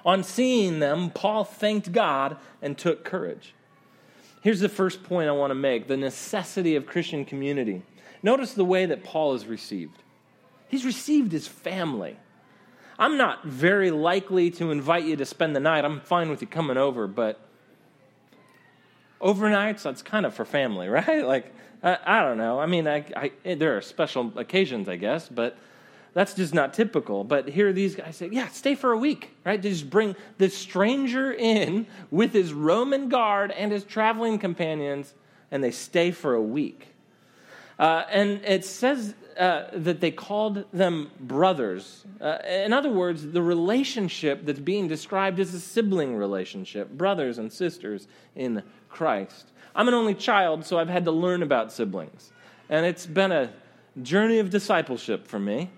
On 0.05 0.22
seeing 0.22 0.79
them, 0.79 1.11
Paul 1.11 1.42
thanked 1.42 1.90
God 1.90 2.37
and 2.62 2.79
took 2.79 3.05
courage. 3.05 3.55
Here's 4.42 4.61
the 4.61 4.68
first 4.68 5.02
point 5.02 5.29
I 5.29 5.33
want 5.33 5.50
to 5.50 5.57
make 5.57 5.88
the 5.88 5.96
necessity 5.96 6.76
of 6.76 6.87
Christian 6.87 7.24
community. 7.24 7.83
Notice 8.22 8.55
the 8.55 8.64
way 8.64 8.87
that 8.87 9.05
Paul 9.05 9.35
is 9.35 9.46
received. 9.46 9.98
He's 10.68 10.85
received 10.85 11.33
his 11.33 11.46
family. 11.46 12.16
I'm 12.98 13.16
not 13.18 13.44
very 13.44 13.90
likely 13.90 14.50
to 14.52 14.70
invite 14.70 15.05
you 15.05 15.16
to 15.16 15.26
spend 15.26 15.55
the 15.55 15.61
night. 15.61 15.85
I'm 15.85 16.00
fine 16.00 16.31
with 16.31 16.40
you 16.40 16.46
coming 16.46 16.76
over, 16.76 17.07
but 17.07 17.40
overnights, 19.20 19.83
that's 19.83 20.02
kind 20.02 20.26
of 20.26 20.35
for 20.35 20.44
family, 20.44 20.88
right? 20.90 21.24
Like, 21.24 21.55
I, 21.83 21.98
I 22.05 22.22
don't 22.22 22.38
know. 22.38 22.59
I 22.59 22.66
mean, 22.66 22.88
I, 22.88 23.05
I, 23.14 23.55
there 23.55 23.76
are 23.76 23.83
special 23.83 24.33
occasions, 24.37 24.88
I 24.88 24.96
guess, 24.96 25.29
but 25.29 25.57
that's 26.14 26.33
just 26.33 26.55
not 26.55 26.72
typical. 26.72 27.24
But 27.24 27.48
here 27.48 27.72
these 27.72 27.94
guys 27.94 28.16
say, 28.16 28.31
yeah, 28.33 28.48
stay 28.48 28.74
for 28.74 28.92
a 28.92 28.98
week, 28.98 29.37
right? 29.44 29.61
They 29.61 29.68
just 29.68 29.90
bring 29.90 30.16
the 30.38 30.48
stranger 30.48 31.33
in 31.33 31.87
with 32.11 32.33
his 32.33 32.55
Roman 32.55 33.11
guard 33.11 33.50
and 33.50 33.70
his 33.70 33.85
traveling 33.85 34.38
companions, 34.38 35.12
and 35.50 35.62
they 35.62 35.70
stay 35.70 36.11
for 36.11 36.35
a 36.35 36.42
week. 36.42 36.95
Uh, 37.78 38.04
and 38.10 38.40
it 38.44 38.64
says 38.64 39.14
uh, 39.38 39.64
that 39.72 40.00
they 40.00 40.10
called 40.10 40.64
them 40.72 41.10
brothers. 41.20 42.04
Uh, 42.20 42.38
in 42.46 42.72
other 42.72 42.90
words, 42.90 43.32
the 43.32 43.42
relationship 43.42 44.46
that's 44.46 44.60
being 44.60 44.88
described 44.88 45.38
is 45.38 45.52
a 45.52 45.60
sibling 45.60 46.16
relationship, 46.16 46.90
brothers 46.90 47.36
and 47.38 47.52
sisters 47.52 48.08
in 48.34 48.62
Christ. 48.88 49.52
I'm 49.74 49.88
an 49.88 49.94
only 49.94 50.14
child, 50.14 50.64
so 50.64 50.78
I've 50.78 50.88
had 50.88 51.04
to 51.04 51.12
learn 51.12 51.42
about 51.42 51.70
siblings. 51.70 52.32
And 52.70 52.86
it's 52.86 53.04
been 53.04 53.30
a 53.30 53.52
journey 54.02 54.38
of 54.38 54.48
discipleship 54.48 55.26
for 55.26 55.38
me 55.38 55.70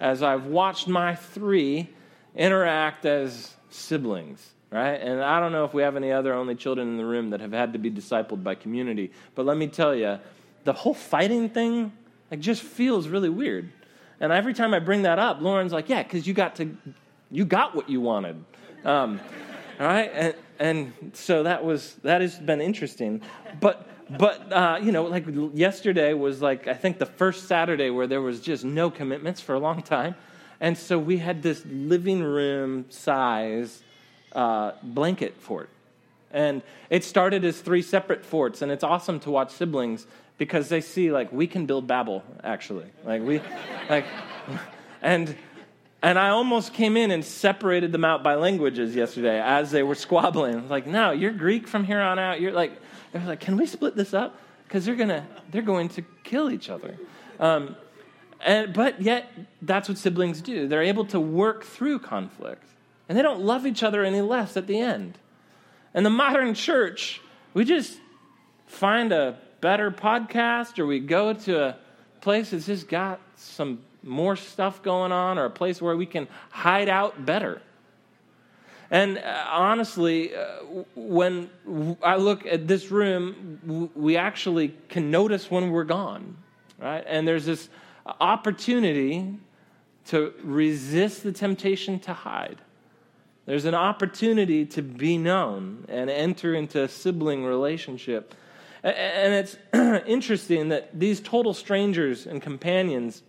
as 0.00 0.22
I've 0.22 0.46
watched 0.46 0.86
my 0.86 1.14
three 1.14 1.88
interact 2.36 3.06
as 3.06 3.54
siblings, 3.70 4.52
right? 4.70 4.94
And 4.94 5.22
I 5.22 5.40
don't 5.40 5.52
know 5.52 5.64
if 5.64 5.74
we 5.74 5.82
have 5.82 5.96
any 5.96 6.12
other 6.12 6.34
only 6.34 6.54
children 6.54 6.88
in 6.88 6.96
the 6.98 7.06
room 7.06 7.30
that 7.30 7.40
have 7.40 7.52
had 7.52 7.72
to 7.72 7.78
be 7.78 7.90
discipled 7.90 8.42
by 8.44 8.54
community, 8.54 9.12
but 9.34 9.46
let 9.46 9.56
me 9.56 9.66
tell 9.66 9.94
you, 9.94 10.18
the 10.68 10.74
whole 10.74 10.92
fighting 10.92 11.48
thing 11.48 11.90
like 12.30 12.40
just 12.40 12.62
feels 12.62 13.08
really 13.08 13.30
weird. 13.30 13.72
And 14.20 14.30
every 14.30 14.52
time 14.52 14.74
I 14.74 14.80
bring 14.80 15.00
that 15.02 15.18
up, 15.18 15.40
Lauren's 15.40 15.72
like, 15.72 15.88
"Yeah, 15.88 16.02
because 16.02 16.26
you 16.26 16.34
got 16.34 16.56
to, 16.56 16.76
you 17.30 17.46
got 17.46 17.74
what 17.74 17.88
you 17.88 18.02
wanted." 18.02 18.44
Um, 18.84 19.18
all 19.80 19.86
right, 19.86 20.10
and, 20.12 20.34
and 20.58 21.10
so 21.14 21.44
that 21.44 21.64
was 21.64 21.94
that 22.02 22.20
has 22.20 22.38
been 22.38 22.60
interesting, 22.60 23.22
but 23.60 23.88
but 24.18 24.52
uh, 24.52 24.78
you 24.82 24.92
know, 24.92 25.04
like 25.04 25.24
yesterday 25.54 26.12
was 26.12 26.42
like 26.42 26.68
I 26.68 26.74
think 26.74 26.98
the 26.98 27.06
first 27.06 27.48
Saturday 27.48 27.88
where 27.88 28.06
there 28.06 28.20
was 28.20 28.38
just 28.38 28.62
no 28.62 28.90
commitments 28.90 29.40
for 29.40 29.54
a 29.54 29.58
long 29.58 29.80
time, 29.80 30.16
and 30.60 30.76
so 30.76 30.98
we 30.98 31.16
had 31.16 31.42
this 31.42 31.64
living 31.64 32.22
room 32.22 32.84
size 32.90 33.82
uh, 34.32 34.72
blanket 34.82 35.34
fort, 35.38 35.70
and 36.30 36.60
it 36.90 37.04
started 37.04 37.42
as 37.46 37.58
three 37.58 37.80
separate 37.80 38.22
forts, 38.22 38.60
and 38.60 38.70
it's 38.70 38.84
awesome 38.84 39.18
to 39.20 39.30
watch 39.30 39.50
siblings 39.50 40.06
because 40.38 40.68
they 40.68 40.80
see 40.80 41.12
like 41.12 41.32
we 41.32 41.46
can 41.46 41.66
build 41.66 41.86
Babel 41.86 42.22
actually, 42.42 42.86
like 43.04 43.22
we, 43.22 43.40
like, 43.90 44.06
and 45.02 45.36
and 46.00 46.18
I 46.18 46.28
almost 46.28 46.72
came 46.74 46.96
in 46.96 47.10
and 47.10 47.24
separated 47.24 47.90
them 47.90 48.04
out 48.04 48.22
by 48.22 48.36
languages 48.36 48.94
yesterday 48.94 49.40
as 49.40 49.72
they 49.72 49.82
were 49.82 49.96
squabbling. 49.96 50.68
Like, 50.68 50.86
no, 50.86 51.10
you're 51.10 51.32
Greek 51.32 51.66
from 51.66 51.84
here 51.84 52.00
on 52.00 52.20
out. 52.20 52.40
You're 52.40 52.52
like, 52.52 52.72
they 53.12 53.18
were 53.18 53.24
like, 53.26 53.40
can 53.40 53.56
we 53.56 53.66
split 53.66 53.96
this 53.96 54.14
up? 54.14 54.38
Because 54.64 54.84
they're 54.84 54.94
gonna, 54.94 55.26
they're 55.50 55.62
going 55.62 55.88
to 55.90 56.02
kill 56.22 56.50
each 56.50 56.70
other. 56.70 56.96
Um, 57.40 57.74
and 58.40 58.72
but 58.72 59.02
yet, 59.02 59.28
that's 59.60 59.88
what 59.88 59.98
siblings 59.98 60.40
do. 60.40 60.68
They're 60.68 60.82
able 60.82 61.06
to 61.06 61.18
work 61.18 61.64
through 61.64 61.98
conflict, 61.98 62.68
and 63.08 63.18
they 63.18 63.22
don't 63.22 63.40
love 63.40 63.66
each 63.66 63.82
other 63.82 64.04
any 64.04 64.20
less 64.20 64.56
at 64.56 64.68
the 64.68 64.78
end. 64.78 65.18
And 65.92 66.06
the 66.06 66.10
modern 66.10 66.54
church, 66.54 67.20
we 67.54 67.64
just 67.64 67.98
find 68.66 69.10
a 69.10 69.36
better 69.60 69.90
podcast, 69.90 70.78
or 70.78 70.86
we 70.86 71.00
go 71.00 71.32
to 71.32 71.64
a 71.64 71.76
place 72.20 72.50
that's 72.50 72.66
just 72.66 72.88
got 72.88 73.20
some 73.36 73.80
more 74.02 74.36
stuff 74.36 74.82
going 74.82 75.12
on 75.12 75.38
or 75.38 75.44
a 75.44 75.50
place 75.50 75.82
where 75.82 75.96
we 75.96 76.06
can 76.06 76.28
hide 76.50 76.88
out 76.88 77.24
better. 77.24 77.60
And 78.90 79.18
uh, 79.18 79.44
honestly, 79.50 80.34
uh, 80.34 80.60
when 80.94 81.50
I 82.02 82.16
look 82.16 82.46
at 82.46 82.66
this 82.66 82.90
room, 82.90 83.90
we 83.94 84.16
actually 84.16 84.74
can 84.88 85.10
notice 85.10 85.50
when 85.50 85.70
we're 85.70 85.84
gone, 85.84 86.36
right? 86.78 87.04
And 87.06 87.28
there's 87.28 87.44
this 87.44 87.68
opportunity 88.20 89.34
to 90.06 90.32
resist 90.42 91.22
the 91.22 91.32
temptation 91.32 91.98
to 92.00 92.14
hide. 92.14 92.58
There's 93.44 93.66
an 93.66 93.74
opportunity 93.74 94.64
to 94.66 94.82
be 94.82 95.18
known 95.18 95.84
and 95.88 96.08
enter 96.08 96.54
into 96.54 96.82
a 96.82 96.88
sibling 96.88 97.44
relationship. 97.44 98.34
And 98.82 99.34
it's 99.34 99.56
interesting 100.06 100.68
that 100.68 100.98
these 100.98 101.20
total 101.20 101.54
strangers 101.54 102.26
and 102.26 102.40
companions 102.40 103.22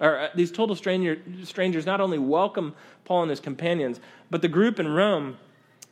or 0.00 0.18
uh, 0.18 0.28
these 0.34 0.52
total 0.52 0.76
stranger, 0.76 1.18
strangers 1.44 1.86
not 1.86 2.00
only 2.00 2.18
welcome 2.18 2.74
Paul 3.04 3.22
and 3.22 3.30
his 3.30 3.40
companions, 3.40 4.00
but 4.30 4.42
the 4.42 4.48
group 4.48 4.78
in 4.78 4.88
Rome, 4.88 5.38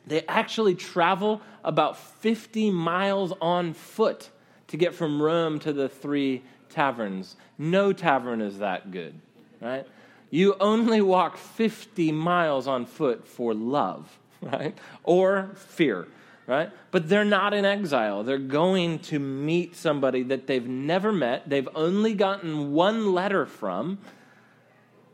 they 0.05 0.21
actually 0.27 0.75
travel 0.75 1.41
about 1.63 1.97
50 1.97 2.69
miles 2.69 3.33
on 3.41 3.73
foot 3.73 4.29
to 4.67 4.77
get 4.77 4.93
from 4.93 5.21
Rome 5.21 5.59
to 5.59 5.73
the 5.73 5.89
three 5.89 6.43
taverns. 6.69 7.35
No 7.57 7.93
tavern 7.93 8.41
is 8.41 8.59
that 8.59 8.91
good, 8.91 9.15
right? 9.61 9.87
You 10.29 10.55
only 10.59 11.01
walk 11.01 11.37
50 11.37 12.11
miles 12.11 12.67
on 12.67 12.85
foot 12.85 13.27
for 13.27 13.53
love, 13.53 14.19
right? 14.41 14.77
Or 15.03 15.51
fear 15.55 16.07
right? 16.47 16.71
But 16.91 17.09
they're 17.09 17.25
not 17.25 17.53
in 17.53 17.65
exile. 17.65 18.23
They're 18.23 18.37
going 18.37 18.99
to 18.99 19.19
meet 19.19 19.75
somebody 19.75 20.23
that 20.23 20.47
they've 20.47 20.67
never 20.67 21.11
met, 21.11 21.49
they've 21.49 21.69
only 21.75 22.13
gotten 22.13 22.73
one 22.73 23.13
letter 23.13 23.45
from, 23.45 23.97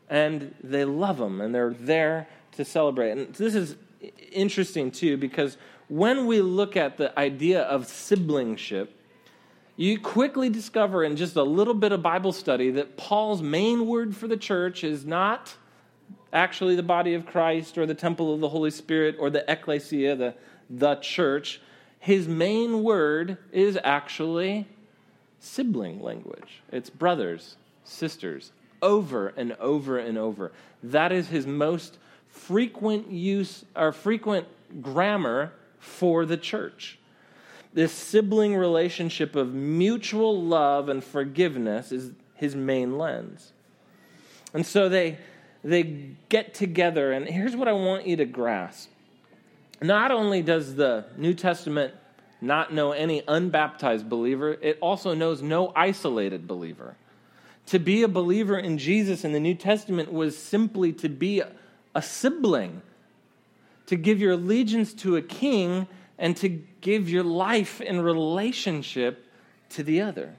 and 0.10 0.54
they 0.62 0.84
love 0.84 1.18
them, 1.18 1.40
and 1.42 1.56
they're 1.56 1.74
there 1.74 2.28
to 2.54 2.66
celebrate. 2.66 3.12
And 3.12 3.34
this 3.34 3.56
is 3.56 3.78
interesting, 4.32 4.92
too, 4.92 5.18
because 5.18 5.58
when 5.88 6.26
we 6.26 6.42
look 6.42 6.76
at 6.76 6.98
the 6.98 7.18
idea 7.18 7.62
of 7.62 7.88
siblingship, 7.88 8.90
you 9.78 10.00
quickly 10.00 10.50
discover 10.50 11.04
in 11.04 11.16
just 11.16 11.36
a 11.38 11.44
little 11.44 11.74
bit 11.74 11.92
of 11.92 12.02
Bible 12.02 12.34
study 12.34 12.72
that 12.72 12.98
Paul's 12.98 13.42
main 13.42 13.88
word 13.88 14.16
for 14.16 14.28
the 14.28 14.38
church 14.38 14.84
is 14.84 15.06
not 15.06 15.56
actually 16.34 16.76
the 16.76 16.84
body 16.84 17.14
of 17.14 17.26
Christ 17.26 17.78
or 17.78 17.86
the 17.86 17.96
temple 17.96 18.34
of 18.34 18.42
the 18.42 18.50
Holy 18.50 18.72
Spirit 18.72 19.16
or 19.20 19.30
the 19.30 19.50
ecclesia, 19.52 20.16
the 20.16 20.36
the 20.72 20.96
church, 20.96 21.62
his 22.00 22.28
main 22.28 22.84
word 22.84 23.38
is 23.52 23.78
actually 23.84 24.68
sibling 25.40 26.02
language. 26.02 26.62
It's 26.72 26.90
brothers, 26.90 27.58
sisters, 27.84 28.52
over 28.82 29.30
and 29.30 29.54
over 29.54 29.98
and 29.98 30.18
over. 30.18 30.52
That 30.84 31.12
is 31.12 31.28
his 31.28 31.46
most 31.46 31.98
frequent 32.28 33.12
use 33.12 33.66
or 33.76 33.92
frequent 33.92 34.48
grammar 34.82 35.54
for 35.80 36.26
the 36.26 36.38
church. 36.38 36.98
This 37.74 37.92
sibling 37.92 38.56
relationship 38.56 39.36
of 39.36 39.54
mutual 39.54 40.42
love 40.42 40.90
and 40.90 41.04
forgiveness 41.04 41.92
is 41.92 42.12
his 42.36 42.56
main 42.56 42.98
lens. 42.98 43.54
And 44.54 44.66
so 44.66 44.90
they 44.90 45.18
they 45.64 46.16
get 46.30 46.56
together 46.56 47.12
and 47.12 47.28
here's 47.28 47.56
what 47.56 47.68
I 47.68 47.74
want 47.74 48.08
you 48.08 48.16
to 48.18 48.26
grasp 48.26 48.91
not 49.82 50.12
only 50.12 50.42
does 50.42 50.76
the 50.76 51.06
New 51.18 51.34
Testament 51.34 51.94
not 52.40 52.74
know 52.74 52.92
any 52.92 53.24
unbaptized 53.28 54.10
believer, 54.10 54.54
it 54.54 54.78
also 54.82 55.14
knows 55.14 55.42
no 55.42 55.72
isolated 55.76 56.48
believer. 56.48 56.96
To 57.68 57.80
be 57.80 58.04
a 58.04 58.08
believer 58.08 58.58
in 58.58 58.78
Jesus 58.78 59.24
in 59.24 59.32
the 59.32 59.40
New 59.40 59.56
Testament 59.56 60.12
was 60.12 60.38
simply 60.38 60.94
to 60.94 61.10
be 61.10 61.42
a 61.94 62.02
sibling, 62.02 62.82
to 63.86 63.96
give 63.96 64.20
your 64.20 64.34
allegiance 64.34 64.94
to 64.96 65.16
a 65.16 65.22
king, 65.22 65.88
and 66.18 66.36
to 66.38 66.50
give 66.82 67.10
your 67.10 67.24
life 67.24 67.82
in 67.82 68.02
relationship 68.02 69.26
to 69.70 69.84
the 69.84 70.02
other. 70.02 70.36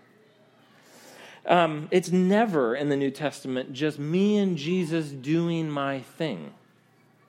Um, 1.47 1.89
it's 1.91 2.13
never 2.13 2.77
in 2.77 2.89
the 2.89 2.97
New 2.97 3.11
Testament 3.11 3.73
just 3.73 3.99
me 3.99 4.39
and 4.39 4.57
Jesus 4.57 5.11
doing 5.11 5.69
my 5.69 6.01
thing. 6.01 6.53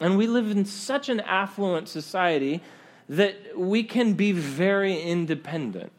And 0.03 0.17
we 0.17 0.27
live 0.27 0.51
in 0.51 0.65
such 0.65 1.07
an 1.07 1.21
affluent 1.21 1.87
society 1.87 2.61
that 3.07 3.57
we 3.57 3.83
can 3.83 4.15
be 4.15 4.33
very 4.33 5.01
independent 5.01 5.93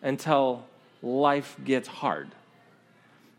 until 0.00 0.64
life 1.02 1.54
gets 1.62 1.86
hard. 1.86 2.30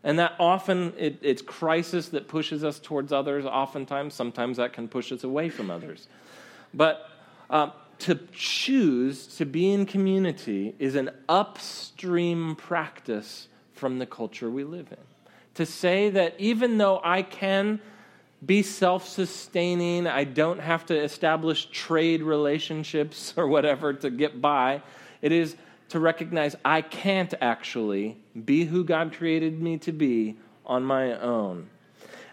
And 0.04 0.20
that 0.20 0.36
often 0.38 0.92
it, 0.96 1.18
it's 1.20 1.42
crisis 1.42 2.10
that 2.10 2.28
pushes 2.28 2.62
us 2.62 2.78
towards 2.78 3.12
others, 3.12 3.44
oftentimes. 3.44 4.14
Sometimes 4.14 4.58
that 4.58 4.72
can 4.72 4.86
push 4.86 5.10
us 5.10 5.24
away 5.24 5.48
from 5.48 5.68
others. 5.68 6.06
But 6.72 7.10
uh, 7.50 7.70
to 7.98 8.20
choose 8.32 9.26
to 9.38 9.44
be 9.44 9.72
in 9.72 9.84
community 9.86 10.76
is 10.78 10.94
an 10.94 11.10
upstream 11.28 12.54
practice 12.54 13.48
from 13.72 13.98
the 13.98 14.06
culture 14.06 14.48
we 14.48 14.62
live 14.62 14.92
in. 14.92 15.04
To 15.54 15.66
say 15.66 16.08
that 16.10 16.36
even 16.38 16.78
though 16.78 17.00
I 17.02 17.22
can 17.22 17.80
be 18.44 18.62
self 18.62 19.08
sustaining, 19.08 20.06
I 20.06 20.24
don't 20.24 20.60
have 20.60 20.86
to 20.86 21.00
establish 21.00 21.66
trade 21.66 22.22
relationships 22.22 23.34
or 23.36 23.46
whatever 23.46 23.92
to 23.92 24.10
get 24.10 24.40
by, 24.40 24.82
it 25.20 25.32
is 25.32 25.56
to 25.90 26.00
recognize 26.00 26.56
I 26.64 26.80
can't 26.80 27.34
actually 27.40 28.16
be 28.44 28.64
who 28.64 28.82
God 28.82 29.12
created 29.12 29.60
me 29.60 29.78
to 29.78 29.92
be 29.92 30.36
on 30.64 30.84
my 30.84 31.18
own. 31.18 31.68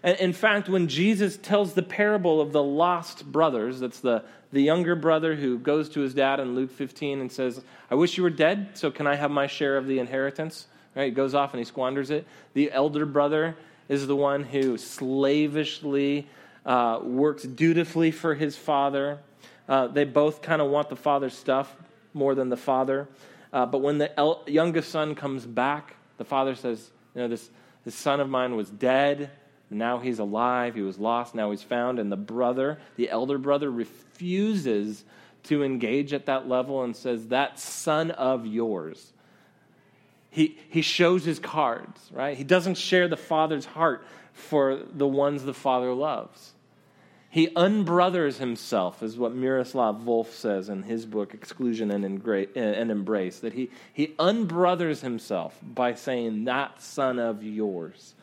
And 0.02 0.18
in 0.18 0.32
fact, 0.32 0.70
when 0.70 0.88
Jesus 0.88 1.38
tells 1.38 1.74
the 1.74 1.84
parable 1.84 2.40
of 2.40 2.54
the 2.54 2.64
lost 2.64 3.30
brothers, 3.30 3.82
that's 3.82 4.00
the, 4.00 4.24
the 4.54 4.62
younger 4.62 4.96
brother 4.96 5.36
who 5.36 5.60
goes 5.60 5.90
to 5.90 6.00
his 6.00 6.14
dad 6.14 6.40
in 6.40 6.56
Luke 6.56 6.72
15 6.72 7.20
and 7.20 7.30
says, 7.30 7.62
I 7.92 7.96
wish 7.96 8.16
you 8.16 8.24
were 8.24 8.30
dead, 8.30 8.70
so 8.76 8.92
can 8.92 9.08
I 9.08 9.16
have 9.16 9.30
my 9.30 9.48
share 9.48 9.76
of 9.76 9.88
the 9.88 10.00
inheritance? 10.00 10.68
Right? 10.96 11.06
He 11.06 11.12
goes 11.12 11.36
off 11.36 11.54
and 11.54 11.60
he 11.60 11.66
squanders 11.66 12.12
it. 12.12 12.26
The 12.54 12.72
elder 12.72 13.06
brother 13.06 13.58
is 13.90 14.08
the 14.08 14.16
one 14.16 14.44
who 14.44 14.78
slavishly 14.78 16.28
uh, 16.66 17.00
works 17.04 17.44
dutifully 17.44 18.12
for 18.12 18.36
his 18.36 18.56
father. 18.56 19.20
Uh, 19.68 19.88
they 19.88 20.06
both 20.06 20.42
kind 20.42 20.62
of 20.62 20.70
want 20.70 20.90
the 20.90 20.96
father's 20.96 21.34
stuff 21.34 21.76
more 22.14 22.36
than 22.36 22.50
the 22.50 22.58
father. 22.58 23.08
Uh, 23.52 23.66
but 23.66 23.80
when 23.80 23.98
the 23.98 24.18
el- 24.18 24.44
youngest 24.48 24.92
son 24.92 25.16
comes 25.16 25.46
back, 25.46 25.96
the 26.18 26.26
father 26.26 26.56
says, 26.56 26.92
You 27.16 27.24
know, 27.24 27.28
this, 27.28 27.50
this 27.84 27.96
son 27.96 28.20
of 28.20 28.30
mine 28.30 28.56
was 28.56 28.70
dead. 28.70 29.32
Now 29.72 30.00
he's 30.00 30.20
alive. 30.20 30.76
He 30.76 30.82
was 30.82 30.98
lost. 30.98 31.36
Now 31.36 31.52
he's 31.52 31.64
found. 31.64 32.00
And 32.00 32.12
the 32.12 32.18
brother, 32.18 32.80
the 32.96 33.10
elder 33.10 33.38
brother, 33.38 33.70
refuses 33.70 35.04
to 35.44 35.64
engage 35.64 36.14
at 36.14 36.26
that 36.26 36.48
level 36.48 36.84
and 36.84 36.96
says, 36.96 37.28
That 37.28 37.60
son 37.60 38.12
of 38.12 38.46
yours. 38.46 39.14
He, 40.30 40.58
he 40.70 40.82
shows 40.82 41.26
his 41.26 41.40
cards, 41.40 42.10
right? 42.14 42.38
He 42.38 42.44
doesn't 42.44 42.76
share 42.76 43.08
the 43.08 43.18
father's 43.18 43.66
heart 43.66 44.06
for 44.34 44.80
the 44.92 45.08
ones 45.08 45.44
the 45.44 45.54
father 45.54 45.94
loves. 45.94 46.54
He 47.32 47.50
unbrothers 47.56 48.40
himself, 48.40 49.04
is 49.04 49.18
what 49.18 49.36
Miroslav 49.36 50.02
Volf 50.02 50.32
says 50.32 50.68
in 50.68 50.84
his 50.84 51.06
book, 51.06 51.36
Exclusion 51.36 51.92
and, 51.92 52.04
Embrace, 52.04 53.40
that 53.40 53.54
he, 53.54 53.70
he 53.94 54.16
unbrothers 54.18 55.02
himself 55.02 55.60
by 55.62 55.94
saying, 55.94 56.46
That 56.46 56.82
son 56.82 57.20
of 57.20 57.44
yours. 57.44 58.16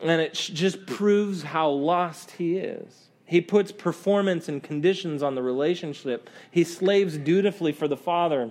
And 0.00 0.20
it 0.20 0.34
just 0.34 0.86
proves 0.86 1.44
how 1.44 1.70
lost 1.70 2.32
he 2.32 2.56
is. 2.56 3.08
He 3.26 3.40
puts 3.40 3.70
performance 3.70 4.48
and 4.48 4.60
conditions 4.60 5.22
on 5.22 5.36
the 5.36 5.42
relationship. 5.42 6.28
He 6.50 6.64
slaves 6.64 7.16
dutifully 7.16 7.72
for 7.72 7.86
the 7.86 7.96
Father. 7.96 8.50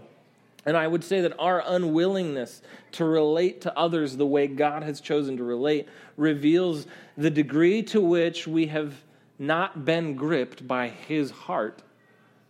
And 0.66 0.78
I 0.78 0.88
would 0.88 1.04
say 1.04 1.22
that 1.22 1.34
our 1.40 1.62
unwillingness 1.66 2.62
to 2.94 3.06
relate 3.06 3.62
to 3.62 3.78
others 3.78 4.16
the 4.16 4.26
way 4.26 4.48
God 4.48 4.84
has 4.84 5.02
chosen 5.02 5.38
to 5.38 5.44
relate 5.44 5.88
reveals 6.16 6.88
the 7.18 7.30
degree 7.30 7.84
to 7.84 8.00
which 8.00 8.48
we 8.48 8.68
have 8.68 8.94
not 9.38 9.84
been 9.84 10.16
gripped 10.16 10.68
by 10.68 10.88
his 10.88 11.32
heart 11.32 11.82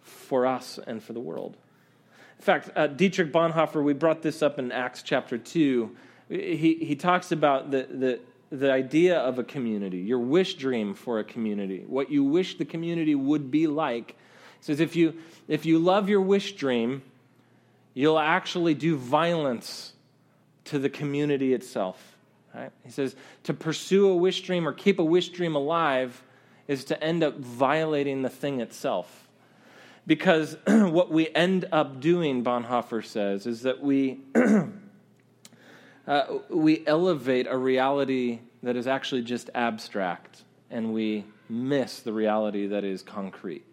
for 0.02 0.46
us 0.46 0.80
and 0.86 1.02
for 1.02 1.14
the 1.14 1.20
world. 1.20 1.58
In 2.38 2.44
fact, 2.44 2.70
uh, 2.76 2.88
Dietrich 2.88 3.32
Bonhoeffer, 3.32 3.84
we 3.84 3.94
brought 3.94 4.22
this 4.22 4.42
up 4.42 4.60
in 4.60 4.72
Acts 4.72 5.02
chapter 5.02 5.38
2. 5.38 5.96
He, 6.30 6.76
he 6.76 6.96
talks 6.96 7.32
about 7.32 7.72
the, 7.72 7.88
the, 7.90 8.20
the 8.56 8.72
idea 8.72 9.18
of 9.18 9.40
a 9.40 9.44
community, 9.44 10.00
your 10.00 10.20
wish 10.20 10.56
dream 10.56 10.94
for 10.94 11.20
a 11.20 11.24
community, 11.24 11.86
what 11.88 12.12
you 12.12 12.24
wish 12.24 12.58
the 12.58 12.66
community 12.66 13.16
would 13.16 13.50
be 13.50 13.66
like. 13.66 14.18
He 14.60 14.66
says, 14.66 14.80
if 14.80 14.96
you, 14.96 15.16
if 15.48 15.66
you 15.66 15.80
love 15.80 16.10
your 16.10 16.22
wish 16.22 16.54
dream, 16.54 17.02
you'll 17.94 18.20
actually 18.20 18.74
do 18.74 18.98
violence 18.98 19.94
to 20.66 20.80
the 20.80 20.90
community 20.90 21.54
itself. 21.54 22.18
Right? 22.54 22.72
He 22.84 22.92
says, 22.92 23.16
to 23.44 23.54
pursue 23.54 24.10
a 24.10 24.16
wish 24.16 24.42
dream 24.42 24.68
or 24.68 24.74
keep 24.74 25.00
a 25.00 25.04
wish 25.04 25.30
dream 25.30 25.56
alive 25.56 26.24
is 26.68 26.86
to 26.86 27.04
end 27.04 27.24
up 27.24 27.38
violating 27.40 28.22
the 28.22 28.30
thing 28.30 28.62
itself. 28.62 29.28
Because 30.06 30.58
what 30.68 31.12
we 31.12 31.30
end 31.34 31.66
up 31.72 32.00
doing, 32.00 32.44
Bonhoeffer 32.44 33.04
says, 33.04 33.48
is 33.48 33.62
that 33.64 33.82
we, 33.82 34.20
uh, 36.08 36.24
we 36.50 36.86
elevate 36.86 37.48
a 37.50 37.58
reality 37.58 38.40
that 38.62 38.76
is 38.76 38.88
actually 38.88 39.24
just 39.24 39.50
abstract 39.56 40.44
and 40.70 40.94
we 40.94 41.26
miss 41.50 42.00
the 42.00 42.14
reality 42.14 42.68
that 42.68 42.84
is 42.84 43.04
concrete. 43.04 43.66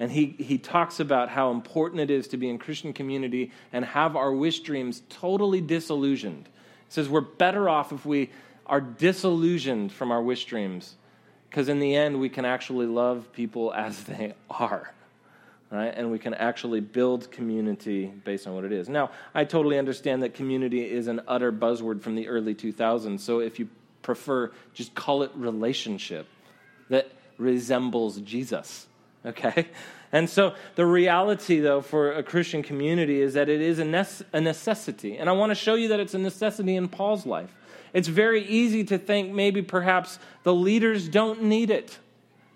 And 0.00 0.10
he, 0.10 0.34
he 0.38 0.56
talks 0.56 0.98
about 0.98 1.28
how 1.28 1.50
important 1.50 2.00
it 2.00 2.10
is 2.10 2.28
to 2.28 2.38
be 2.38 2.48
in 2.48 2.58
Christian 2.58 2.94
community 2.94 3.52
and 3.70 3.84
have 3.84 4.16
our 4.16 4.32
wish 4.32 4.60
dreams 4.60 5.02
totally 5.10 5.60
disillusioned. 5.60 6.46
He 6.46 6.92
says 6.92 7.08
we're 7.08 7.20
better 7.20 7.68
off 7.68 7.92
if 7.92 8.06
we 8.06 8.30
are 8.64 8.80
disillusioned 8.80 9.92
from 9.92 10.10
our 10.10 10.22
wish 10.22 10.46
dreams 10.46 10.96
because 11.50 11.68
in 11.68 11.80
the 11.80 11.94
end, 11.94 12.18
we 12.18 12.30
can 12.30 12.46
actually 12.46 12.86
love 12.86 13.30
people 13.32 13.74
as 13.76 14.02
they 14.04 14.32
are. 14.48 14.92
Right? 15.70 15.92
And 15.94 16.10
we 16.10 16.18
can 16.18 16.34
actually 16.34 16.80
build 16.80 17.30
community 17.30 18.06
based 18.06 18.48
on 18.48 18.54
what 18.54 18.64
it 18.64 18.72
is. 18.72 18.88
Now, 18.88 19.12
I 19.34 19.44
totally 19.44 19.78
understand 19.78 20.24
that 20.24 20.34
community 20.34 20.82
is 20.82 21.06
an 21.06 21.20
utter 21.28 21.52
buzzword 21.52 22.00
from 22.00 22.16
the 22.16 22.26
early 22.26 22.56
2000s. 22.56 23.20
So 23.20 23.38
if 23.38 23.60
you 23.60 23.68
prefer, 24.02 24.50
just 24.74 24.96
call 24.96 25.22
it 25.22 25.30
relationship 25.36 26.26
that 26.88 27.12
resembles 27.38 28.20
Jesus. 28.22 28.88
Okay? 29.24 29.68
And 30.12 30.28
so 30.28 30.54
the 30.74 30.86
reality, 30.86 31.60
though, 31.60 31.80
for 31.80 32.12
a 32.12 32.22
Christian 32.22 32.62
community 32.62 33.20
is 33.20 33.34
that 33.34 33.48
it 33.48 33.60
is 33.60 33.78
a, 33.78 34.40
necessity. 34.40 35.16
And 35.16 35.28
I 35.28 35.32
want 35.32 35.50
to 35.50 35.54
show 35.54 35.74
you 35.74 35.88
that 35.88 36.00
it's 36.00 36.14
a 36.14 36.18
necessity 36.18 36.74
in 36.74 36.88
Paul's 36.88 37.26
life. 37.26 37.54
It's 37.92 38.08
very 38.08 38.44
easy 38.44 38.84
to 38.84 38.98
think 38.98 39.32
maybe 39.32 39.62
perhaps 39.62 40.18
the 40.42 40.54
leaders 40.54 41.08
don't 41.08 41.44
need 41.44 41.70
it, 41.70 41.98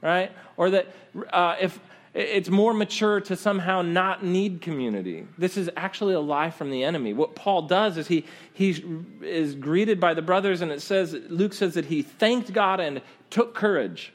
right? 0.00 0.32
Or 0.56 0.70
that 0.70 0.88
uh, 1.32 1.56
if 1.60 1.78
it's 2.14 2.48
more 2.48 2.72
mature 2.72 3.20
to 3.22 3.36
somehow 3.36 3.82
not 3.82 4.24
need 4.24 4.60
community. 4.60 5.26
This 5.36 5.56
is 5.56 5.68
actually 5.76 6.14
a 6.14 6.20
lie 6.20 6.50
from 6.50 6.70
the 6.70 6.84
enemy. 6.84 7.12
What 7.12 7.34
Paul 7.34 7.62
does 7.62 7.98
is 7.98 8.06
he, 8.06 8.24
he 8.52 8.70
is 9.20 9.56
greeted 9.56 9.98
by 9.98 10.14
the 10.14 10.22
brothers, 10.22 10.60
and 10.60 10.70
it 10.70 10.80
says, 10.80 11.12
Luke 11.28 11.52
says 11.52 11.74
that 11.74 11.86
he 11.86 12.02
thanked 12.02 12.52
God 12.52 12.78
and 12.78 13.02
took 13.30 13.54
courage. 13.54 14.12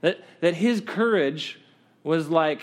That, 0.00 0.20
that 0.40 0.54
his 0.54 0.80
courage 0.80 1.58
was 2.04 2.28
like 2.28 2.62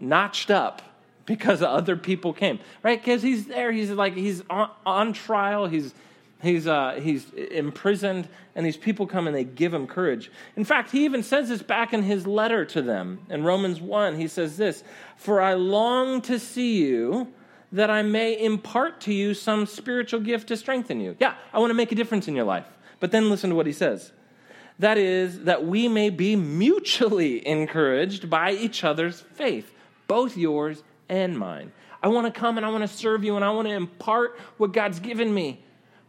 notched 0.00 0.50
up 0.50 0.82
because 1.26 1.62
other 1.62 1.96
people 1.96 2.32
came, 2.32 2.58
right? 2.82 3.00
Because 3.00 3.22
he's 3.22 3.46
there, 3.46 3.72
he's 3.72 3.90
like, 3.90 4.14
he's 4.14 4.42
on, 4.48 4.70
on 4.86 5.12
trial, 5.12 5.66
he's, 5.66 5.94
He's, 6.40 6.68
uh, 6.68 7.00
he's 7.02 7.32
imprisoned, 7.32 8.28
and 8.54 8.64
these 8.64 8.76
people 8.76 9.08
come 9.08 9.26
and 9.26 9.34
they 9.34 9.42
give 9.42 9.74
him 9.74 9.88
courage. 9.88 10.30
In 10.54 10.64
fact, 10.64 10.92
he 10.92 11.04
even 11.04 11.24
says 11.24 11.48
this 11.48 11.62
back 11.62 11.92
in 11.92 12.04
his 12.04 12.28
letter 12.28 12.64
to 12.66 12.80
them. 12.80 13.20
In 13.28 13.42
Romans 13.42 13.80
1, 13.80 14.16
he 14.16 14.28
says 14.28 14.56
this 14.56 14.84
For 15.16 15.40
I 15.40 15.54
long 15.54 16.20
to 16.22 16.38
see 16.38 16.78
you 16.78 17.32
that 17.72 17.90
I 17.90 18.02
may 18.02 18.40
impart 18.40 19.00
to 19.02 19.12
you 19.12 19.34
some 19.34 19.66
spiritual 19.66 20.20
gift 20.20 20.48
to 20.48 20.56
strengthen 20.56 21.00
you. 21.00 21.16
Yeah, 21.18 21.34
I 21.52 21.58
want 21.58 21.70
to 21.70 21.74
make 21.74 21.90
a 21.90 21.96
difference 21.96 22.28
in 22.28 22.36
your 22.36 22.44
life. 22.44 22.66
But 23.00 23.10
then 23.10 23.30
listen 23.30 23.50
to 23.50 23.56
what 23.56 23.66
he 23.66 23.72
says. 23.72 24.12
That 24.78 24.96
is, 24.98 25.40
that 25.40 25.66
we 25.66 25.88
may 25.88 26.10
be 26.10 26.36
mutually 26.36 27.46
encouraged 27.46 28.30
by 28.30 28.52
each 28.52 28.84
other's 28.84 29.20
faith, 29.34 29.72
both 30.06 30.36
yours 30.36 30.82
and 31.08 31.36
mine. 31.36 31.72
I 32.02 32.08
want 32.08 32.32
to 32.32 32.40
come 32.40 32.56
and 32.56 32.64
I 32.64 32.70
want 32.70 32.88
to 32.88 32.96
serve 32.96 33.24
you 33.24 33.34
and 33.36 33.44
I 33.44 33.50
want 33.50 33.66
to 33.66 33.74
impart 33.74 34.38
what 34.56 34.72
God's 34.72 35.00
given 35.00 35.34
me. 35.34 35.60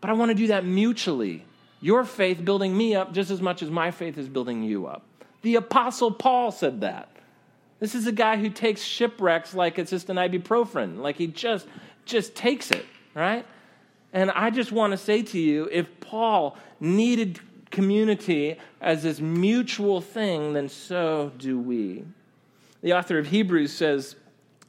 But 0.01 0.11
I 0.11 0.13
want 0.13 0.29
to 0.29 0.35
do 0.35 0.47
that 0.47 0.65
mutually. 0.65 1.45
Your 1.81 2.03
faith 2.03 2.43
building 2.43 2.75
me 2.77 2.95
up 2.95 3.13
just 3.13 3.31
as 3.31 3.41
much 3.41 3.63
as 3.63 3.69
my 3.69 3.91
faith 3.91 4.17
is 4.17 4.27
building 4.27 4.63
you 4.63 4.85
up. 4.85 5.03
The 5.41 5.55
Apostle 5.55 6.11
Paul 6.11 6.51
said 6.51 6.81
that. 6.81 7.09
This 7.79 7.95
is 7.95 8.07
a 8.07 8.11
guy 8.11 8.37
who 8.37 8.49
takes 8.49 8.81
shipwrecks 8.81 9.53
like 9.53 9.79
it's 9.79 9.89
just 9.89 10.09
an 10.09 10.17
ibuprofen, 10.17 10.97
like 10.99 11.15
he 11.15 11.27
just 11.27 11.65
just 12.05 12.35
takes 12.35 12.71
it, 12.71 12.85
right? 13.13 13.45
And 14.11 14.31
I 14.31 14.49
just 14.49 14.71
want 14.71 14.91
to 14.91 14.97
say 14.97 15.21
to 15.21 15.39
you, 15.39 15.69
if 15.71 15.87
Paul 15.99 16.57
needed 16.79 17.39
community 17.71 18.57
as 18.81 19.03
this 19.03 19.19
mutual 19.19 20.01
thing, 20.01 20.53
then 20.53 20.69
so 20.69 21.31
do 21.37 21.59
we. 21.59 22.05
The 22.81 22.93
author 22.93 23.19
of 23.19 23.27
Hebrews 23.27 23.73
says, 23.73 24.15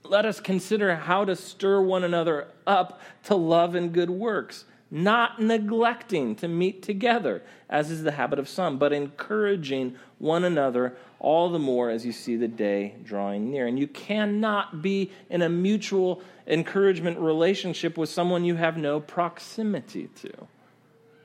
Let 0.04 0.26
us 0.26 0.40
consider 0.40 0.94
how 0.96 1.24
to 1.24 1.36
stir 1.36 1.80
one 1.80 2.04
another 2.04 2.48
up 2.66 3.00
to 3.24 3.34
love 3.34 3.74
and 3.74 3.92
good 3.92 4.10
works 4.10 4.64
not 4.90 5.40
neglecting 5.40 6.34
to 6.36 6.48
meet 6.48 6.82
together, 6.82 7.42
as 7.68 7.90
is 7.90 8.02
the 8.02 8.10
habit 8.10 8.38
of 8.38 8.48
some, 8.48 8.76
but 8.76 8.92
encouraging 8.92 9.94
one 10.18 10.44
another 10.44 10.96
all 11.20 11.48
the 11.50 11.58
more 11.58 11.90
as 11.90 12.04
you 12.04 12.12
see 12.12 12.34
the 12.34 12.48
day 12.48 12.94
drawing 13.04 13.50
near. 13.50 13.66
And 13.66 13.78
you 13.78 13.86
cannot 13.86 14.82
be 14.82 15.12
in 15.28 15.42
a 15.42 15.48
mutual 15.48 16.22
encouragement 16.46 17.18
relationship 17.18 17.96
with 17.96 18.08
someone 18.08 18.44
you 18.44 18.56
have 18.56 18.76
no 18.76 18.98
proximity 18.98 20.08
to. 20.22 20.32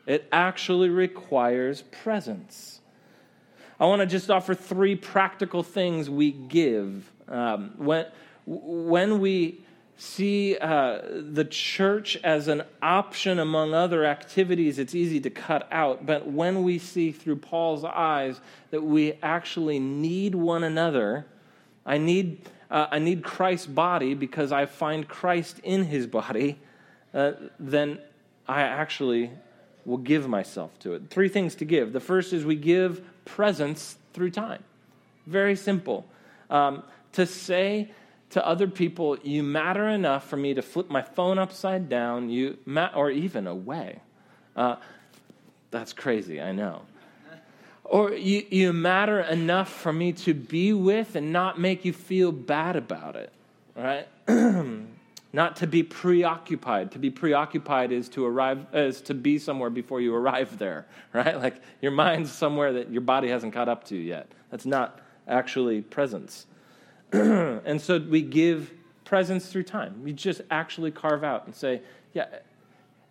It 0.05 0.27
actually 0.31 0.89
requires 0.89 1.81
presence. 1.81 2.79
I 3.79 3.85
want 3.85 4.01
to 4.01 4.05
just 4.05 4.29
offer 4.29 4.53
three 4.53 4.95
practical 4.95 5.63
things 5.63 6.09
we 6.09 6.31
give. 6.31 7.11
Um, 7.27 7.73
when, 7.77 8.05
when 8.45 9.19
we 9.19 9.65
see 9.97 10.57
uh, 10.57 11.01
the 11.31 11.45
church 11.45 12.17
as 12.23 12.47
an 12.47 12.63
option 12.81 13.39
among 13.39 13.73
other 13.73 14.05
activities, 14.05 14.77
it's 14.79 14.93
easy 14.93 15.19
to 15.21 15.29
cut 15.29 15.67
out. 15.71 16.05
But 16.05 16.27
when 16.27 16.63
we 16.63 16.79
see 16.79 17.11
through 17.11 17.37
Paul's 17.37 17.83
eyes 17.83 18.39
that 18.71 18.81
we 18.81 19.13
actually 19.23 19.79
need 19.79 20.35
one 20.35 20.63
another, 20.63 21.25
I 21.85 21.97
need, 21.97 22.47
uh, 22.69 22.87
I 22.91 22.99
need 22.99 23.23
Christ's 23.23 23.67
body 23.67 24.13
because 24.13 24.51
I 24.51 24.65
find 24.65 25.07
Christ 25.07 25.59
in 25.63 25.85
his 25.85 26.07
body, 26.07 26.59
uh, 27.13 27.33
then 27.59 27.99
I 28.47 28.61
actually 28.61 29.31
will 29.85 29.97
give 29.97 30.27
myself 30.27 30.77
to 30.79 30.93
it. 30.93 31.09
Three 31.09 31.29
things 31.29 31.55
to 31.55 31.65
give. 31.65 31.93
The 31.93 31.99
first 31.99 32.33
is 32.33 32.43
we 32.45 32.55
give 32.55 33.01
presence 33.23 33.97
through 34.13 34.31
time. 34.31 34.63
Very 35.27 35.55
simple. 35.55 36.05
Um, 36.49 36.83
to 37.13 37.25
say 37.25 37.91
to 38.31 38.45
other 38.45 38.67
people, 38.67 39.17
you 39.23 39.43
matter 39.43 39.87
enough 39.87 40.27
for 40.27 40.37
me 40.37 40.53
to 40.53 40.61
flip 40.61 40.89
my 40.89 41.01
phone 41.01 41.37
upside 41.37 41.87
down, 41.87 42.29
you 42.29 42.57
ma- 42.65 42.91
or 42.95 43.09
even 43.11 43.47
away. 43.47 43.99
Uh, 44.55 44.75
that's 45.71 45.93
crazy, 45.93 46.41
I 46.41 46.51
know. 46.51 46.81
Or 47.83 48.13
you, 48.13 48.45
you 48.49 48.73
matter 48.73 49.19
enough 49.19 49.69
for 49.69 49.93
me 49.93 50.13
to 50.13 50.33
be 50.33 50.73
with 50.73 51.15
and 51.15 51.31
not 51.31 51.59
make 51.59 51.85
you 51.85 51.93
feel 51.93 52.31
bad 52.31 52.75
about 52.75 53.15
it, 53.15 53.31
right? 53.75 54.07
not 55.35 55.57
to 55.57 55.67
be 55.67 55.83
preoccupied. 55.83 56.91
To 56.91 56.99
be 56.99 57.09
preoccupied 57.09 57.91
is 57.91 58.07
to 58.09 58.25
arrive 58.25 58.65
is 58.73 59.01
to 59.01 59.13
be 59.13 59.37
somewhere 59.37 59.69
before 59.69 59.99
you 59.99 60.15
arrive 60.15 60.57
there, 60.57 60.87
right? 61.13 61.37
Like 61.37 61.61
your 61.81 61.91
mind's 61.91 62.31
somewhere 62.31 62.71
that 62.73 62.89
your 62.89 63.01
body 63.01 63.27
hasn't 63.27 63.53
caught 63.53 63.67
up 63.67 63.83
to 63.85 63.97
yet. 63.97 64.31
That's 64.49 64.65
not 64.65 65.01
actually 65.27 65.81
presence. 65.81 66.45
and 67.11 67.81
so 67.81 67.99
we 67.99 68.21
give 68.21 68.71
presence 69.03 69.47
through 69.47 69.63
time. 69.63 70.01
We 70.03 70.13
just 70.13 70.41
actually 70.49 70.91
carve 70.91 71.25
out 71.25 71.45
and 71.45 71.53
say, 71.53 71.81
yeah, 72.13 72.27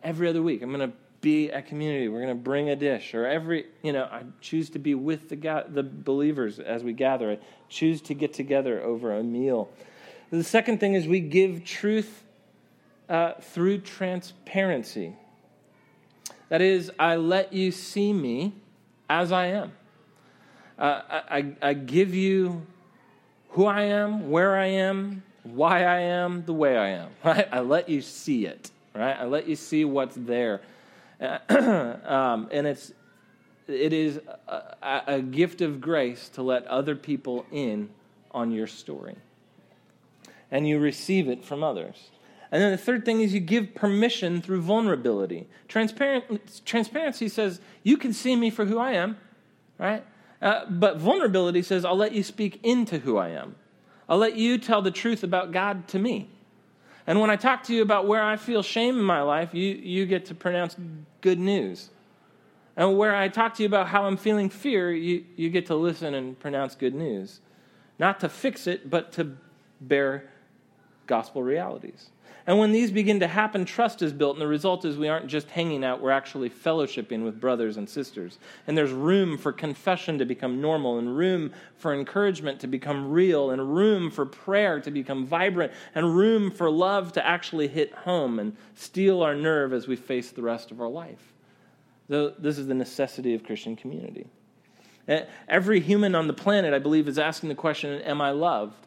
every 0.03 0.27
other 0.27 0.43
week 0.43 0.63
I'm 0.63 0.73
going 0.73 0.91
to 0.91 0.97
be 1.21 1.51
at 1.51 1.67
community. 1.67 2.09
We're 2.09 2.23
going 2.23 2.37
to 2.37 2.43
bring 2.43 2.71
a 2.71 2.77
dish. 2.77 3.15
Or 3.15 3.27
every, 3.27 3.67
you 3.83 3.93
know, 3.93 4.05
I 4.05 4.23
choose 4.41 4.71
to 4.71 4.79
be 4.79 4.95
with 4.95 5.29
the, 5.29 5.37
ga- 5.37 5.65
the 5.69 5.83
believers 5.83 6.59
as 6.59 6.83
we 6.83 6.95
gather. 6.95 7.33
I 7.33 7.39
choose 7.69 8.01
to 8.03 8.15
get 8.15 8.33
together 8.33 8.83
over 8.83 9.13
a 9.13 9.23
meal. 9.23 9.69
The 10.39 10.45
second 10.45 10.81
thing 10.81 10.95
is 10.95 11.07
we 11.07 11.21
give 11.21 11.65
truth 11.65 12.25
uh, 13.09 13.35
through 13.41 13.79
transparency. 13.79 15.15
That 16.49 16.61
is, 16.61 16.91
I 16.99 17.17
let 17.17 17.53
you 17.53 17.71
see 17.71 18.13
me 18.13 18.55
as 19.09 19.33
I 19.33 19.47
am. 19.47 19.73
Uh, 20.79 21.03
I, 21.09 21.55
I 21.63 21.75
give 21.75 22.15
you 22.15 22.67
who 23.51 23.67
I 23.67 23.83
am, 23.83 24.31
where 24.31 24.57
I 24.57 24.67
am, 24.67 25.23
why 25.45 25.85
I 25.85 26.01
am, 26.01 26.45
the 26.45 26.53
way 26.53 26.77
I 26.77 26.89
am. 26.89 27.11
Right? 27.25 27.49
I 27.53 27.61
let 27.61 27.89
you 27.89 28.01
see 28.01 28.47
it. 28.47 28.71
Right? 28.95 29.17
I 29.17 29.25
let 29.25 29.47
you 29.47 29.57
see 29.57 29.85
what's 29.85 30.17
there, 30.17 30.61
um, 31.21 32.49
and 32.51 32.67
it's 32.67 32.93
it 33.67 33.93
is 33.93 34.21
a, 34.47 35.03
a 35.07 35.23
gift 35.23 35.61
of 35.63 35.81
grace 35.81 36.29
to 36.31 36.43
let 36.43 36.67
other 36.67 36.95
people 36.95 37.47
in 37.51 37.89
on 38.31 38.53
your 38.53 38.67
story, 38.67 39.17
and 40.55 40.69
you 40.69 40.79
receive 40.79 41.29
it 41.29 41.45
from 41.45 41.65
others. 41.65 42.11
And 42.53 42.63
then 42.63 42.71
the 42.71 42.79
third 42.79 43.05
thing 43.05 43.21
is 43.21 43.35
you 43.35 43.41
give 43.41 43.75
permission 43.75 44.41
through 44.41 44.63
vulnerability. 44.63 45.49
Transparent, 45.67 46.65
transparency 46.65 47.29
says, 47.29 47.61
You 47.83 47.97
can 47.97 48.13
see 48.13 48.37
me 48.37 48.51
for 48.51 48.65
who 48.65 48.79
I 48.79 48.93
am, 48.93 49.17
right? 49.79 50.07
Uh, 50.41 50.65
but 50.71 50.99
vulnerability 50.99 51.61
says, 51.63 51.85
I'll 51.85 51.97
let 51.97 52.13
you 52.13 52.23
speak 52.23 52.61
into 52.63 53.01
who 53.01 53.17
I 53.17 53.31
am. 53.31 53.57
I'll 54.09 54.19
let 54.19 54.37
you 54.37 54.57
tell 54.57 54.81
the 54.81 54.93
truth 54.93 55.25
about 55.25 55.51
God 55.51 55.89
to 55.89 55.99
me. 55.99 56.31
And 57.05 57.21
when 57.21 57.31
I 57.31 57.37
talk 57.37 57.65
to 57.65 57.75
you 57.75 57.83
about 57.83 58.07
where 58.07 58.23
I 58.23 58.37
feel 58.37 58.63
shame 58.63 58.97
in 58.97 59.05
my 59.05 59.23
life, 59.23 59.55
you, 59.55 59.75
you 59.75 60.07
get 60.07 60.27
to 60.27 60.37
pronounce 60.37 60.77
good 61.21 61.41
news. 61.41 61.91
And 62.77 62.97
where 62.97 63.17
I 63.17 63.27
talk 63.27 63.55
to 63.55 63.65
you 63.65 63.67
about 63.67 63.89
how 63.89 64.05
I'm 64.05 64.17
feeling 64.17 64.51
fear, 64.51 64.93
you, 64.93 65.25
you 65.35 65.51
get 65.51 65.67
to 65.67 65.75
listen 65.75 66.15
and 66.15 66.39
pronounce 66.39 66.77
good 66.77 66.95
news. 66.95 67.41
Not 67.99 68.21
to 68.21 68.29
fix 68.29 68.69
it, 68.69 68.89
but 68.89 69.11
to 69.15 69.37
bear 69.81 70.31
gospel 71.07 71.43
realities. 71.43 72.11
And 72.47 72.59
when 72.59 72.73
these 72.73 72.91
begin 72.91 73.21
to 73.21 73.27
happen, 73.27 73.65
trust 73.65 74.03
is 74.03 74.13
built, 74.13 74.37
and 74.37 74.43
the 74.43 74.47
result 74.47 74.85
is 74.85 74.99
we 74.99 75.09
aren't 75.09 75.29
just 75.29 75.49
hanging 75.49 75.83
out, 75.83 76.03
we're 76.03 76.11
actually 76.11 76.51
fellowshipping 76.51 77.25
with 77.25 77.41
brothers 77.41 77.79
and 77.79 77.89
sisters. 77.89 78.39
And 78.67 78.77
there's 78.77 78.93
room 78.93 79.39
for 79.39 79.51
confession 79.51 80.19
to 80.19 80.27
become 80.27 80.61
normal, 80.61 80.99
and 80.99 81.17
room 81.17 81.53
for 81.79 81.95
encouragement 81.95 82.61
to 82.61 82.67
become 82.67 83.11
real, 83.11 83.51
and 83.51 83.75
room 83.75 84.11
for 84.11 84.27
prayer 84.27 84.79
to 84.81 84.91
become 84.91 85.27
vibrant, 85.27 85.73
and 85.95 86.15
room 86.15 86.51
for 86.51 86.71
love 86.71 87.13
to 87.13 87.27
actually 87.27 87.67
hit 87.67 87.95
home 87.95 88.39
and 88.39 88.55
steel 88.75 89.23
our 89.23 89.35
nerve 89.35 89.73
as 89.73 89.89
we 89.89 89.97
face 89.97 90.31
the 90.31 90.43
rest 90.43 90.71
of 90.71 90.83
our 90.83 90.89
life. 90.89 91.33
This 92.09 92.59
is 92.59 92.67
the 92.67 92.75
necessity 92.75 93.35
of 93.35 93.43
Christian 93.43 93.75
community. 93.75 94.27
Every 95.49 95.81
human 95.81 96.15
on 96.15 96.27
the 96.27 96.35
planet, 96.35 96.75
I 96.75 96.79
believe, 96.79 97.09
is 97.09 97.19
asking 97.19 97.49
the 97.49 97.55
question 97.55 98.03
Am 98.03 98.21
I 98.21 98.33
loved? 98.33 98.87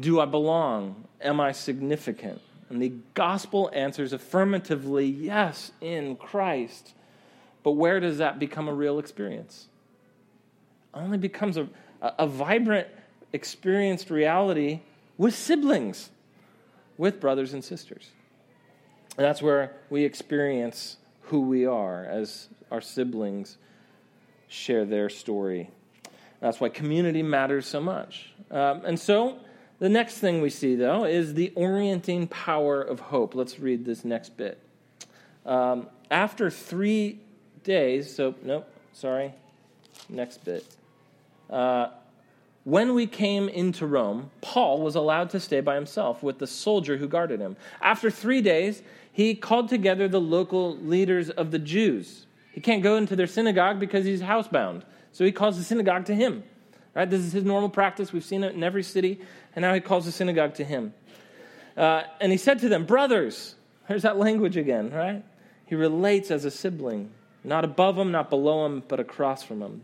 Do 0.00 0.20
I 0.20 0.24
belong? 0.24 1.04
Am 1.20 1.40
I 1.40 1.52
significant? 1.52 2.40
And 2.70 2.80
the 2.80 2.92
gospel 3.14 3.70
answers 3.72 4.12
affirmatively 4.12 5.06
yes, 5.06 5.72
in 5.80 6.16
Christ. 6.16 6.94
But 7.62 7.72
where 7.72 8.00
does 8.00 8.18
that 8.18 8.38
become 8.38 8.68
a 8.68 8.72
real 8.72 8.98
experience? 8.98 9.66
It 10.94 10.98
only 10.98 11.18
becomes 11.18 11.56
a, 11.56 11.68
a 12.00 12.26
vibrant, 12.26 12.88
experienced 13.32 14.10
reality 14.10 14.80
with 15.18 15.34
siblings, 15.34 16.10
with 16.96 17.20
brothers 17.20 17.52
and 17.52 17.62
sisters. 17.62 18.10
And 19.16 19.24
that's 19.24 19.42
where 19.42 19.76
we 19.90 20.04
experience 20.04 20.96
who 21.22 21.42
we 21.42 21.66
are 21.66 22.04
as 22.04 22.48
our 22.70 22.80
siblings 22.80 23.58
share 24.48 24.84
their 24.84 25.08
story. 25.08 25.70
That's 26.40 26.60
why 26.60 26.70
community 26.70 27.22
matters 27.22 27.66
so 27.66 27.80
much. 27.80 28.32
Um, 28.50 28.84
and 28.84 28.98
so, 28.98 29.38
the 29.80 29.88
next 29.88 30.18
thing 30.18 30.40
we 30.40 30.50
see, 30.50 30.76
though, 30.76 31.04
is 31.04 31.34
the 31.34 31.52
orienting 31.56 32.28
power 32.28 32.80
of 32.80 33.00
hope. 33.00 33.34
Let's 33.34 33.58
read 33.58 33.84
this 33.84 34.04
next 34.04 34.36
bit. 34.36 34.62
Um, 35.44 35.88
after 36.10 36.50
three 36.50 37.20
days, 37.64 38.14
so, 38.14 38.34
nope, 38.42 38.68
sorry, 38.92 39.34
next 40.08 40.44
bit. 40.44 40.64
Uh, 41.48 41.88
when 42.64 42.94
we 42.94 43.06
came 43.06 43.48
into 43.48 43.86
Rome, 43.86 44.30
Paul 44.42 44.82
was 44.82 44.94
allowed 44.94 45.30
to 45.30 45.40
stay 45.40 45.60
by 45.60 45.74
himself 45.74 46.22
with 46.22 46.38
the 46.38 46.46
soldier 46.46 46.98
who 46.98 47.08
guarded 47.08 47.40
him. 47.40 47.56
After 47.80 48.10
three 48.10 48.42
days, 48.42 48.82
he 49.12 49.34
called 49.34 49.68
together 49.68 50.08
the 50.08 50.20
local 50.20 50.76
leaders 50.76 51.30
of 51.30 51.50
the 51.50 51.58
Jews. 51.58 52.26
He 52.52 52.60
can't 52.60 52.82
go 52.82 52.96
into 52.96 53.16
their 53.16 53.26
synagogue 53.26 53.80
because 53.80 54.04
he's 54.04 54.20
housebound, 54.20 54.82
so 55.12 55.24
he 55.24 55.32
calls 55.32 55.56
the 55.56 55.64
synagogue 55.64 56.04
to 56.06 56.14
him. 56.14 56.44
Right? 56.94 57.08
This 57.08 57.20
is 57.20 57.32
his 57.32 57.44
normal 57.44 57.68
practice. 57.68 58.12
We've 58.12 58.24
seen 58.24 58.42
it 58.42 58.54
in 58.54 58.62
every 58.62 58.82
city. 58.82 59.20
And 59.54 59.62
now 59.62 59.74
he 59.74 59.80
calls 59.80 60.06
the 60.06 60.12
synagogue 60.12 60.54
to 60.54 60.64
him. 60.64 60.92
Uh, 61.76 62.02
and 62.20 62.32
he 62.32 62.38
said 62.38 62.58
to 62.60 62.68
them, 62.68 62.84
Brothers, 62.84 63.54
there's 63.88 64.02
that 64.02 64.18
language 64.18 64.56
again, 64.56 64.90
right? 64.90 65.24
He 65.66 65.74
relates 65.74 66.30
as 66.30 66.44
a 66.44 66.50
sibling, 66.50 67.10
not 67.44 67.64
above 67.64 67.96
him, 67.96 68.10
not 68.10 68.28
below 68.28 68.66
him, 68.66 68.82
but 68.86 69.00
across 69.00 69.42
from 69.42 69.62
him. 69.62 69.82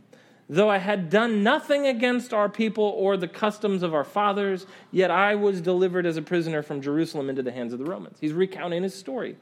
Though 0.48 0.70
I 0.70 0.78
had 0.78 1.10
done 1.10 1.42
nothing 1.42 1.86
against 1.86 2.32
our 2.32 2.48
people 2.48 2.84
or 2.84 3.16
the 3.16 3.26
customs 3.26 3.82
of 3.82 3.94
our 3.94 4.04
fathers, 4.04 4.66
yet 4.92 5.10
I 5.10 5.34
was 5.34 5.60
delivered 5.60 6.06
as 6.06 6.16
a 6.16 6.22
prisoner 6.22 6.62
from 6.62 6.80
Jerusalem 6.80 7.28
into 7.28 7.42
the 7.42 7.50
hands 7.50 7.72
of 7.72 7.80
the 7.80 7.84
Romans. 7.84 8.18
He's 8.20 8.32
recounting 8.32 8.84
his 8.84 8.94
story. 8.94 9.36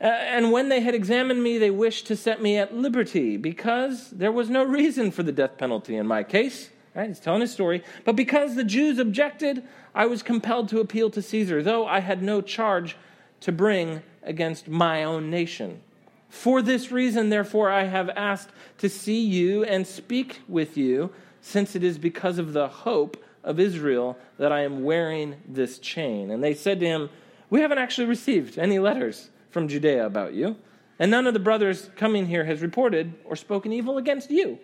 Uh, 0.00 0.06
and 0.06 0.50
when 0.50 0.68
they 0.68 0.80
had 0.80 0.94
examined 0.94 1.42
me, 1.42 1.58
they 1.58 1.70
wished 1.70 2.08
to 2.08 2.16
set 2.16 2.42
me 2.42 2.58
at 2.58 2.74
liberty 2.74 3.36
because 3.36 4.10
there 4.10 4.32
was 4.32 4.50
no 4.50 4.64
reason 4.64 5.12
for 5.12 5.22
the 5.22 5.30
death 5.30 5.56
penalty 5.56 5.96
in 5.96 6.06
my 6.06 6.24
case. 6.24 6.70
Right? 6.94 7.08
He's 7.08 7.20
telling 7.20 7.40
his 7.40 7.52
story. 7.52 7.82
But 8.04 8.16
because 8.16 8.54
the 8.54 8.64
Jews 8.64 8.98
objected, 8.98 9.64
I 9.94 10.06
was 10.06 10.22
compelled 10.22 10.68
to 10.68 10.80
appeal 10.80 11.10
to 11.10 11.22
Caesar, 11.22 11.62
though 11.62 11.86
I 11.86 12.00
had 12.00 12.22
no 12.22 12.40
charge 12.40 12.96
to 13.40 13.52
bring 13.52 14.02
against 14.22 14.68
my 14.68 15.04
own 15.04 15.28
nation. 15.28 15.80
For 16.28 16.62
this 16.62 16.90
reason, 16.90 17.28
therefore, 17.28 17.70
I 17.70 17.84
have 17.84 18.10
asked 18.10 18.50
to 18.78 18.88
see 18.88 19.24
you 19.24 19.64
and 19.64 19.86
speak 19.86 20.40
with 20.48 20.76
you, 20.76 21.10
since 21.40 21.76
it 21.76 21.84
is 21.84 21.98
because 21.98 22.38
of 22.38 22.52
the 22.52 22.68
hope 22.68 23.22
of 23.44 23.60
Israel 23.60 24.18
that 24.38 24.50
I 24.50 24.62
am 24.62 24.82
wearing 24.82 25.36
this 25.46 25.78
chain. 25.78 26.30
And 26.30 26.42
they 26.42 26.54
said 26.54 26.80
to 26.80 26.86
him, 26.86 27.10
We 27.50 27.60
haven't 27.60 27.78
actually 27.78 28.06
received 28.06 28.58
any 28.58 28.78
letters 28.78 29.30
from 29.50 29.68
Judea 29.68 30.06
about 30.06 30.34
you, 30.34 30.56
and 30.98 31.10
none 31.10 31.26
of 31.26 31.34
the 31.34 31.40
brothers 31.40 31.90
coming 31.96 32.26
here 32.26 32.44
has 32.44 32.62
reported 32.62 33.14
or 33.24 33.36
spoken 33.36 33.72
evil 33.72 33.98
against 33.98 34.30
you. 34.30 34.58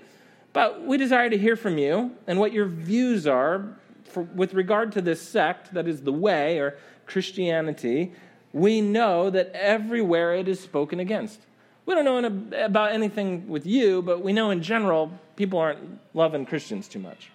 But 0.53 0.85
we 0.85 0.97
desire 0.97 1.31
to 1.31 1.39
hear 1.39 1.57
from 1.57 1.79
you 1.79 2.13
and 2.27 2.39
what 2.39 2.53
your 2.53 2.67
views 2.67 3.27
are 3.27 3.77
for, 4.05 4.23
with 4.23 4.55
regard 4.55 4.93
to 4.93 5.01
this 5.01 5.23
sect, 5.23 5.73
that 5.75 5.87
is 5.87 6.03
the 6.03 6.13
way 6.13 6.59
or 6.59 6.77
Christianity. 7.07 8.13
We 8.53 8.81
know 8.81 9.31
that 9.31 9.53
everywhere 9.55 10.35
it 10.35 10.49
is 10.49 10.59
spoken 10.59 10.99
against. 10.99 11.41
We 11.87 11.95
don't 11.95 12.05
know 12.05 12.65
about 12.65 12.93
anything 12.93 13.49
with 13.49 13.67
you, 13.67 14.03
but 14.03 14.23
we 14.23 14.33
know 14.33 14.51
in 14.51 14.63
general 14.63 15.13
people 15.37 15.59
aren't 15.59 15.99
loving 16.15 16.47
Christians 16.47 16.89
too 16.89 16.99
much. 16.99 17.31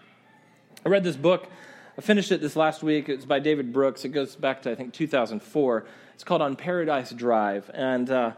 I 0.86 0.90
read 0.90 1.04
this 1.04 1.16
book. 1.16 1.48
I 1.98 2.02
finished 2.02 2.32
it 2.32 2.42
this 2.42 2.56
last 2.56 2.84
week. 2.84 3.08
It's 3.10 3.26
by 3.26 3.40
David 3.40 3.72
Brooks. 3.72 4.04
It 4.06 4.10
goes 4.10 4.36
back 4.36 4.62
to, 4.64 4.72
I 4.72 4.76
think, 4.76 4.94
2004. 4.94 5.86
It's 6.14 6.24
called 6.24 6.42
On 6.42 6.56
Paradise 6.56 7.12
Drive. 7.12 7.72
And, 7.74 8.10
uh, 8.10 8.32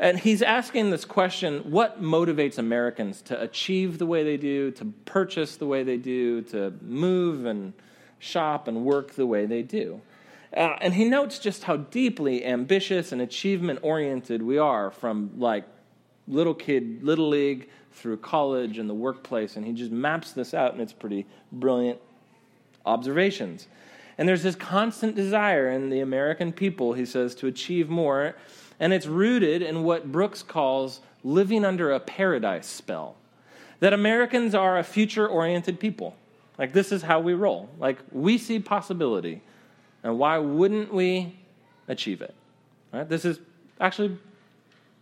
and 0.00 0.18
he's 0.18 0.40
asking 0.40 0.90
this 0.90 1.04
question 1.04 1.70
what 1.70 2.02
motivates 2.02 2.56
Americans 2.56 3.20
to 3.22 3.40
achieve 3.40 3.98
the 3.98 4.06
way 4.06 4.24
they 4.24 4.38
do, 4.38 4.70
to 4.72 4.86
purchase 5.04 5.56
the 5.56 5.66
way 5.66 5.82
they 5.82 5.98
do, 5.98 6.40
to 6.42 6.72
move 6.80 7.44
and 7.44 7.74
shop 8.18 8.66
and 8.66 8.84
work 8.84 9.12
the 9.12 9.26
way 9.26 9.44
they 9.44 9.62
do? 9.62 10.00
Uh, 10.56 10.76
and 10.80 10.94
he 10.94 11.04
notes 11.04 11.38
just 11.38 11.64
how 11.64 11.76
deeply 11.76 12.44
ambitious 12.44 13.12
and 13.12 13.20
achievement 13.20 13.78
oriented 13.82 14.42
we 14.42 14.58
are 14.58 14.90
from 14.90 15.30
like 15.36 15.64
little 16.26 16.54
kid, 16.54 17.04
little 17.04 17.28
league 17.28 17.68
through 17.92 18.16
college 18.16 18.78
and 18.78 18.88
the 18.88 18.94
workplace. 18.94 19.56
And 19.56 19.66
he 19.66 19.72
just 19.72 19.92
maps 19.92 20.32
this 20.32 20.54
out, 20.54 20.72
and 20.72 20.80
it's 20.80 20.92
pretty 20.92 21.26
brilliant 21.52 22.00
observations. 22.86 23.68
And 24.16 24.28
there's 24.28 24.42
this 24.42 24.56
constant 24.56 25.14
desire 25.14 25.68
in 25.68 25.90
the 25.90 26.00
American 26.00 26.52
people, 26.52 26.94
he 26.94 27.04
says, 27.04 27.34
to 27.36 27.46
achieve 27.46 27.88
more. 27.88 28.34
And 28.80 28.92
it's 28.92 29.06
rooted 29.06 29.62
in 29.62 29.84
what 29.84 30.10
Brooks 30.10 30.42
calls 30.42 31.00
living 31.22 31.64
under 31.64 31.92
a 31.92 32.00
paradise 32.00 32.66
spell. 32.66 33.14
That 33.78 33.92
Americans 33.92 34.54
are 34.54 34.78
a 34.78 34.82
future 34.82 35.28
oriented 35.28 35.78
people. 35.78 36.16
Like, 36.58 36.72
this 36.72 36.90
is 36.90 37.02
how 37.02 37.20
we 37.20 37.34
roll. 37.34 37.68
Like, 37.78 37.98
we 38.10 38.36
see 38.36 38.58
possibility. 38.58 39.42
And 40.02 40.18
why 40.18 40.38
wouldn't 40.38 40.92
we 40.92 41.36
achieve 41.86 42.20
it? 42.20 42.34
Right? 42.92 43.08
This 43.08 43.24
is 43.24 43.38
actually 43.78 44.18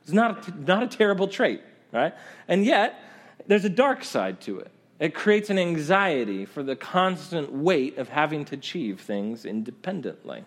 it's 0.08 0.14
not 0.14 0.48
a, 0.48 0.60
not 0.62 0.82
a 0.82 0.86
terrible 0.86 1.28
trait, 1.28 1.60
right? 1.92 2.14
And 2.48 2.64
yet, 2.64 2.98
there's 3.46 3.66
a 3.66 3.70
dark 3.70 4.02
side 4.02 4.40
to 4.42 4.58
it. 4.58 4.70
It 4.98 5.14
creates 5.14 5.50
an 5.50 5.58
anxiety 5.58 6.46
for 6.46 6.62
the 6.62 6.74
constant 6.74 7.52
weight 7.52 7.98
of 7.98 8.08
having 8.08 8.46
to 8.46 8.54
achieve 8.54 9.00
things 9.00 9.44
independently. 9.44 10.44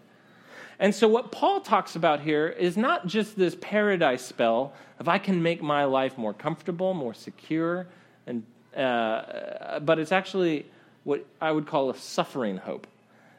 And 0.82 0.96
so, 0.96 1.08
what 1.08 1.32
Paul 1.32 1.62
talks 1.62 1.96
about 1.96 2.22
here 2.22 2.48
is 2.48 2.76
not 2.76 3.06
just 3.06 3.38
this 3.38 3.56
paradise 3.62 4.26
spell 4.26 4.74
of 4.98 5.08
I 5.08 5.20
can 5.20 5.44
make 5.44 5.62
my 5.62 5.86
life 5.86 6.18
more 6.18 6.34
comfortable, 6.34 6.96
more 6.96 7.14
secure, 7.14 7.86
and, 8.26 8.44
uh, 8.76 9.80
but 9.82 10.00
it's 10.00 10.12
actually 10.12 10.66
what 11.04 11.24
I 11.40 11.52
would 11.52 11.68
call 11.68 11.92
a 11.92 11.96
suffering 11.96 12.58
hope 12.58 12.88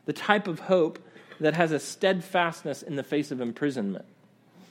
the 0.04 0.12
type 0.12 0.48
of 0.48 0.60
hope 0.60 0.98
that 1.40 1.54
has 1.54 1.72
a 1.72 1.78
steadfastness 1.78 2.82
in 2.82 2.96
the 2.96 3.02
face 3.02 3.30
of 3.30 3.40
imprisonment. 3.40 4.04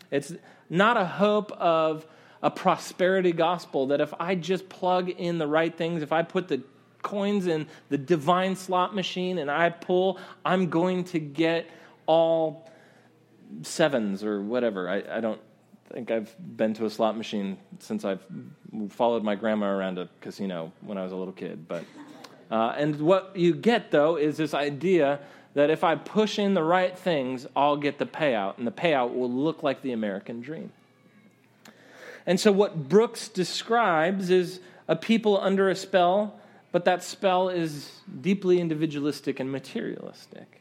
It's 0.09 0.33
not 0.69 0.97
a 0.97 1.05
hope 1.05 1.51
of 1.53 2.05
a 2.43 2.51
prosperity 2.51 3.31
gospel 3.31 3.87
that 3.87 4.01
if 4.01 4.13
I 4.19 4.35
just 4.35 4.67
plug 4.67 5.09
in 5.09 5.37
the 5.37 5.47
right 5.47 5.75
things, 5.75 6.01
if 6.01 6.11
I 6.11 6.23
put 6.23 6.47
the 6.47 6.61
coins 7.01 7.47
in 7.47 7.67
the 7.89 7.97
divine 7.97 8.55
slot 8.55 8.93
machine 8.93 9.37
and 9.37 9.49
I 9.49 9.69
pull, 9.69 10.19
I'm 10.43 10.69
going 10.69 11.05
to 11.05 11.19
get 11.19 11.69
all 12.05 12.69
sevens 13.61 14.23
or 14.23 14.41
whatever. 14.41 14.89
I, 14.89 15.03
I 15.17 15.19
don't 15.19 15.41
think 15.91 16.11
I've 16.11 16.33
been 16.57 16.73
to 16.75 16.85
a 16.85 16.89
slot 16.89 17.17
machine 17.17 17.57
since 17.79 18.05
I've 18.05 18.25
followed 18.89 19.23
my 19.23 19.35
grandma 19.35 19.67
around 19.67 19.99
a 19.99 20.09
casino 20.21 20.71
when 20.81 20.97
I 20.97 21.03
was 21.03 21.11
a 21.11 21.15
little 21.15 21.33
kid. 21.33 21.67
But 21.67 21.83
uh, 22.49 22.73
and 22.77 22.99
what 22.99 23.35
you 23.35 23.53
get, 23.53 23.91
though, 23.91 24.17
is 24.17 24.37
this 24.37 24.53
idea 24.53 25.19
that 25.53 25.69
if 25.69 25.83
I 25.83 25.95
push 25.95 26.39
in 26.39 26.53
the 26.53 26.63
right 26.63 26.97
things, 26.97 27.47
I'll 27.55 27.77
get 27.77 27.97
the 27.97 28.05
payout, 28.05 28.57
and 28.57 28.65
the 28.65 28.71
payout 28.71 29.13
will 29.13 29.31
look 29.31 29.63
like 29.63 29.81
the 29.81 29.91
American 29.91 30.41
dream. 30.41 30.71
And 32.25 32.39
so, 32.39 32.51
what 32.51 32.89
Brooks 32.89 33.29
describes 33.29 34.29
is 34.29 34.59
a 34.87 34.95
people 34.95 35.39
under 35.39 35.69
a 35.69 35.75
spell, 35.75 36.39
but 36.71 36.85
that 36.85 37.03
spell 37.03 37.49
is 37.49 38.01
deeply 38.21 38.59
individualistic 38.59 39.39
and 39.39 39.51
materialistic. 39.51 40.60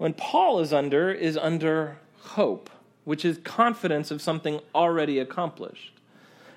When 0.00 0.14
Paul 0.14 0.60
is 0.60 0.72
under, 0.72 1.12
is 1.12 1.36
under 1.36 1.98
hope, 2.20 2.70
which 3.04 3.22
is 3.22 3.36
confidence 3.44 4.10
of 4.10 4.22
something 4.22 4.60
already 4.74 5.18
accomplished. 5.18 5.92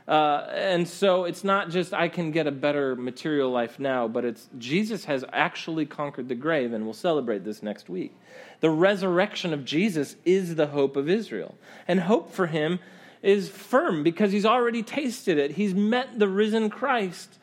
Uh, 0.08 0.48
and 0.54 0.88
so 0.88 1.26
it's 1.26 1.44
not 1.44 1.70
just 1.70 1.94
I 1.94 2.08
can 2.08 2.32
get 2.32 2.48
a 2.48 2.54
better 2.54 2.96
material 2.96 3.52
life 3.52 3.82
now, 3.82 4.08
but 4.08 4.24
it's 4.24 4.48
Jesus 4.58 5.04
has 5.06 5.26
actually 5.34 5.86
conquered 5.86 6.30
the 6.30 6.36
grave, 6.36 6.72
and 6.72 6.86
we'll 6.86 6.94
celebrate 6.94 7.44
this 7.44 7.62
next 7.62 7.90
week. 7.90 8.16
The 8.62 8.70
resurrection 8.70 9.54
of 9.54 9.66
Jesus 9.66 10.16
is 10.24 10.56
the 10.56 10.68
hope 10.68 10.96
of 10.96 11.10
Israel. 11.10 11.56
And 11.86 12.00
hope 12.00 12.32
for 12.32 12.48
him 12.48 12.80
is 13.22 13.50
firm 13.50 14.04
because 14.04 14.32
he's 14.32 14.46
already 14.46 14.84
tasted 14.84 15.38
it. 15.38 15.52
He's 15.52 15.74
met 15.74 16.18
the 16.18 16.30
risen 16.30 16.70
Christ. 16.70 17.40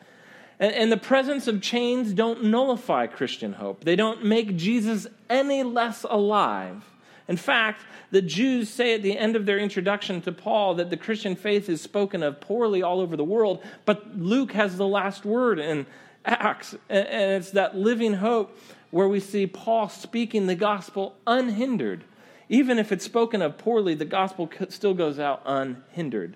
And, 0.61 0.73
and 0.73 0.91
the 0.91 0.97
presence 0.97 1.47
of 1.47 1.61
chains 1.61 2.13
don't 2.13 2.45
nullify 2.45 3.07
Christian 3.07 3.53
hope, 3.53 3.83
they 3.83 3.97
don't 3.97 4.23
make 4.23 4.55
Jesus 4.55 5.07
any 5.29 5.63
less 5.63 6.05
alive. 6.09 6.85
In 7.27 7.37
fact, 7.37 7.83
the 8.11 8.21
Jews 8.21 8.69
say 8.69 8.93
at 8.93 9.03
the 9.03 9.17
end 9.17 9.35
of 9.35 9.45
their 9.45 9.57
introduction 9.57 10.21
to 10.21 10.31
Paul 10.31 10.75
that 10.75 10.89
the 10.89 10.97
Christian 10.97 11.35
faith 11.35 11.69
is 11.69 11.81
spoken 11.81 12.23
of 12.23 12.41
poorly 12.41 12.81
all 12.81 12.99
over 12.99 13.15
the 13.15 13.23
world, 13.23 13.63
but 13.85 14.17
Luke 14.17 14.51
has 14.51 14.77
the 14.77 14.87
last 14.87 15.25
word 15.25 15.57
in 15.57 15.85
Acts. 16.25 16.75
And 16.89 17.31
it's 17.33 17.51
that 17.51 17.75
living 17.75 18.15
hope 18.15 18.57
where 18.89 19.07
we 19.07 19.19
see 19.19 19.47
Paul 19.47 19.87
speaking 19.87 20.47
the 20.47 20.55
gospel 20.55 21.15
unhindered. 21.25 22.03
Even 22.49 22.79
if 22.79 22.91
it's 22.91 23.05
spoken 23.05 23.41
of 23.41 23.57
poorly, 23.57 23.95
the 23.95 24.03
gospel 24.03 24.49
still 24.67 24.93
goes 24.93 25.17
out 25.17 25.41
unhindered. 25.45 26.35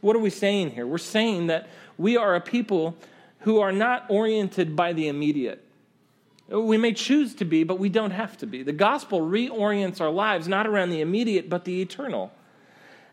What 0.00 0.16
are 0.16 0.20
we 0.20 0.30
saying 0.30 0.70
here? 0.70 0.86
We're 0.86 0.98
saying 0.98 1.48
that 1.48 1.68
we 1.98 2.16
are 2.16 2.34
a 2.34 2.40
people 2.40 2.96
who 3.40 3.60
are 3.60 3.72
not 3.72 4.06
oriented 4.08 4.76
by 4.76 4.92
the 4.92 5.08
immediate. 5.08 5.64
We 6.48 6.76
may 6.76 6.92
choose 6.92 7.34
to 7.36 7.44
be, 7.44 7.62
but 7.62 7.78
we 7.78 7.88
don't 7.88 8.10
have 8.10 8.36
to 8.38 8.46
be. 8.46 8.62
The 8.62 8.72
gospel 8.72 9.20
reorients 9.20 10.00
our 10.00 10.10
lives 10.10 10.48
not 10.48 10.66
around 10.66 10.90
the 10.90 11.00
immediate, 11.00 11.48
but 11.48 11.64
the 11.64 11.80
eternal. 11.80 12.32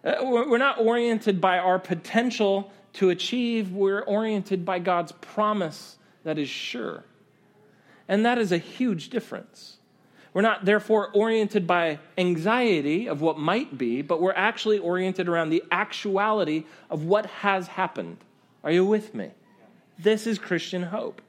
Uh, 0.03 0.15
we're 0.21 0.57
not 0.57 0.79
oriented 0.79 1.39
by 1.39 1.59
our 1.59 1.77
potential 1.77 2.71
to 2.93 3.09
achieve, 3.11 3.71
we're 3.71 4.01
oriented 4.01 4.65
by 4.65 4.79
God's 4.79 5.11
promise 5.11 5.97
that 6.23 6.39
is 6.39 6.49
sure. 6.49 7.03
And 8.07 8.25
that 8.25 8.37
is 8.37 8.51
a 8.51 8.57
huge 8.57 9.09
difference. 9.09 9.77
We're 10.33 10.41
not, 10.41 10.65
therefore, 10.65 11.09
oriented 11.13 11.67
by 11.67 11.99
anxiety 12.17 13.07
of 13.07 13.21
what 13.21 13.37
might 13.37 13.77
be, 13.77 14.01
but 14.01 14.21
we're 14.21 14.33
actually 14.33 14.79
oriented 14.79 15.27
around 15.27 15.49
the 15.49 15.63
actuality 15.71 16.65
of 16.89 17.05
what 17.05 17.27
has 17.27 17.67
happened. 17.67 18.17
Are 18.63 18.71
you 18.71 18.85
with 18.85 19.13
me? 19.13 19.31
This 19.99 20.27
is 20.27 20.37
Christian 20.37 20.83
hope. 20.83 21.21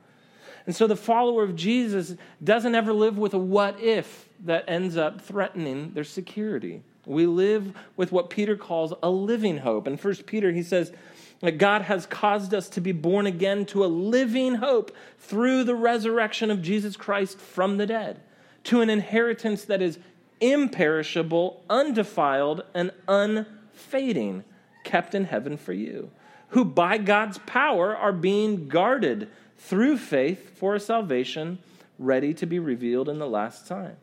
And 0.67 0.77
so 0.77 0.87
the 0.87 0.97
follower 0.97 1.43
of 1.43 1.57
Jesus 1.57 2.15
doesn't 2.45 2.75
ever 2.75 2.93
live 2.93 3.17
with 3.17 3.33
a 3.33 3.39
what 3.39 3.81
if 3.81 4.29
that 4.45 4.65
ends 4.69 4.97
up 4.97 5.21
threatening 5.21 5.93
their 5.95 6.05
security. 6.05 6.83
We 7.07 7.27
live 7.27 7.73
with 7.97 8.13
what 8.13 8.29
Peter 8.29 8.55
calls 8.55 8.93
a 9.03 9.09
living 9.09 9.59
hope. 9.59 9.87
In 9.87 9.97
1 9.97 10.15
Peter, 10.27 10.53
he 10.53 10.63
says 10.63 10.93
that 11.41 11.57
God 11.57 11.83
has 11.83 12.05
caused 12.05 12.53
us 12.53 12.69
to 12.71 12.83
be 12.83 12.93
born 12.93 13.27
again 13.27 13.65
to 13.67 13.85
a 13.85 13.87
living 13.87 14.57
hope 14.57 14.95
through 15.19 15.65
the 15.65 15.75
resurrection 15.75 16.51
of 16.51 16.61
Jesus 16.61 16.97
Christ 16.97 17.39
from 17.39 17.79
the 17.79 17.87
dead, 17.87 18.21
to 18.65 18.83
an 18.83 18.91
inheritance 18.91 19.65
that 19.65 19.81
is 19.81 19.99
imperishable, 20.41 21.65
undefiled, 21.71 22.63
and 22.75 22.91
unfading, 23.09 24.45
kept 24.85 25.15
in 25.15 25.25
heaven 25.25 25.57
for 25.57 25.73
you, 25.73 26.11
who 26.51 26.65
by 26.65 26.99
God's 26.99 27.39
power 27.39 27.97
are 27.97 28.13
being 28.13 28.69
guarded 28.69 29.29
through 29.59 29.99
faith 29.99 30.59
for 30.59 30.75
a 30.75 30.81
salvation 30.81 31.59
ready 31.99 32.33
to 32.35 32.47
be 32.47 32.59
revealed 32.59 33.09
in 33.09 33.19
the 33.19 33.27
last 33.27 33.67
time. 33.67 33.97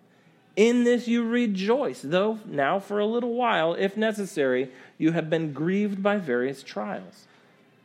In 0.56 0.84
this 0.84 1.08
you 1.08 1.28
rejoice, 1.28 2.02
though 2.02 2.40
now 2.46 2.80
for 2.80 3.00
a 3.00 3.06
little 3.06 3.34
while, 3.34 3.74
if 3.74 3.98
necessary, 3.98 4.72
you 4.98 5.12
have 5.12 5.30
been 5.30 5.54
grieved 5.54 6.02
by 6.02 6.18
various 6.18 6.64
trials. 6.64 7.26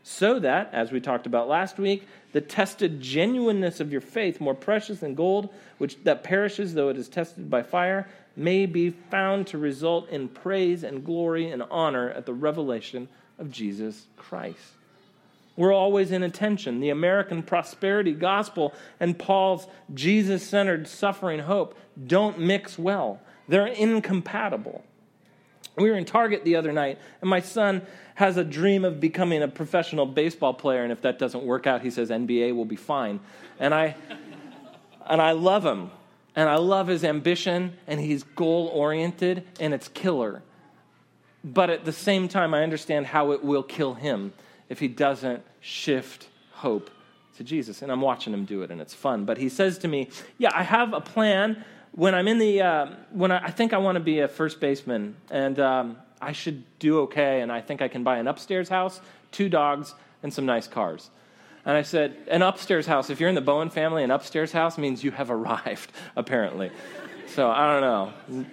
So 0.02 0.38
that, 0.40 0.70
as 0.72 0.92
we 0.92 1.00
talked 1.00 1.26
about 1.26 1.48
last 1.48 1.78
week, 1.78 2.06
the 2.32 2.40
tested 2.40 3.00
genuineness 3.00 3.80
of 3.80 3.90
your 3.90 4.00
faith, 4.00 4.40
more 4.40 4.54
precious 4.54 5.00
than 5.00 5.14
gold, 5.14 5.48
which 5.78 6.02
that 6.04 6.22
perishes 6.22 6.74
though 6.74 6.88
it 6.88 6.96
is 6.96 7.08
tested 7.08 7.50
by 7.50 7.62
fire, 7.62 8.08
may 8.36 8.66
be 8.66 8.90
found 8.90 9.46
to 9.48 9.58
result 9.58 10.08
in 10.08 10.28
praise 10.28 10.84
and 10.84 11.04
glory 11.04 11.50
and 11.50 11.62
honor 11.70 12.10
at 12.10 12.24
the 12.24 12.32
revelation 12.32 13.08
of 13.40 13.50
Jesus 13.50 14.06
Christ. 14.16 14.58
We're 15.56 15.72
always 15.72 16.12
in 16.12 16.22
attention. 16.22 16.80
The 16.80 16.90
American 16.90 17.42
prosperity 17.42 18.12
gospel 18.12 18.72
and 19.00 19.18
Paul's 19.18 19.66
Jesus 19.92 20.46
centered 20.46 20.86
suffering 20.86 21.40
hope 21.40 21.76
don't 22.06 22.38
mix 22.38 22.78
well, 22.78 23.20
they're 23.48 23.66
incompatible. 23.66 24.84
We 25.76 25.90
were 25.90 25.96
in 25.96 26.04
Target 26.04 26.44
the 26.44 26.56
other 26.56 26.72
night, 26.72 26.98
and 27.20 27.30
my 27.30 27.40
son 27.40 27.82
has 28.14 28.36
a 28.36 28.44
dream 28.44 28.84
of 28.84 29.00
becoming 29.00 29.42
a 29.42 29.48
professional 29.48 30.04
baseball 30.04 30.52
player, 30.52 30.82
and 30.82 30.92
if 30.92 31.02
that 31.02 31.18
doesn't 31.18 31.44
work 31.44 31.66
out, 31.66 31.80
he 31.82 31.90
says 31.90 32.10
NBA 32.10 32.54
will 32.54 32.64
be 32.64 32.76
fine. 32.76 33.20
And 33.58 33.72
I, 33.72 33.96
and 35.08 35.22
I 35.22 35.32
love 35.32 35.64
him, 35.64 35.90
and 36.34 36.48
I 36.48 36.56
love 36.56 36.86
his 36.86 37.04
ambition, 37.04 37.74
and 37.86 38.00
he's 38.00 38.22
goal 38.22 38.66
oriented, 38.74 39.46
and 39.58 39.72
it's 39.72 39.88
killer. 39.88 40.42
But 41.42 41.70
at 41.70 41.84
the 41.84 41.92
same 41.92 42.28
time, 42.28 42.54
I 42.54 42.62
understand 42.62 43.06
how 43.06 43.32
it 43.32 43.42
will 43.42 43.62
kill 43.62 43.94
him 43.94 44.32
if 44.68 44.78
he 44.78 44.88
doesn't 44.88 45.42
shift 45.60 46.28
hope 46.52 46.90
to 47.36 47.44
Jesus. 47.44 47.82
And 47.82 47.90
I'm 47.90 48.00
watching 48.00 48.32
him 48.32 48.44
do 48.44 48.62
it, 48.62 48.70
and 48.70 48.80
it's 48.80 48.94
fun. 48.94 49.24
But 49.24 49.38
he 49.38 49.48
says 49.48 49.78
to 49.78 49.88
me, 49.88 50.08
Yeah, 50.38 50.50
I 50.54 50.62
have 50.62 50.92
a 50.92 51.00
plan. 51.00 51.64
When 51.92 52.14
I'm 52.14 52.28
in 52.28 52.38
the, 52.38 52.62
uh, 52.62 52.86
when 53.10 53.32
I, 53.32 53.46
I, 53.46 53.50
think 53.50 53.72
I 53.72 53.78
want 53.78 53.96
to 53.96 54.00
be 54.00 54.20
a 54.20 54.28
first 54.28 54.60
baseman, 54.60 55.16
and 55.28 55.58
um, 55.58 55.96
I 56.20 56.30
should 56.30 56.62
do 56.78 57.00
okay, 57.00 57.40
and 57.40 57.50
I 57.50 57.60
think 57.60 57.82
I 57.82 57.88
can 57.88 58.04
buy 58.04 58.18
an 58.18 58.28
upstairs 58.28 58.68
house, 58.68 59.00
two 59.32 59.48
dogs, 59.48 59.94
and 60.22 60.32
some 60.32 60.46
nice 60.46 60.68
cars. 60.68 61.10
And 61.64 61.76
I 61.76 61.82
said, 61.82 62.16
An 62.28 62.42
upstairs 62.42 62.86
house, 62.86 63.10
if 63.10 63.18
you're 63.18 63.28
in 63.28 63.34
the 63.34 63.40
Bowen 63.40 63.70
family, 63.70 64.04
an 64.04 64.10
upstairs 64.10 64.52
house 64.52 64.78
means 64.78 65.02
you 65.02 65.10
have 65.10 65.30
arrived, 65.36 65.90
apparently. 66.14 66.70
So 67.26 67.50
I 67.50 67.72
don't 67.72 67.80
know. 67.80 68.46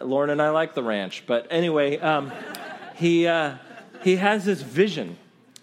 Lauren 0.00 0.30
and 0.30 0.40
I 0.40 0.50
like 0.50 0.74
the 0.74 0.82
ranch. 0.82 1.24
But 1.26 1.46
anyway, 1.50 1.98
um, 1.98 2.32
he, 2.96 3.26
uh, 3.26 3.56
he 4.02 4.16
has 4.16 4.44
this 4.44 4.62
vision. 4.62 5.16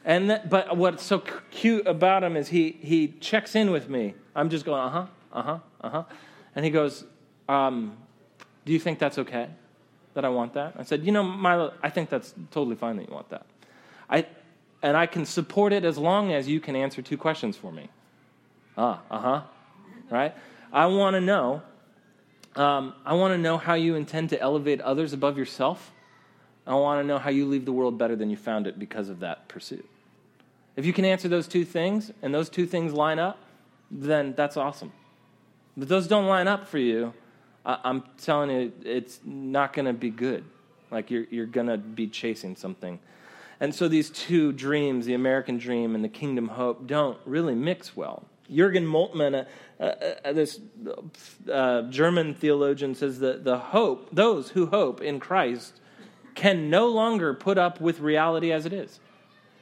And 0.05 0.29
that, 0.29 0.49
but 0.49 0.77
what's 0.77 1.03
so 1.03 1.21
cute 1.51 1.85
about 1.85 2.23
him 2.23 2.37
is 2.37 2.47
he, 2.47 2.77
he 2.81 3.09
checks 3.19 3.55
in 3.55 3.71
with 3.71 3.89
me. 3.89 4.15
I'm 4.35 4.49
just 4.49 4.65
going, 4.65 4.81
uh 4.81 4.89
huh, 4.89 5.05
uh 5.33 5.41
huh, 5.41 5.59
uh 5.81 5.89
huh. 5.89 6.03
And 6.55 6.63
he 6.63 6.71
goes, 6.71 7.03
um, 7.49 7.97
Do 8.65 8.73
you 8.73 8.79
think 8.79 8.99
that's 8.99 9.17
okay 9.17 9.49
that 10.13 10.23
I 10.23 10.29
want 10.29 10.53
that? 10.53 10.75
I 10.77 10.83
said, 10.83 11.05
You 11.05 11.11
know, 11.11 11.23
Milo, 11.23 11.73
I 11.83 11.89
think 11.89 12.09
that's 12.09 12.33
totally 12.51 12.75
fine 12.75 12.95
that 12.97 13.07
you 13.07 13.13
want 13.13 13.29
that. 13.29 13.45
I, 14.09 14.25
and 14.81 14.95
I 14.95 15.05
can 15.07 15.25
support 15.25 15.73
it 15.73 15.83
as 15.83 15.97
long 15.97 16.31
as 16.31 16.47
you 16.47 16.59
can 16.59 16.75
answer 16.75 17.01
two 17.01 17.17
questions 17.17 17.57
for 17.57 17.71
me. 17.71 17.89
Ah, 18.77 19.01
uh 19.11 19.19
huh. 19.19 19.41
Right? 20.09 20.33
I 20.71 20.85
want 20.85 21.15
to 21.15 21.21
know 21.21 21.61
um, 22.57 22.95
I 23.05 23.13
want 23.13 23.33
to 23.33 23.37
know 23.37 23.57
how 23.57 23.75
you 23.75 23.95
intend 23.95 24.31
to 24.31 24.41
elevate 24.41 24.81
others 24.81 25.13
above 25.13 25.37
yourself. 25.37 25.91
I 26.65 26.73
want 26.73 27.01
to 27.01 27.07
know 27.07 27.19
how 27.19 27.29
you 27.29 27.45
leave 27.45 27.65
the 27.65 27.71
world 27.71 27.97
better 27.97 28.15
than 28.15 28.29
you 28.29 28.35
found 28.35 28.67
it 28.67 28.77
because 28.79 29.09
of 29.09 29.19
that 29.19 29.47
pursuit. 29.47 29.87
If 30.75 30.85
you 30.85 30.91
can 30.91 31.05
answer 31.05 31.27
those 31.27 31.47
two 31.47 31.63
things 31.63 32.11
and 32.21 32.33
those 32.33 32.49
two 32.49 32.65
things 32.65 32.93
line 32.93 33.19
up, 33.19 33.39
then 33.89 34.33
that's 34.35 34.57
awesome. 34.57 34.91
But 35.77 35.87
those 35.87 36.07
don't 36.07 36.25
line 36.25 36.47
up 36.47 36.67
for 36.67 36.79
you, 36.79 37.13
I, 37.65 37.79
am 37.83 38.03
telling 38.17 38.49
you, 38.49 38.73
it's 38.83 39.19
not 39.23 39.73
going 39.73 39.85
to 39.85 39.93
be 39.93 40.09
good. 40.09 40.43
Like 40.89 41.11
you're, 41.11 41.25
you're 41.29 41.45
going 41.45 41.67
to 41.67 41.77
be 41.77 42.07
chasing 42.07 42.55
something. 42.55 42.99
And 43.59 43.73
so 43.73 43.87
these 43.87 44.09
two 44.09 44.51
dreams, 44.51 45.05
the 45.05 45.13
American 45.13 45.57
dream 45.57 45.95
and 45.95 46.03
the 46.03 46.09
kingdom 46.09 46.47
hope, 46.49 46.87
don't 46.87 47.17
really 47.25 47.55
mix 47.55 47.95
well. 47.95 48.23
Jürgen 48.51 48.85
Moltmann, 48.85 49.45
uh, 49.79 49.83
uh, 49.83 50.33
this 50.33 50.59
uh, 51.51 51.83
German 51.83 52.33
theologian, 52.33 52.95
says 52.95 53.19
that 53.19 53.43
the 53.43 53.57
hope, 53.57 54.09
those 54.11 54.49
who 54.49 54.67
hope 54.67 55.01
in 55.01 55.19
Christ, 55.19 55.79
can 56.35 56.69
no 56.69 56.87
longer 56.87 57.33
put 57.33 57.57
up 57.57 57.81
with 57.81 57.99
reality 57.99 58.51
as 58.51 58.65
it 58.65 58.73
is. 58.73 58.99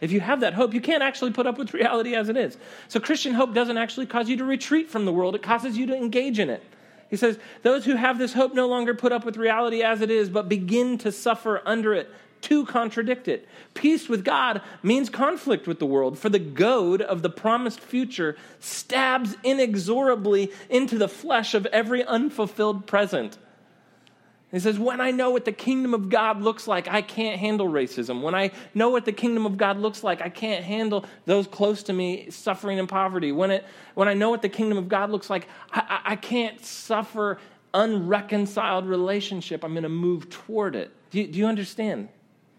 If 0.01 0.11
you 0.11 0.19
have 0.19 0.41
that 0.41 0.53
hope, 0.53 0.73
you 0.73 0.81
can't 0.81 1.01
actually 1.01 1.31
put 1.31 1.47
up 1.47 1.57
with 1.57 1.73
reality 1.73 2.15
as 2.15 2.29
it 2.29 2.37
is. 2.37 2.57
So 2.89 2.99
Christian 2.99 3.33
hope 3.33 3.53
doesn't 3.53 3.77
actually 3.77 4.05
cause 4.05 4.29
you 4.29 4.37
to 4.37 4.45
retreat 4.45 4.89
from 4.89 5.05
the 5.05 5.13
world, 5.13 5.35
it 5.35 5.41
causes 5.41 5.77
you 5.77 5.85
to 5.87 5.95
engage 5.95 6.39
in 6.39 6.49
it. 6.49 6.63
He 7.09 7.17
says, 7.17 7.39
Those 7.61 7.85
who 7.85 7.95
have 7.95 8.17
this 8.17 8.33
hope 8.33 8.53
no 8.53 8.67
longer 8.67 8.93
put 8.93 9.11
up 9.11 9.25
with 9.25 9.37
reality 9.37 9.83
as 9.83 10.01
it 10.01 10.11
is, 10.11 10.29
but 10.29 10.49
begin 10.49 10.97
to 10.99 11.11
suffer 11.11 11.61
under 11.65 11.93
it 11.93 12.09
to 12.41 12.65
contradict 12.65 13.27
it. 13.27 13.47
Peace 13.73 14.07
with 14.07 14.23
God 14.23 14.61
means 14.83 15.09
conflict 15.09 15.67
with 15.67 15.79
the 15.79 15.85
world, 15.85 16.17
for 16.17 16.29
the 16.29 16.39
goad 16.39 17.01
of 17.01 17.21
the 17.21 17.29
promised 17.29 17.79
future 17.79 18.37
stabs 18.59 19.35
inexorably 19.43 20.51
into 20.69 20.97
the 20.97 21.07
flesh 21.07 21.53
of 21.53 21.65
every 21.67 22.03
unfulfilled 22.03 22.85
present. 22.85 23.37
He 24.51 24.59
says, 24.59 24.79
When 24.79 25.01
I 25.01 25.11
know 25.11 25.31
what 25.31 25.43
the 25.43 25.51
kingdom 25.51 25.93
of 25.93 26.07
God 26.07 26.41
looks 26.41 26.65
like, 26.65 26.87
I 26.87 27.01
can't 27.01 27.37
handle 27.37 27.67
racism. 27.67 28.21
When 28.21 28.35
I 28.35 28.51
know 28.73 28.89
what 28.89 29.03
the 29.03 29.11
kingdom 29.11 29.45
of 29.45 29.57
God 29.57 29.77
looks 29.77 30.03
like, 30.03 30.21
I 30.21 30.29
can't 30.29 30.63
handle 30.63 31.05
those 31.25 31.45
close 31.45 31.83
to 31.83 31.93
me 31.93 32.29
suffering 32.29 32.77
in 32.77 32.87
poverty. 32.87 33.33
When, 33.33 33.51
it, 33.51 33.65
when 33.95 34.07
I 34.07 34.13
know 34.13 34.29
what 34.29 34.41
the 34.41 34.47
kingdom 34.49 34.77
of 34.77 34.87
God 34.87 35.09
looks 35.09 35.29
like, 35.29 35.49
I, 35.73 35.99
I 36.05 36.15
can't 36.15 36.63
suffer 36.63 37.37
unreconciled 37.73 38.87
relationship. 38.87 39.63
I'm 39.63 39.73
going 39.73 39.83
to 39.83 39.89
move 39.89 40.29
toward 40.29 40.75
it. 40.75 40.91
Do 41.11 41.19
you, 41.19 41.27
do 41.27 41.37
you 41.37 41.47
understand? 41.47 42.07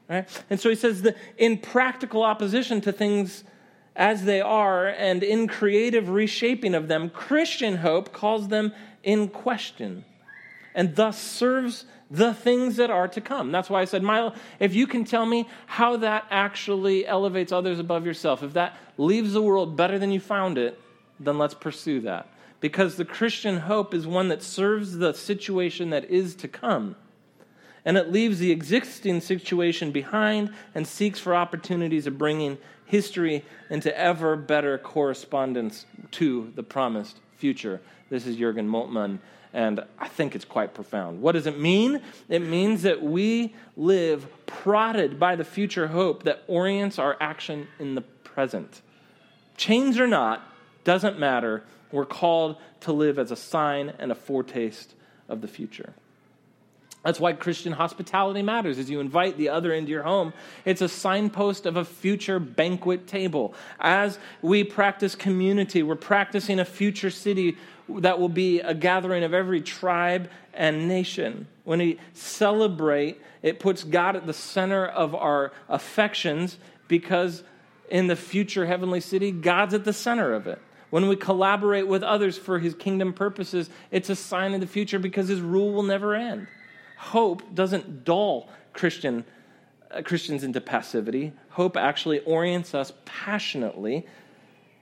Right? 0.08 0.28
And 0.48 0.60
so 0.60 0.68
he 0.68 0.76
says 0.76 1.02
that 1.02 1.16
in 1.36 1.58
practical 1.58 2.22
opposition 2.22 2.80
to 2.82 2.92
things 2.92 3.44
as 3.96 4.24
they 4.24 4.40
are 4.40 4.86
and 4.86 5.22
in 5.22 5.48
creative 5.48 6.08
reshaping 6.08 6.74
of 6.74 6.88
them, 6.88 7.10
Christian 7.10 7.76
hope 7.76 8.12
calls 8.12 8.48
them 8.48 8.72
in 9.02 9.28
question 9.28 10.04
and 10.74 10.94
thus 10.94 11.18
serves 11.18 11.86
the 12.10 12.34
things 12.34 12.76
that 12.76 12.90
are 12.90 13.08
to 13.08 13.20
come. 13.20 13.50
That's 13.50 13.68
why 13.68 13.80
I 13.80 13.86
said, 13.86 14.02
Milo, 14.02 14.34
if 14.60 14.74
you 14.74 14.86
can 14.86 15.04
tell 15.04 15.26
me 15.26 15.48
how 15.66 15.96
that 15.96 16.26
actually 16.30 17.06
elevates 17.06 17.50
others 17.50 17.80
above 17.80 18.06
yourself, 18.06 18.42
if 18.42 18.52
that 18.52 18.76
leaves 18.96 19.32
the 19.32 19.42
world 19.42 19.76
better 19.76 19.98
than 19.98 20.12
you 20.12 20.20
found 20.20 20.58
it, 20.58 20.78
then 21.18 21.38
let's 21.38 21.54
pursue 21.54 22.00
that. 22.02 22.28
Because 22.60 22.96
the 22.96 23.04
Christian 23.04 23.58
hope 23.58 23.92
is 23.92 24.06
one 24.06 24.28
that 24.28 24.42
serves 24.42 24.98
the 24.98 25.14
situation 25.14 25.90
that 25.90 26.04
is 26.04 26.36
to 26.36 26.48
come 26.48 26.94
and 27.86 27.96
it 27.96 28.10
leaves 28.10 28.40
the 28.40 28.50
existing 28.50 29.20
situation 29.20 29.92
behind 29.92 30.52
and 30.74 30.86
seeks 30.86 31.20
for 31.20 31.34
opportunities 31.34 32.08
of 32.08 32.18
bringing 32.18 32.58
history 32.84 33.44
into 33.70 33.96
ever 33.96 34.36
better 34.36 34.76
correspondence 34.76 35.86
to 36.10 36.52
the 36.56 36.62
promised 36.64 37.20
future. 37.36 37.80
This 38.10 38.26
is 38.26 38.36
Jurgen 38.36 38.68
Moltmann, 38.68 39.20
and 39.52 39.80
I 40.00 40.08
think 40.08 40.34
it's 40.34 40.44
quite 40.44 40.74
profound. 40.74 41.22
What 41.22 41.32
does 41.32 41.46
it 41.46 41.60
mean? 41.60 42.02
It 42.28 42.40
means 42.40 42.82
that 42.82 43.02
we 43.02 43.54
live 43.76 44.26
prodded 44.46 45.20
by 45.20 45.36
the 45.36 45.44
future 45.44 45.86
hope 45.86 46.24
that 46.24 46.42
orients 46.48 46.98
our 46.98 47.16
action 47.20 47.68
in 47.78 47.94
the 47.94 48.02
present. 48.02 48.82
Chains 49.56 49.98
or 49.98 50.08
not, 50.08 50.42
doesn't 50.82 51.18
matter. 51.20 51.62
We're 51.92 52.04
called 52.04 52.56
to 52.80 52.92
live 52.92 53.18
as 53.18 53.30
a 53.30 53.36
sign 53.36 53.92
and 53.98 54.10
a 54.10 54.16
foretaste 54.16 54.94
of 55.28 55.40
the 55.40 55.48
future. 55.48 55.94
That's 57.06 57.20
why 57.20 57.34
Christian 57.34 57.72
hospitality 57.72 58.42
matters. 58.42 58.80
As 58.80 58.90
you 58.90 58.98
invite 58.98 59.36
the 59.38 59.50
other 59.50 59.72
into 59.72 59.92
your 59.92 60.02
home, 60.02 60.32
it's 60.64 60.80
a 60.80 60.88
signpost 60.88 61.64
of 61.64 61.76
a 61.76 61.84
future 61.84 62.40
banquet 62.40 63.06
table. 63.06 63.54
As 63.78 64.18
we 64.42 64.64
practice 64.64 65.14
community, 65.14 65.84
we're 65.84 65.94
practicing 65.94 66.58
a 66.58 66.64
future 66.64 67.10
city 67.10 67.58
that 67.88 68.18
will 68.18 68.28
be 68.28 68.58
a 68.58 68.74
gathering 68.74 69.22
of 69.22 69.32
every 69.32 69.60
tribe 69.60 70.28
and 70.52 70.88
nation. 70.88 71.46
When 71.62 71.78
we 71.78 72.00
celebrate, 72.12 73.22
it 73.40 73.60
puts 73.60 73.84
God 73.84 74.16
at 74.16 74.26
the 74.26 74.32
center 74.32 74.84
of 74.84 75.14
our 75.14 75.52
affections 75.68 76.58
because 76.88 77.44
in 77.88 78.08
the 78.08 78.16
future 78.16 78.66
heavenly 78.66 79.00
city, 79.00 79.30
God's 79.30 79.74
at 79.74 79.84
the 79.84 79.92
center 79.92 80.34
of 80.34 80.48
it. 80.48 80.60
When 80.90 81.06
we 81.06 81.14
collaborate 81.14 81.86
with 81.86 82.02
others 82.02 82.36
for 82.36 82.58
his 82.58 82.74
kingdom 82.74 83.12
purposes, 83.12 83.70
it's 83.92 84.10
a 84.10 84.16
sign 84.16 84.54
of 84.54 84.60
the 84.60 84.66
future 84.66 84.98
because 84.98 85.28
his 85.28 85.40
rule 85.40 85.72
will 85.72 85.84
never 85.84 86.16
end. 86.16 86.48
Hope 86.96 87.54
doesn't 87.54 88.04
dull 88.04 88.48
Christian, 88.72 89.24
uh, 89.90 90.02
Christians 90.02 90.42
into 90.42 90.60
passivity. 90.60 91.32
Hope 91.50 91.76
actually 91.76 92.20
orients 92.20 92.74
us 92.74 92.92
passionately. 93.04 94.06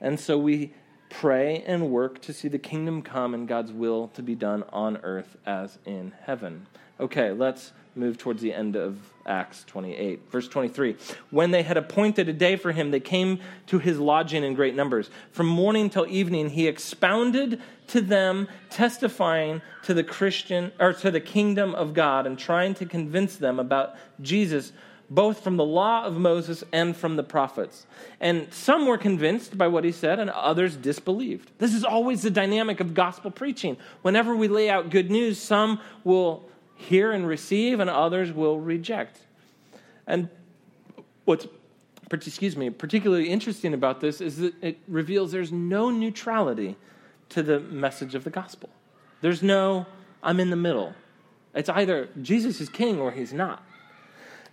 And 0.00 0.18
so 0.18 0.38
we 0.38 0.72
pray 1.10 1.62
and 1.66 1.90
work 1.90 2.20
to 2.22 2.32
see 2.32 2.48
the 2.48 2.58
kingdom 2.58 3.02
come 3.02 3.34
and 3.34 3.46
God's 3.46 3.72
will 3.72 4.08
to 4.08 4.22
be 4.22 4.34
done 4.34 4.64
on 4.72 4.96
earth 4.98 5.36
as 5.46 5.78
in 5.84 6.12
heaven. 6.22 6.66
Okay, 6.98 7.30
let's 7.30 7.72
move 7.96 8.18
towards 8.18 8.42
the 8.42 8.52
end 8.52 8.76
of 8.76 8.98
Acts 9.26 9.64
28. 9.64 10.30
Verse 10.30 10.48
23 10.48 10.96
When 11.30 11.50
they 11.50 11.62
had 11.62 11.76
appointed 11.76 12.28
a 12.28 12.32
day 12.32 12.56
for 12.56 12.72
him, 12.72 12.90
they 12.90 13.00
came 13.00 13.40
to 13.66 13.78
his 13.78 13.98
lodging 13.98 14.44
in 14.44 14.54
great 14.54 14.74
numbers. 14.74 15.10
From 15.32 15.46
morning 15.46 15.90
till 15.90 16.06
evening, 16.06 16.50
he 16.50 16.66
expounded 16.66 17.60
to 17.88 18.00
them, 18.00 18.48
testifying 18.70 19.62
to 19.84 19.94
the 19.94 20.04
Christian 20.04 20.72
or 20.80 20.92
to 20.94 21.10
the 21.10 21.20
kingdom 21.20 21.74
of 21.74 21.94
God 21.94 22.26
and 22.26 22.38
trying 22.38 22.74
to 22.74 22.86
convince 22.86 23.36
them 23.36 23.58
about 23.58 23.94
Jesus 24.20 24.72
both 25.10 25.44
from 25.44 25.56
the 25.56 25.64
law 25.64 26.04
of 26.04 26.16
Moses 26.16 26.64
and 26.72 26.96
from 26.96 27.16
the 27.16 27.22
prophets. 27.22 27.86
And 28.20 28.52
some 28.52 28.86
were 28.86 28.98
convinced 28.98 29.56
by 29.56 29.68
what 29.68 29.84
he 29.84 29.92
said, 29.92 30.18
and 30.18 30.30
others 30.30 30.76
disbelieved. 30.76 31.50
This 31.58 31.74
is 31.74 31.84
always 31.84 32.22
the 32.22 32.30
dynamic 32.30 32.80
of 32.80 32.94
gospel 32.94 33.30
preaching. 33.30 33.76
Whenever 34.02 34.34
we 34.34 34.48
lay 34.48 34.70
out 34.70 34.90
good 34.90 35.10
news, 35.10 35.38
some 35.38 35.80
will 36.04 36.48
hear 36.74 37.12
and 37.12 37.26
receive, 37.26 37.80
and 37.80 37.88
others 37.88 38.32
will 38.32 38.60
reject. 38.60 39.20
And 40.06 40.28
what's 41.24 41.46
excuse 42.12 42.56
me, 42.56 42.70
particularly 42.70 43.28
interesting 43.28 43.74
about 43.74 44.00
this 44.00 44.20
is 44.20 44.36
that 44.36 44.54
it 44.62 44.78
reveals 44.86 45.32
there's 45.32 45.50
no 45.50 45.90
neutrality 45.90 46.76
to 47.30 47.42
the 47.42 47.58
message 47.58 48.14
of 48.14 48.22
the 48.22 48.30
gospel. 48.30 48.68
There's 49.20 49.42
no, 49.42 49.86
I'm 50.22 50.38
in 50.38 50.50
the 50.50 50.56
middle. 50.56 50.94
It's 51.54 51.68
either 51.68 52.08
Jesus 52.22 52.60
is 52.60 52.68
king 52.68 53.00
or 53.00 53.10
he's 53.10 53.32
not. 53.32 53.64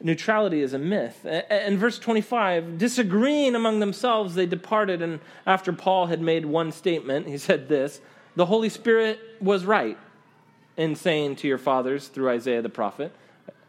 Neutrality 0.01 0.61
is 0.61 0.73
a 0.73 0.79
myth. 0.79 1.23
And 1.23 1.77
verse 1.77 1.99
25, 1.99 2.79
disagreeing 2.79 3.53
among 3.53 3.79
themselves, 3.79 4.33
they 4.33 4.47
departed. 4.47 5.01
And 5.01 5.19
after 5.45 5.71
Paul 5.71 6.07
had 6.07 6.21
made 6.21 6.45
one 6.45 6.71
statement, 6.71 7.27
he 7.27 7.37
said 7.37 7.69
this 7.69 8.01
The 8.35 8.47
Holy 8.47 8.69
Spirit 8.69 9.19
was 9.39 9.65
right 9.65 9.97
in 10.81 10.95
saying 10.95 11.35
to 11.35 11.47
your 11.47 11.59
fathers 11.59 12.07
through 12.07 12.29
Isaiah 12.29 12.61
the 12.61 12.69
prophet, 12.69 13.13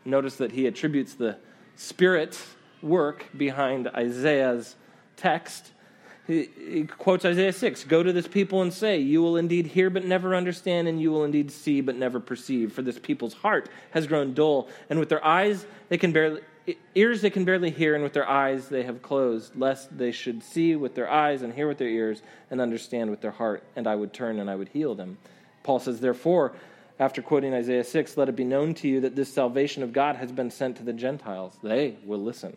Notice 0.05 0.37
that 0.37 0.53
he 0.53 0.67
attributes 0.67 1.15
the 1.15 1.37
Spirit's 1.77 2.55
work 2.83 3.27
behind 3.37 3.87
Isaiah's 3.89 4.75
text. 5.17 5.71
He, 6.27 6.49
he, 6.57 6.85
quotes 6.85 7.25
Isaiah 7.25 7.53
6 7.53 7.85
Go 7.85 8.03
to 8.03 8.13
this 8.13 8.27
people 8.27 8.63
and 8.63 8.73
say, 8.73 8.99
You 8.99 9.23
will 9.23 9.37
indeed 9.37 9.67
hear 9.67 9.91
but 9.91 10.05
never 10.05 10.35
understand, 10.35 10.89
and 10.89 11.01
you 11.01 11.13
will 11.13 11.25
indeed 11.25 11.53
see 11.53 11.83
but 11.83 11.97
never 11.97 12.19
perceive. 12.19 12.73
For 12.73 12.83
this 12.83 12.99
people's 12.99 13.35
heart 13.35 13.69
has 13.91 14.07
grown 14.07 14.33
dull, 14.35 14.69
and 14.91 14.99
with 14.99 15.09
their 15.09 15.25
eyes 15.25 15.67
they 15.89 15.99
can 15.99 16.13
barely. 16.13 16.41
Ears 16.95 17.21
they 17.21 17.31
can 17.31 17.45
barely 17.45 17.71
hear, 17.71 17.95
and 17.95 18.03
with 18.03 18.13
their 18.13 18.29
eyes 18.29 18.69
they 18.69 18.85
have 18.85 19.03
closed, 19.03 19.55
lest 19.57 19.97
they 19.97 20.13
should 20.13 20.43
see 20.43 20.75
with 20.77 20.95
their 20.95 21.11
eyes 21.11 21.43
and 21.43 21.53
hear 21.53 21.69
with 21.69 21.79
their 21.79 21.89
ears 21.89 22.23
and 22.51 22.61
understand 22.61 23.11
with 23.11 23.21
their 23.21 23.33
heart, 23.33 23.63
and 23.77 23.87
I 23.87 23.97
would 23.97 24.13
turn 24.13 24.39
and 24.39 24.49
I 24.49 24.55
would 24.55 24.69
heal 24.69 24.95
them. 24.95 25.19
Paul 25.63 25.79
says, 25.79 26.01
Therefore, 26.01 26.55
after 26.99 27.23
quoting 27.23 27.55
Isaiah 27.55 27.85
6, 27.85 28.17
let 28.17 28.29
it 28.29 28.37
be 28.37 28.45
known 28.45 28.75
to 28.75 28.89
you 28.89 29.01
that 29.01 29.17
this 29.17 29.33
salvation 29.33 29.83
of 29.83 29.93
God 29.93 30.17
has 30.17 30.31
been 30.31 30.51
sent 30.51 30.77
to 30.77 30.83
the 30.83 30.93
Gentiles. 30.93 31.57
They 31.63 31.97
will 32.05 32.23
listen. 32.23 32.57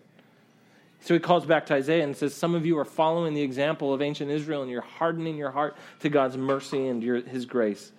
So 1.01 1.13
he 1.13 1.19
calls 1.19 1.45
back 1.45 1.67
to 1.67 1.75
Isaiah 1.75 2.03
and 2.03 2.17
says, 2.17 2.33
Some 2.33 2.55
of 2.55 2.65
you 2.65 2.77
are 2.79 2.85
following 2.85 3.33
the 3.33 3.41
example 3.41 3.93
of 3.93 4.01
ancient 4.01 4.31
Israel 4.31 4.61
and 4.61 4.71
you're 4.71 4.81
hardening 4.81 5.37
your 5.37 5.51
heart 5.51 5.77
to 5.99 6.09
God's 6.09 6.37
mercy 6.37 6.87
and 6.87 7.03
your, 7.03 7.21
his 7.21 7.45
grace. 7.45 7.91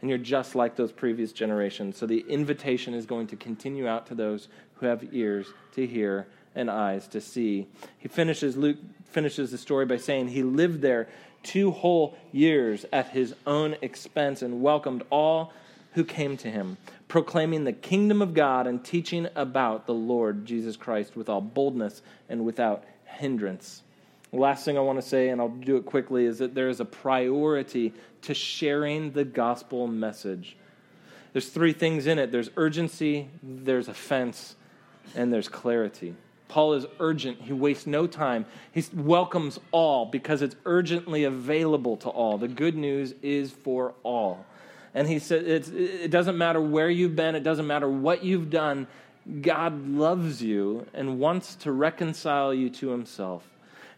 And 0.00 0.08
you're 0.08 0.18
just 0.18 0.54
like 0.54 0.76
those 0.76 0.92
previous 0.92 1.32
generations. 1.32 1.96
So 1.96 2.06
the 2.06 2.20
invitation 2.28 2.94
is 2.94 3.06
going 3.06 3.28
to 3.28 3.36
continue 3.36 3.86
out 3.86 4.06
to 4.06 4.14
those 4.14 4.48
who 4.74 4.86
have 4.86 5.12
ears 5.12 5.46
to 5.72 5.86
hear 5.86 6.26
and 6.54 6.70
eyes 6.70 7.06
to 7.08 7.20
see. 7.20 7.66
He 7.98 8.08
finishes, 8.08 8.56
Luke 8.56 8.78
finishes 9.04 9.50
the 9.50 9.58
story 9.58 9.86
by 9.86 9.98
saying 9.98 10.28
he 10.28 10.42
lived 10.42 10.80
there 10.80 11.08
two 11.42 11.70
whole 11.70 12.16
years 12.32 12.84
at 12.92 13.10
his 13.10 13.34
own 13.46 13.76
expense 13.82 14.42
and 14.42 14.62
welcomed 14.62 15.02
all 15.10 15.52
who 15.92 16.04
came 16.04 16.36
to 16.38 16.50
him, 16.50 16.76
proclaiming 17.08 17.64
the 17.64 17.72
kingdom 17.72 18.22
of 18.22 18.34
God 18.34 18.66
and 18.66 18.84
teaching 18.84 19.28
about 19.34 19.86
the 19.86 19.94
Lord 19.94 20.46
Jesus 20.46 20.76
Christ 20.76 21.16
with 21.16 21.28
all 21.28 21.40
boldness 21.40 22.02
and 22.28 22.44
without 22.44 22.84
hindrance. 23.04 23.82
Last 24.32 24.64
thing 24.64 24.78
I 24.78 24.80
want 24.80 25.00
to 25.00 25.06
say, 25.06 25.30
and 25.30 25.40
I'll 25.40 25.48
do 25.48 25.76
it 25.76 25.84
quickly, 25.84 26.24
is 26.24 26.38
that 26.38 26.54
there 26.54 26.68
is 26.68 26.78
a 26.78 26.84
priority 26.84 27.92
to 28.22 28.34
sharing 28.34 29.10
the 29.10 29.24
gospel 29.24 29.88
message. 29.88 30.56
There's 31.32 31.48
three 31.48 31.72
things 31.72 32.06
in 32.06 32.18
it 32.18 32.30
there's 32.30 32.50
urgency, 32.56 33.28
there's 33.42 33.88
offense, 33.88 34.54
and 35.16 35.32
there's 35.32 35.48
clarity. 35.48 36.14
Paul 36.46 36.74
is 36.74 36.86
urgent. 36.98 37.40
He 37.40 37.52
wastes 37.52 37.86
no 37.86 38.08
time. 38.08 38.44
He 38.72 38.84
welcomes 38.92 39.60
all 39.70 40.06
because 40.06 40.42
it's 40.42 40.56
urgently 40.66 41.22
available 41.22 41.96
to 41.98 42.08
all. 42.08 42.38
The 42.38 42.48
good 42.48 42.76
news 42.76 43.14
is 43.22 43.52
for 43.52 43.94
all. 44.02 44.44
And 44.94 45.06
he 45.06 45.18
said, 45.18 45.44
it 45.44 46.10
doesn't 46.10 46.36
matter 46.36 46.60
where 46.60 46.90
you've 46.90 47.14
been, 47.14 47.34
it 47.34 47.42
doesn't 47.42 47.66
matter 47.66 47.88
what 47.88 48.24
you've 48.24 48.50
done. 48.50 48.86
God 49.40 49.86
loves 49.86 50.42
you 50.42 50.86
and 50.92 51.20
wants 51.20 51.54
to 51.56 51.70
reconcile 51.70 52.52
you 52.52 52.70
to 52.70 52.88
himself. 52.88 53.46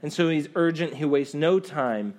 And 0.03 0.13
so 0.13 0.29
he's 0.29 0.49
urgent. 0.55 0.95
He 0.95 1.05
wastes 1.05 1.35
no 1.35 1.61
time 1.61 2.15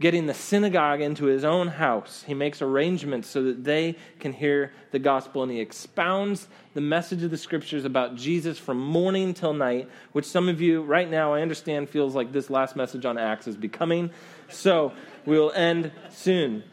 getting 0.00 0.26
the 0.26 0.34
synagogue 0.34 1.00
into 1.00 1.24
his 1.24 1.44
own 1.44 1.68
house. 1.68 2.24
He 2.26 2.34
makes 2.34 2.60
arrangements 2.60 3.28
so 3.28 3.44
that 3.44 3.64
they 3.64 3.96
can 4.18 4.32
hear 4.32 4.72
the 4.90 4.98
gospel, 4.98 5.42
and 5.44 5.52
he 5.52 5.60
expounds 5.60 6.48
the 6.74 6.80
message 6.80 7.22
of 7.22 7.30
the 7.30 7.38
scriptures 7.38 7.84
about 7.84 8.16
Jesus 8.16 8.58
from 8.58 8.78
morning 8.78 9.34
till 9.34 9.54
night, 9.54 9.88
which 10.12 10.24
some 10.24 10.48
of 10.48 10.60
you 10.60 10.82
right 10.82 11.08
now, 11.08 11.32
I 11.32 11.42
understand, 11.42 11.88
feels 11.88 12.14
like 12.14 12.32
this 12.32 12.50
last 12.50 12.74
message 12.74 13.04
on 13.04 13.16
Acts 13.16 13.46
is 13.46 13.56
becoming. 13.56 14.10
So 14.48 14.92
we'll 15.24 15.52
end 15.52 15.92
soon. 16.10 16.64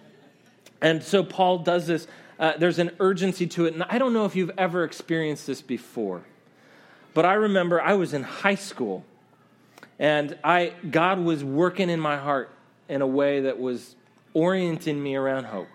And 0.81 1.03
so 1.03 1.23
Paul 1.23 1.59
does 1.59 1.87
this. 1.87 2.07
Uh, 2.39 2.53
there's 2.57 2.79
an 2.79 2.91
urgency 2.99 3.45
to 3.47 3.65
it. 3.65 3.73
And 3.73 3.83
I 3.83 3.97
don't 3.97 4.13
know 4.13 4.25
if 4.25 4.35
you've 4.35 4.51
ever 4.57 4.83
experienced 4.83 5.45
this 5.47 5.61
before, 5.61 6.23
but 7.13 7.25
I 7.25 7.33
remember 7.33 7.79
I 7.79 7.93
was 7.93 8.13
in 8.13 8.23
high 8.23 8.55
school 8.55 9.05
and 9.99 10.35
I, 10.43 10.73
God 10.89 11.19
was 11.19 11.43
working 11.43 11.89
in 11.89 11.99
my 11.99 12.17
heart 12.17 12.49
in 12.89 13.01
a 13.03 13.07
way 13.07 13.41
that 13.41 13.59
was 13.59 13.95
orienting 14.33 15.01
me 15.01 15.15
around 15.15 15.45
hope. 15.45 15.67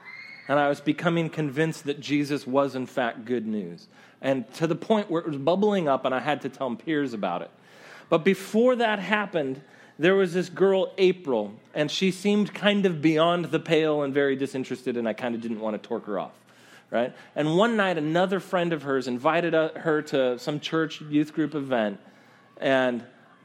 And 0.48 0.58
I 0.58 0.68
was 0.68 0.80
becoming 0.80 1.30
convinced 1.30 1.84
that 1.84 2.00
Jesus 2.00 2.46
was, 2.46 2.74
in 2.74 2.86
fact, 2.86 3.24
good 3.24 3.46
news. 3.46 3.88
And 4.20 4.52
to 4.54 4.66
the 4.66 4.74
point 4.74 5.10
where 5.10 5.20
it 5.22 5.28
was 5.28 5.36
bubbling 5.36 5.88
up, 5.88 6.04
and 6.04 6.14
I 6.14 6.20
had 6.20 6.40
to 6.42 6.48
tell 6.48 6.74
peers 6.74 7.12
about 7.12 7.42
it. 7.42 7.50
But 8.08 8.24
before 8.24 8.76
that 8.76 8.98
happened, 8.98 9.60
there 9.98 10.14
was 10.14 10.34
this 10.34 10.48
girl, 10.48 10.92
April, 10.98 11.54
and 11.74 11.90
she 11.90 12.10
seemed 12.10 12.52
kind 12.52 12.84
of 12.84 13.00
beyond 13.00 13.46
the 13.46 13.60
pale 13.60 14.02
and 14.02 14.12
very 14.12 14.36
disinterested, 14.36 14.96
and 14.96 15.08
I 15.08 15.14
kind 15.14 15.34
of 15.34 15.40
didn't 15.40 15.60
want 15.60 15.80
to 15.80 15.88
torque 15.88 16.06
her 16.06 16.18
off. 16.18 16.32
Right? 16.90 17.14
And 17.34 17.56
one 17.56 17.76
night, 17.76 17.98
another 17.98 18.38
friend 18.38 18.72
of 18.72 18.82
hers 18.82 19.08
invited 19.08 19.54
her 19.54 20.02
to 20.02 20.38
some 20.38 20.60
church 20.60 21.00
youth 21.00 21.32
group 21.32 21.54
event, 21.54 21.98
and 22.58 23.04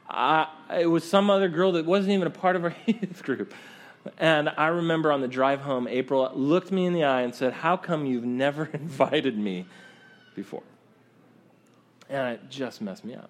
I, 0.09 0.47
it 0.77 0.85
was 0.87 1.07
some 1.07 1.29
other 1.29 1.47
girl 1.47 1.71
that 1.73 1.85
wasn't 1.85 2.13
even 2.13 2.27
a 2.27 2.31
part 2.31 2.55
of 2.55 2.65
our 2.65 2.75
youth 2.85 3.23
group. 3.23 3.53
And 4.17 4.49
I 4.49 4.67
remember 4.67 5.11
on 5.11 5.21
the 5.21 5.27
drive 5.27 5.61
home, 5.61 5.87
April 5.87 6.29
looked 6.33 6.71
me 6.71 6.85
in 6.85 6.93
the 6.93 7.03
eye 7.03 7.21
and 7.21 7.33
said, 7.33 7.53
How 7.53 7.77
come 7.77 8.05
you've 8.05 8.25
never 8.25 8.65
invited 8.73 9.37
me 9.37 9.65
before? 10.35 10.63
And 12.09 12.33
it 12.33 12.49
just 12.49 12.81
messed 12.81 13.05
me 13.05 13.15
up. 13.15 13.29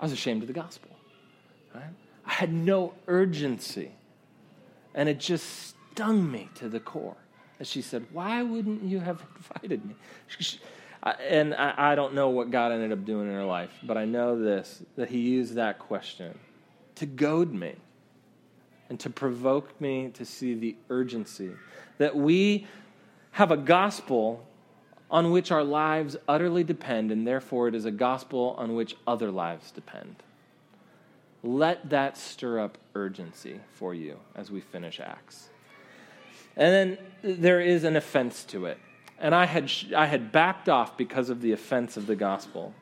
I 0.00 0.04
was 0.04 0.12
ashamed 0.12 0.42
of 0.42 0.48
the 0.48 0.54
gospel. 0.54 0.90
Right? 1.74 1.84
I 2.26 2.32
had 2.32 2.52
no 2.52 2.94
urgency. 3.06 3.92
And 4.94 5.08
it 5.08 5.18
just 5.18 5.74
stung 5.92 6.30
me 6.30 6.48
to 6.56 6.68
the 6.68 6.80
core. 6.80 7.16
And 7.58 7.66
she 7.66 7.82
said, 7.82 8.06
Why 8.12 8.42
wouldn't 8.42 8.82
you 8.82 9.00
have 9.00 9.22
invited 9.36 9.84
me? 9.84 9.94
And 11.20 11.54
I, 11.54 11.92
I 11.92 11.94
don't 11.94 12.14
know 12.14 12.30
what 12.30 12.50
God 12.50 12.72
ended 12.72 12.90
up 12.90 13.04
doing 13.04 13.28
in 13.28 13.34
her 13.34 13.44
life, 13.44 13.70
but 13.82 13.96
I 13.96 14.06
know 14.06 14.40
this 14.40 14.82
that 14.96 15.08
He 15.08 15.18
used 15.18 15.54
that 15.54 15.78
question 15.78 16.38
to 16.96 17.06
goad 17.06 17.52
me 17.52 17.74
and 18.88 18.98
to 19.00 19.10
provoke 19.10 19.80
me 19.80 20.10
to 20.14 20.24
see 20.24 20.54
the 20.54 20.76
urgency 20.88 21.50
that 21.98 22.14
we 22.16 22.66
have 23.32 23.50
a 23.50 23.56
gospel 23.56 24.46
on 25.14 25.30
which 25.30 25.52
our 25.52 25.62
lives 25.62 26.16
utterly 26.26 26.64
depend, 26.64 27.12
and 27.12 27.24
therefore 27.24 27.68
it 27.68 27.74
is 27.76 27.84
a 27.84 27.90
gospel 27.92 28.56
on 28.58 28.74
which 28.74 28.96
other 29.06 29.30
lives 29.30 29.70
depend. 29.70 30.16
Let 31.44 31.90
that 31.90 32.16
stir 32.16 32.58
up 32.58 32.78
urgency 32.96 33.60
for 33.74 33.94
you 33.94 34.18
as 34.34 34.50
we 34.50 34.60
finish 34.60 34.98
Acts. 34.98 35.50
And 36.56 36.98
then 37.22 37.38
there 37.38 37.60
is 37.60 37.84
an 37.84 37.94
offense 37.94 38.42
to 38.46 38.66
it. 38.66 38.76
And 39.20 39.36
I 39.36 39.46
had, 39.46 39.70
I 39.96 40.06
had 40.06 40.32
backed 40.32 40.68
off 40.68 40.96
because 40.96 41.30
of 41.30 41.42
the 41.42 41.52
offense 41.52 41.96
of 41.96 42.08
the 42.08 42.16
gospel. 42.16 42.74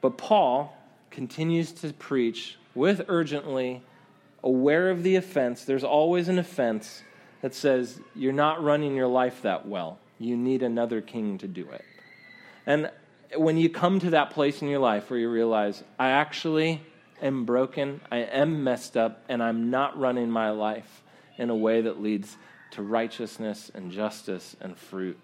But 0.00 0.18
Paul 0.18 0.78
continues 1.10 1.72
to 1.72 1.92
preach 1.92 2.58
with 2.76 3.02
urgently, 3.08 3.82
aware 4.44 4.88
of 4.88 5.02
the 5.02 5.16
offense. 5.16 5.64
There's 5.64 5.82
always 5.82 6.28
an 6.28 6.38
offense 6.38 7.02
that 7.42 7.56
says, 7.56 8.00
You're 8.14 8.32
not 8.32 8.62
running 8.62 8.94
your 8.94 9.08
life 9.08 9.42
that 9.42 9.66
well. 9.66 9.98
You 10.20 10.36
need 10.36 10.62
another 10.62 11.00
king 11.00 11.38
to 11.38 11.48
do 11.48 11.66
it. 11.70 11.84
And 12.66 12.90
when 13.34 13.56
you 13.56 13.70
come 13.70 13.98
to 14.00 14.10
that 14.10 14.30
place 14.30 14.60
in 14.60 14.68
your 14.68 14.78
life 14.78 15.08
where 15.08 15.18
you 15.18 15.30
realize, 15.30 15.82
I 15.98 16.10
actually 16.10 16.82
am 17.22 17.46
broken, 17.46 18.02
I 18.12 18.18
am 18.18 18.62
messed 18.62 18.98
up, 18.98 19.24
and 19.30 19.42
I'm 19.42 19.70
not 19.70 19.98
running 19.98 20.30
my 20.30 20.50
life 20.50 21.02
in 21.38 21.48
a 21.48 21.56
way 21.56 21.80
that 21.80 22.02
leads 22.02 22.36
to 22.72 22.82
righteousness 22.82 23.70
and 23.74 23.90
justice 23.90 24.56
and 24.60 24.76
fruit. 24.76 25.18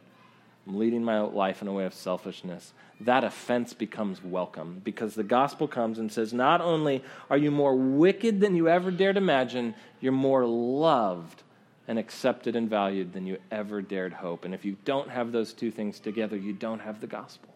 I'm 0.66 0.78
leading 0.78 1.04
my 1.04 1.20
life 1.20 1.60
in 1.60 1.68
a 1.68 1.72
way 1.72 1.84
of 1.84 1.92
selfishness. 1.92 2.72
That 3.02 3.22
offense 3.22 3.74
becomes 3.74 4.24
welcome 4.24 4.80
because 4.82 5.14
the 5.14 5.22
gospel 5.22 5.68
comes 5.68 5.98
and 5.98 6.10
says, 6.10 6.32
Not 6.32 6.62
only 6.62 7.04
are 7.28 7.36
you 7.36 7.50
more 7.50 7.76
wicked 7.76 8.40
than 8.40 8.56
you 8.56 8.66
ever 8.66 8.90
dared 8.90 9.18
imagine, 9.18 9.74
you're 10.00 10.12
more 10.12 10.46
loved 10.46 11.42
and 11.88 11.98
accepted 11.98 12.56
and 12.56 12.68
valued 12.68 13.12
than 13.12 13.26
you 13.26 13.38
ever 13.50 13.80
dared 13.80 14.12
hope. 14.12 14.44
And 14.44 14.54
if 14.54 14.64
you 14.64 14.76
don't 14.84 15.08
have 15.08 15.32
those 15.32 15.52
two 15.52 15.70
things 15.70 16.00
together, 16.00 16.36
you 16.36 16.52
don't 16.52 16.80
have 16.80 17.00
the 17.00 17.06
gospel. 17.06 17.50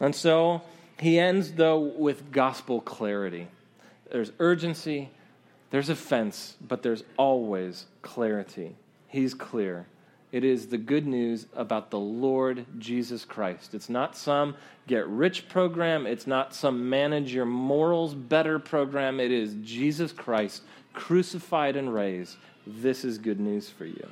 And 0.00 0.14
so 0.14 0.62
he 0.98 1.18
ends, 1.18 1.52
though, 1.52 1.78
with 1.78 2.32
gospel 2.32 2.80
clarity. 2.80 3.48
There's 4.10 4.32
urgency, 4.38 5.10
there's 5.70 5.88
offense, 5.88 6.56
but 6.60 6.82
there's 6.82 7.04
always 7.16 7.86
clarity. 8.02 8.76
He's 9.08 9.32
clear. 9.32 9.86
It 10.30 10.44
is 10.44 10.68
the 10.68 10.78
good 10.78 11.06
news 11.06 11.46
about 11.54 11.90
the 11.90 11.98
Lord 11.98 12.64
Jesus 12.78 13.24
Christ. 13.24 13.74
It's 13.74 13.90
not 13.90 14.16
some 14.16 14.56
get 14.86 15.06
rich 15.06 15.48
program, 15.48 16.06
it's 16.06 16.26
not 16.26 16.54
some 16.54 16.88
manage 16.88 17.34
your 17.34 17.44
morals 17.44 18.14
better 18.14 18.58
program. 18.58 19.20
It 19.20 19.30
is 19.30 19.56
Jesus 19.62 20.10
Christ 20.10 20.62
crucified 20.94 21.76
and 21.76 21.92
raised 21.92 22.36
this 22.66 23.04
is 23.04 23.18
good 23.18 23.40
news 23.40 23.68
for 23.68 23.84
you. 23.84 24.08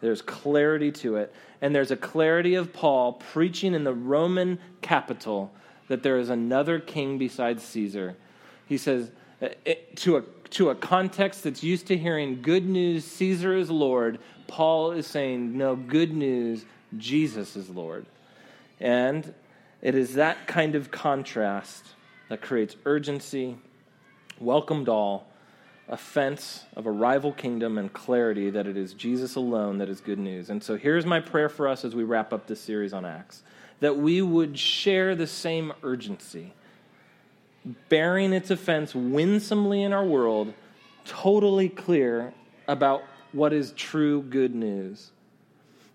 There's 0.00 0.20
clarity 0.20 0.90
to 0.92 1.16
it. 1.16 1.34
And 1.60 1.74
there's 1.74 1.92
a 1.92 1.96
clarity 1.96 2.56
of 2.56 2.72
Paul 2.72 3.14
preaching 3.14 3.72
in 3.72 3.84
the 3.84 3.94
Roman 3.94 4.58
capital 4.80 5.52
that 5.88 6.02
there 6.02 6.18
is 6.18 6.28
another 6.28 6.80
king 6.80 7.18
besides 7.18 7.62
Caesar. 7.62 8.16
He 8.66 8.76
says, 8.76 9.10
uh, 9.40 9.48
to, 9.96 10.16
a, 10.16 10.22
to 10.50 10.70
a 10.70 10.74
context 10.74 11.44
that's 11.44 11.62
used 11.62 11.86
to 11.86 11.96
hearing 11.96 12.42
good 12.42 12.66
news, 12.66 13.04
Caesar 13.04 13.56
is 13.56 13.70
Lord, 13.70 14.18
Paul 14.48 14.90
is 14.92 15.06
saying, 15.06 15.56
no, 15.56 15.76
good 15.76 16.12
news, 16.12 16.64
Jesus 16.98 17.56
is 17.56 17.70
Lord. 17.70 18.06
And 18.80 19.34
it 19.80 19.94
is 19.94 20.14
that 20.14 20.46
kind 20.46 20.74
of 20.74 20.90
contrast 20.90 21.84
that 22.28 22.42
creates 22.42 22.76
urgency, 22.84 23.56
welcomed 24.40 24.88
all, 24.88 25.28
offense 25.92 26.64
of 26.74 26.86
a 26.86 26.90
rival 26.90 27.32
kingdom, 27.32 27.76
and 27.76 27.92
clarity 27.92 28.48
that 28.48 28.66
it 28.66 28.78
is 28.78 28.94
Jesus 28.94 29.36
alone 29.36 29.78
that 29.78 29.90
is 29.90 30.00
good 30.00 30.18
news. 30.18 30.48
And 30.48 30.64
so 30.64 30.76
here's 30.76 31.04
my 31.04 31.20
prayer 31.20 31.50
for 31.50 31.68
us 31.68 31.84
as 31.84 31.94
we 31.94 32.02
wrap 32.02 32.32
up 32.32 32.46
this 32.46 32.60
series 32.60 32.92
on 32.92 33.04
Acts 33.04 33.42
that 33.80 33.96
we 33.96 34.22
would 34.22 34.56
share 34.56 35.16
the 35.16 35.26
same 35.26 35.72
urgency, 35.82 36.52
bearing 37.88 38.32
its 38.32 38.48
offense 38.50 38.94
winsomely 38.94 39.82
in 39.82 39.92
our 39.92 40.04
world, 40.04 40.54
totally 41.04 41.68
clear 41.68 42.32
about 42.68 43.02
what 43.32 43.52
is 43.52 43.72
true 43.72 44.22
good 44.22 44.54
news. 44.54 45.10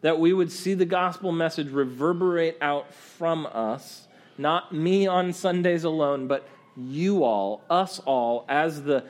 That 0.02 0.20
we 0.20 0.34
would 0.34 0.52
see 0.52 0.74
the 0.74 0.86
gospel 0.86 1.32
message 1.32 1.70
reverberate 1.70 2.58
out 2.62 2.94
from 2.94 3.48
us, 3.48 4.08
not 4.38 4.74
me 4.74 5.08
on 5.08 5.32
Sundays 5.32 5.86
alone, 5.86 6.28
but 6.28 6.46
you 6.76 7.24
all, 7.24 7.62
us 7.70 8.00
all, 8.00 8.46
as 8.50 8.84
the 8.84 9.06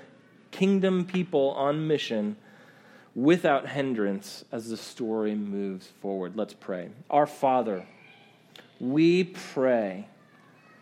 kingdom 0.57 1.05
people 1.05 1.51
on 1.51 1.87
mission 1.87 2.35
without 3.13 3.69
hindrance 3.69 4.43
as 4.51 4.69
the 4.69 4.77
story 4.77 5.35
moves 5.35 5.87
forward. 6.01 6.35
Let's 6.35 6.55
pray. 6.55 6.89
Our 7.11 7.27
Father, 7.27 7.85
we 8.79 9.23
pray 9.23 10.07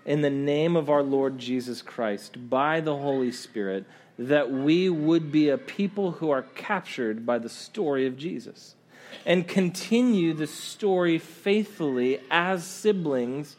in 0.05 0.21
the 0.21 0.29
name 0.29 0.77
of 0.77 0.89
our 0.89 1.03
Lord 1.03 1.37
Jesus 1.37 1.81
Christ 1.81 2.49
by 2.49 2.79
the 2.79 2.95
Holy 2.95 3.33
Spirit 3.33 3.85
that 4.17 4.49
we 4.49 4.89
would 4.89 5.29
be 5.29 5.49
a 5.49 5.57
people 5.57 6.11
who 6.11 6.29
are 6.29 6.43
captured 6.43 7.25
by 7.25 7.37
the 7.37 7.49
story 7.49 8.07
of 8.07 8.15
Jesus 8.15 8.75
and 9.25 9.45
continue 9.45 10.33
the 10.33 10.47
story 10.47 11.17
faithfully 11.17 12.21
as 12.31 12.63
siblings 12.63 13.57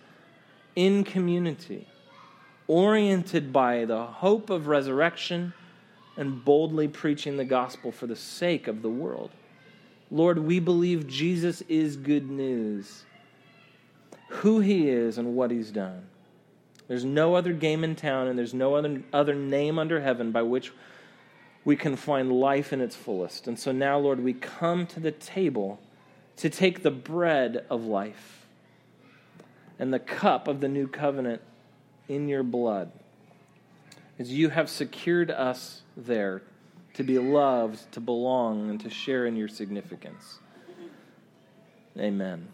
in 0.74 1.04
community, 1.04 1.86
oriented 2.66 3.52
by 3.52 3.84
the 3.84 4.04
hope 4.04 4.48
of 4.48 4.66
resurrection 4.66 5.52
and 6.16 6.44
boldly 6.44 6.88
preaching 6.88 7.36
the 7.36 7.44
gospel 7.44 7.92
for 7.92 8.06
the 8.06 8.16
sake 8.16 8.68
of 8.68 8.82
the 8.82 8.88
world. 8.88 9.30
Lord, 10.10 10.38
we 10.38 10.60
believe 10.60 11.06
Jesus 11.06 11.62
is 11.62 11.96
good 11.96 12.30
news, 12.30 13.04
who 14.28 14.60
he 14.60 14.88
is 14.88 15.18
and 15.18 15.34
what 15.34 15.50
he's 15.50 15.70
done. 15.70 16.06
There's 16.88 17.04
no 17.04 17.34
other 17.34 17.52
game 17.52 17.82
in 17.82 17.96
town, 17.96 18.28
and 18.28 18.38
there's 18.38 18.54
no 18.54 18.76
other, 18.76 19.02
other 19.12 19.34
name 19.34 19.78
under 19.78 20.00
heaven 20.00 20.30
by 20.30 20.42
which 20.42 20.72
we 21.64 21.74
can 21.74 21.96
find 21.96 22.32
life 22.32 22.72
in 22.72 22.80
its 22.80 22.94
fullest. 22.94 23.48
And 23.48 23.58
so 23.58 23.72
now, 23.72 23.98
Lord, 23.98 24.20
we 24.22 24.32
come 24.32 24.86
to 24.86 25.00
the 25.00 25.10
table 25.10 25.80
to 26.36 26.48
take 26.48 26.82
the 26.82 26.92
bread 26.92 27.66
of 27.68 27.84
life 27.84 28.46
and 29.78 29.92
the 29.92 29.98
cup 29.98 30.48
of 30.48 30.60
the 30.60 30.68
new 30.68 30.86
covenant 30.86 31.42
in 32.08 32.28
your 32.28 32.42
blood 32.42 32.92
As 34.18 34.32
you 34.32 34.50
have 34.50 34.70
secured 34.70 35.30
us 35.30 35.82
there 35.96 36.42
to 36.94 37.02
be 37.02 37.18
loved, 37.18 37.92
to 37.92 38.00
belong, 38.00 38.70
and 38.70 38.80
to 38.80 38.90
share 38.90 39.26
in 39.26 39.36
your 39.36 39.48
significance. 39.48 40.40
Amen. 41.98 42.48